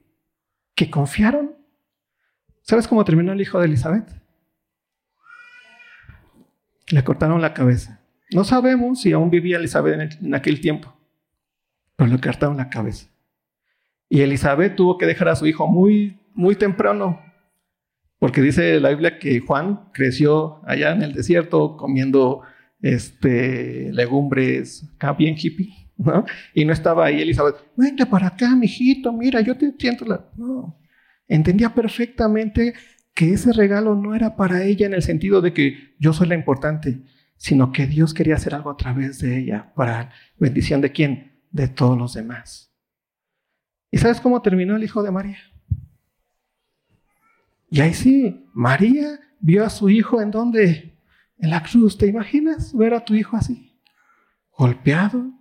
que 0.75 0.91
confiaron. 0.91 1.55
¿Sabes 2.61 2.87
cómo 2.87 3.03
terminó 3.03 3.31
el 3.31 3.41
hijo 3.41 3.59
de 3.59 3.65
Elizabeth? 3.65 4.07
Le 6.89 7.03
cortaron 7.03 7.41
la 7.41 7.55
cabeza. 7.55 8.01
No 8.31 8.43
sabemos 8.43 9.01
si 9.01 9.13
aún 9.13 9.31
vivía 9.31 9.57
Elizabeth 9.57 10.19
en, 10.21 10.35
aquel 10.35 10.61
tiempo, 10.61 10.95
pero 11.95 12.11
le 12.11 12.21
cortaron 12.21 12.57
la 12.57 12.69
cabeza. 12.69 13.09
Y 14.09 14.21
Elizabeth 14.21 14.75
tuvo 14.75 14.97
que 14.97 15.05
dejar 15.05 15.29
a 15.29 15.35
su 15.35 15.45
hijo 15.47 15.67
muy, 15.67 16.19
muy 16.33 16.55
temprano, 16.55 17.21
porque 18.19 18.41
dice 18.41 18.79
la 18.79 18.89
Biblia 18.89 19.19
que 19.19 19.39
Juan 19.39 19.89
creció 19.93 20.61
allá 20.65 20.91
en 20.91 21.03
el 21.03 21.13
desierto 21.13 21.77
comiendo 21.77 22.41
este, 22.81 23.91
legumbres, 23.91 24.89
acá 24.95 25.13
bien 25.13 25.35
hippie. 25.37 25.73
Y 26.53 26.63
no 26.63 26.73
estaba 26.73 27.05
ahí 27.07 27.21
Elizabeth, 27.21 27.55
venga 27.75 28.05
para 28.05 28.27
acá, 28.27 28.55
mijito, 28.55 29.11
mira, 29.11 29.41
yo 29.41 29.57
te 29.57 29.73
siento 29.77 30.05
la... 30.05 30.29
No, 30.37 30.79
entendía 31.27 31.73
perfectamente 31.73 32.75
que 33.13 33.33
ese 33.33 33.51
regalo 33.51 33.95
no 33.95 34.13
era 34.13 34.35
para 34.35 34.63
ella 34.63 34.85
en 34.85 34.93
el 34.93 35.01
sentido 35.01 35.41
de 35.41 35.53
que 35.53 35.95
yo 35.99 36.13
soy 36.13 36.27
la 36.27 36.35
importante, 36.35 37.01
sino 37.35 37.71
que 37.71 37.87
Dios 37.87 38.13
quería 38.13 38.35
hacer 38.35 38.53
algo 38.53 38.69
a 38.69 38.77
través 38.77 39.19
de 39.19 39.39
ella 39.39 39.73
para 39.75 40.11
bendición 40.37 40.81
de 40.81 40.91
quién? 40.91 41.41
De 41.51 41.67
todos 41.67 41.97
los 41.97 42.13
demás. 42.13 42.66
¿Y 43.91 43.97
sabes 43.97 44.19
cómo 44.19 44.41
terminó 44.41 44.75
el 44.75 44.83
hijo 44.83 45.01
de 45.01 45.11
María? 45.11 45.37
Y 47.69 47.81
ahí 47.81 47.93
sí, 47.93 48.45
María 48.53 49.19
vio 49.39 49.65
a 49.65 49.69
su 49.69 49.89
hijo 49.89 50.21
en 50.21 50.31
donde? 50.31 50.97
En 51.37 51.49
la 51.49 51.63
cruz. 51.63 51.97
¿Te 51.97 52.07
imaginas 52.07 52.75
ver 52.75 52.93
a 52.93 53.03
tu 53.03 53.13
hijo 53.13 53.37
así? 53.37 53.79
Golpeado, 54.51 55.31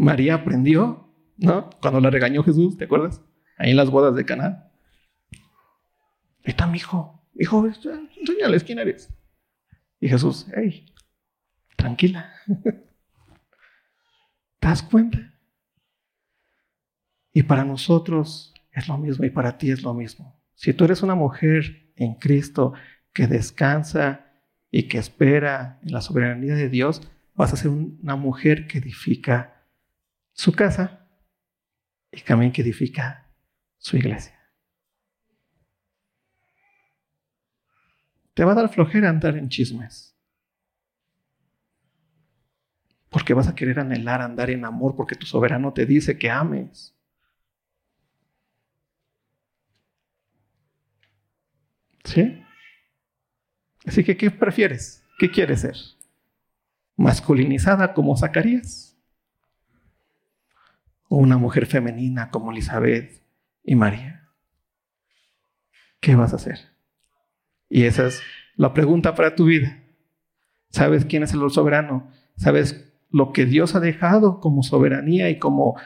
María 0.00 0.34
aprendió, 0.34 1.12
¿no? 1.36 1.68
Cuando 1.82 2.00
la 2.00 2.08
regañó 2.08 2.42
Jesús, 2.42 2.78
¿te 2.78 2.84
acuerdas? 2.84 3.22
Ahí 3.58 3.72
en 3.72 3.76
las 3.76 3.90
bodas 3.90 4.14
de 4.14 4.24
Cana. 4.24 4.70
Ahí 5.30 6.52
está 6.52 6.66
mi 6.66 6.78
hijo. 6.78 7.22
Hijo, 7.38 7.66
enséñales 7.66 8.64
quién 8.64 8.78
eres. 8.78 9.12
Y 10.00 10.08
Jesús, 10.08 10.46
hey, 10.54 10.86
tranquila. 11.76 12.32
¿Te 14.60 14.68
das 14.68 14.82
cuenta? 14.82 15.34
Y 17.32 17.42
para 17.42 17.64
nosotros 17.64 18.54
es 18.72 18.88
lo 18.88 18.98
mismo 18.98 19.24
y 19.24 19.30
para 19.30 19.56
ti 19.56 19.70
es 19.70 19.82
lo 19.82 19.94
mismo. 19.94 20.38
Si 20.54 20.74
tú 20.74 20.84
eres 20.84 21.02
una 21.02 21.14
mujer 21.14 21.92
en 21.96 22.14
Cristo 22.14 22.74
que 23.12 23.26
descansa 23.26 24.26
y 24.70 24.84
que 24.84 24.98
espera 24.98 25.80
en 25.82 25.92
la 25.92 26.00
soberanía 26.00 26.54
de 26.54 26.68
Dios, 26.68 27.10
vas 27.34 27.52
a 27.52 27.56
ser 27.56 27.70
una 27.70 28.16
mujer 28.16 28.66
que 28.66 28.78
edifica 28.78 29.66
su 30.32 30.52
casa 30.52 31.08
y 32.12 32.20
también 32.20 32.52
que 32.52 32.62
edifica 32.62 33.32
su 33.78 33.96
iglesia. 33.96 34.38
Te 38.34 38.44
va 38.44 38.52
a 38.52 38.56
dar 38.56 38.68
flojera 38.68 39.08
andar 39.08 39.36
en 39.36 39.48
chismes. 39.48 40.16
Porque 43.10 43.34
vas 43.34 43.48
a 43.48 43.54
querer 43.54 43.80
anhelar 43.80 44.22
andar 44.22 44.50
en 44.50 44.64
amor 44.64 44.94
porque 44.96 45.16
tu 45.16 45.26
soberano 45.26 45.72
te 45.72 45.84
dice 45.84 46.18
que 46.18 46.30
ames. 46.30 46.96
¿Sí? 52.04 52.42
Así 53.84 54.04
que, 54.04 54.16
¿qué 54.16 54.30
prefieres? 54.30 55.04
¿Qué 55.18 55.30
quieres 55.30 55.60
ser? 55.60 55.76
¿Masculinizada 56.96 57.92
como 57.92 58.16
Zacarías? 58.16 58.96
¿O 61.08 61.16
una 61.16 61.36
mujer 61.36 61.66
femenina 61.66 62.30
como 62.30 62.52
Elizabeth 62.52 63.22
y 63.64 63.74
María? 63.74 64.28
¿Qué 66.00 66.14
vas 66.14 66.32
a 66.32 66.36
hacer? 66.36 66.58
Y 67.68 67.84
esa 67.84 68.06
es 68.06 68.22
la 68.56 68.72
pregunta 68.72 69.14
para 69.14 69.34
tu 69.34 69.46
vida. 69.46 69.82
¿Sabes 70.70 71.04
quién 71.04 71.22
es 71.22 71.32
el 71.32 71.50
soberano? 71.50 72.10
¿Sabes 72.36 72.89
lo 73.10 73.32
que 73.32 73.46
Dios 73.46 73.74
ha 73.74 73.80
dejado 73.80 74.40
como 74.40 74.62
soberanía 74.62 75.30
y 75.30 75.38
como, 75.38 75.78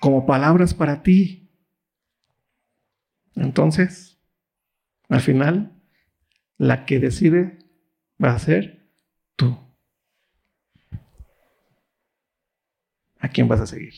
como 0.00 0.26
palabras 0.26 0.74
para 0.74 1.02
ti? 1.02 1.50
Entonces, 3.34 4.20
al 5.08 5.20
final, 5.20 5.72
la 6.58 6.84
que 6.84 6.98
decide 6.98 7.58
va 8.22 8.34
a 8.34 8.38
ser 8.38 8.88
tú. 9.36 9.58
¿A 13.18 13.28
quién 13.28 13.48
vas 13.48 13.60
a 13.60 13.66
seguir? 13.66 13.94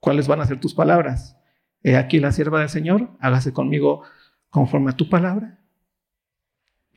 ¿Cuáles 0.00 0.28
van 0.28 0.40
a 0.40 0.46
ser 0.46 0.60
tus 0.60 0.74
palabras? 0.74 1.36
He 1.82 1.96
aquí 1.96 2.20
la 2.20 2.32
sierva 2.32 2.60
del 2.60 2.68
Señor, 2.68 3.16
hágase 3.20 3.52
conmigo 3.52 4.02
conforme 4.50 4.90
a 4.90 4.96
tu 4.96 5.08
palabra. 5.08 5.58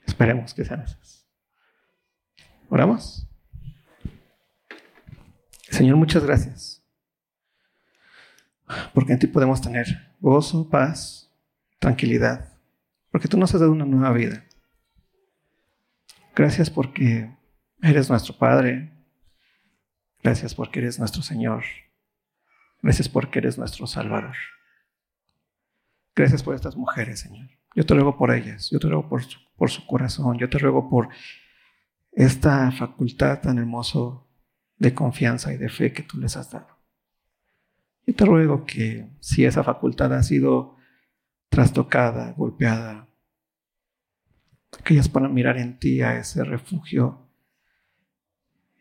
Esperemos 0.06 0.54
que 0.54 0.66
sean 0.66 0.82
esas. 0.82 1.28
¿Oramos? 2.70 3.31
Señor, 5.72 5.96
muchas 5.96 6.24
gracias. 6.24 6.84
Porque 8.94 9.14
en 9.14 9.20
ti 9.20 9.28
podemos 9.28 9.62
tener 9.62 10.14
gozo, 10.20 10.70
paz, 10.70 11.32
tranquilidad. 11.80 12.54
Porque 13.10 13.28
tú 13.28 13.38
nos 13.38 13.54
has 13.54 13.62
dado 13.62 13.72
una 13.72 13.86
nueva 13.86 14.12
vida. 14.12 14.46
Gracias 16.36 16.70
porque 16.70 17.36
eres 17.82 18.10
nuestro 18.10 18.38
Padre. 18.38 18.92
Gracias 20.22 20.54
porque 20.54 20.80
eres 20.80 21.00
nuestro 21.00 21.22
Señor. 21.22 21.64
Gracias 22.82 23.08
porque 23.10 23.40
eres 23.40 23.58
nuestro 23.58 23.88
Salvador. 23.88 24.36
Gracias 26.16 26.44
por 26.44 26.54
estas 26.54 26.76
mujeres, 26.76 27.22
Señor. 27.22 27.50
Yo 27.76 27.86
te 27.86 27.94
ruego 27.94 28.18
por 28.18 28.32
ellas, 28.32 28.70
yo 28.70 28.80
te 28.80 28.88
ruego 28.88 29.08
por 29.08 29.24
su, 29.24 29.40
por 29.56 29.72
su 29.72 29.88
corazón, 29.88 30.38
yo 30.38 30.50
te 30.50 30.58
ruego 30.58 30.90
por 30.90 31.08
esta 32.12 32.70
facultad 32.74 33.40
tan 33.40 33.58
hermoso 33.58 34.28
de 34.82 34.96
confianza 34.96 35.54
y 35.54 35.58
de 35.58 35.70
fe 35.70 35.94
que 35.94 36.02
tú 36.02 36.18
les 36.18 36.36
has 36.36 36.50
dado. 36.50 36.76
Yo 38.08 38.16
te 38.16 38.26
ruego 38.26 38.66
que 38.66 39.12
si 39.20 39.46
esa 39.46 39.64
facultad 39.64 40.12
ha 40.16 40.24
sido 40.24 40.76
trastocada, 41.50 42.32
golpeada, 42.32 43.08
que 44.84 44.96
ellas 44.96 45.08
puedan 45.08 45.36
mirar 45.36 45.60
en 45.60 45.78
ti 45.78 46.02
a 46.02 46.18
ese 46.18 46.44
refugio 46.44 47.30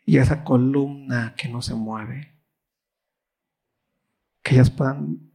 y 0.03 0.17
a 0.17 0.23
esa 0.23 0.43
columna 0.43 1.35
que 1.37 1.47
no 1.47 1.61
se 1.61 1.75
mueve. 1.75 2.35
Que 4.41 4.55
ellas 4.55 4.71
puedan 4.71 5.31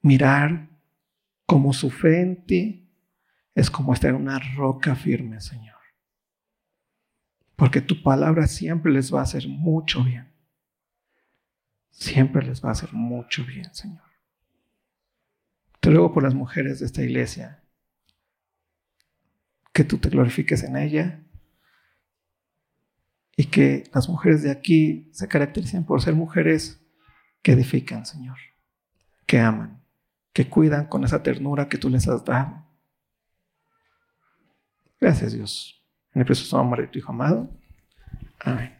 mirar 0.00 0.68
como 1.44 1.72
su 1.72 1.90
fe 1.90 2.20
en 2.20 2.46
ti 2.46 2.88
es 3.56 3.68
como 3.68 3.94
estar 3.94 4.10
en 4.10 4.16
una 4.16 4.38
roca 4.54 4.94
firme, 4.94 5.40
Señor. 5.40 5.69
Porque 7.60 7.82
tu 7.82 8.02
palabra 8.02 8.46
siempre 8.46 8.90
les 8.90 9.12
va 9.12 9.20
a 9.20 9.24
hacer 9.24 9.46
mucho 9.46 10.02
bien. 10.02 10.32
Siempre 11.90 12.42
les 12.42 12.64
va 12.64 12.70
a 12.70 12.72
hacer 12.72 12.94
mucho 12.94 13.44
bien, 13.44 13.72
Señor. 13.74 14.00
Te 15.78 15.90
ruego 15.90 16.14
por 16.14 16.22
las 16.22 16.32
mujeres 16.32 16.80
de 16.80 16.86
esta 16.86 17.02
iglesia, 17.02 17.62
que 19.74 19.84
tú 19.84 19.98
te 19.98 20.08
glorifiques 20.08 20.62
en 20.62 20.78
ella 20.78 21.22
y 23.36 23.44
que 23.44 23.84
las 23.92 24.08
mujeres 24.08 24.42
de 24.42 24.50
aquí 24.50 25.10
se 25.12 25.28
caractericen 25.28 25.84
por 25.84 26.00
ser 26.00 26.14
mujeres 26.14 26.80
que 27.42 27.52
edifican, 27.52 28.06
Señor, 28.06 28.38
que 29.26 29.38
aman 29.38 29.80
que 30.32 30.48
cuidan 30.48 30.86
con 30.86 31.04
esa 31.04 31.22
ternura 31.22 31.68
que 31.68 31.76
tú 31.76 31.90
les 31.90 32.08
has 32.08 32.24
dado. 32.24 32.66
Gracias 34.98 35.34
Dios. 35.34 35.79
En 36.14 36.20
el 36.20 36.26
precioso 36.26 36.56
nombre 36.56 36.82
de 36.82 36.88
tu 36.88 36.98
Hijo 36.98 37.12
amado. 37.12 37.48
Amén. 38.40 38.79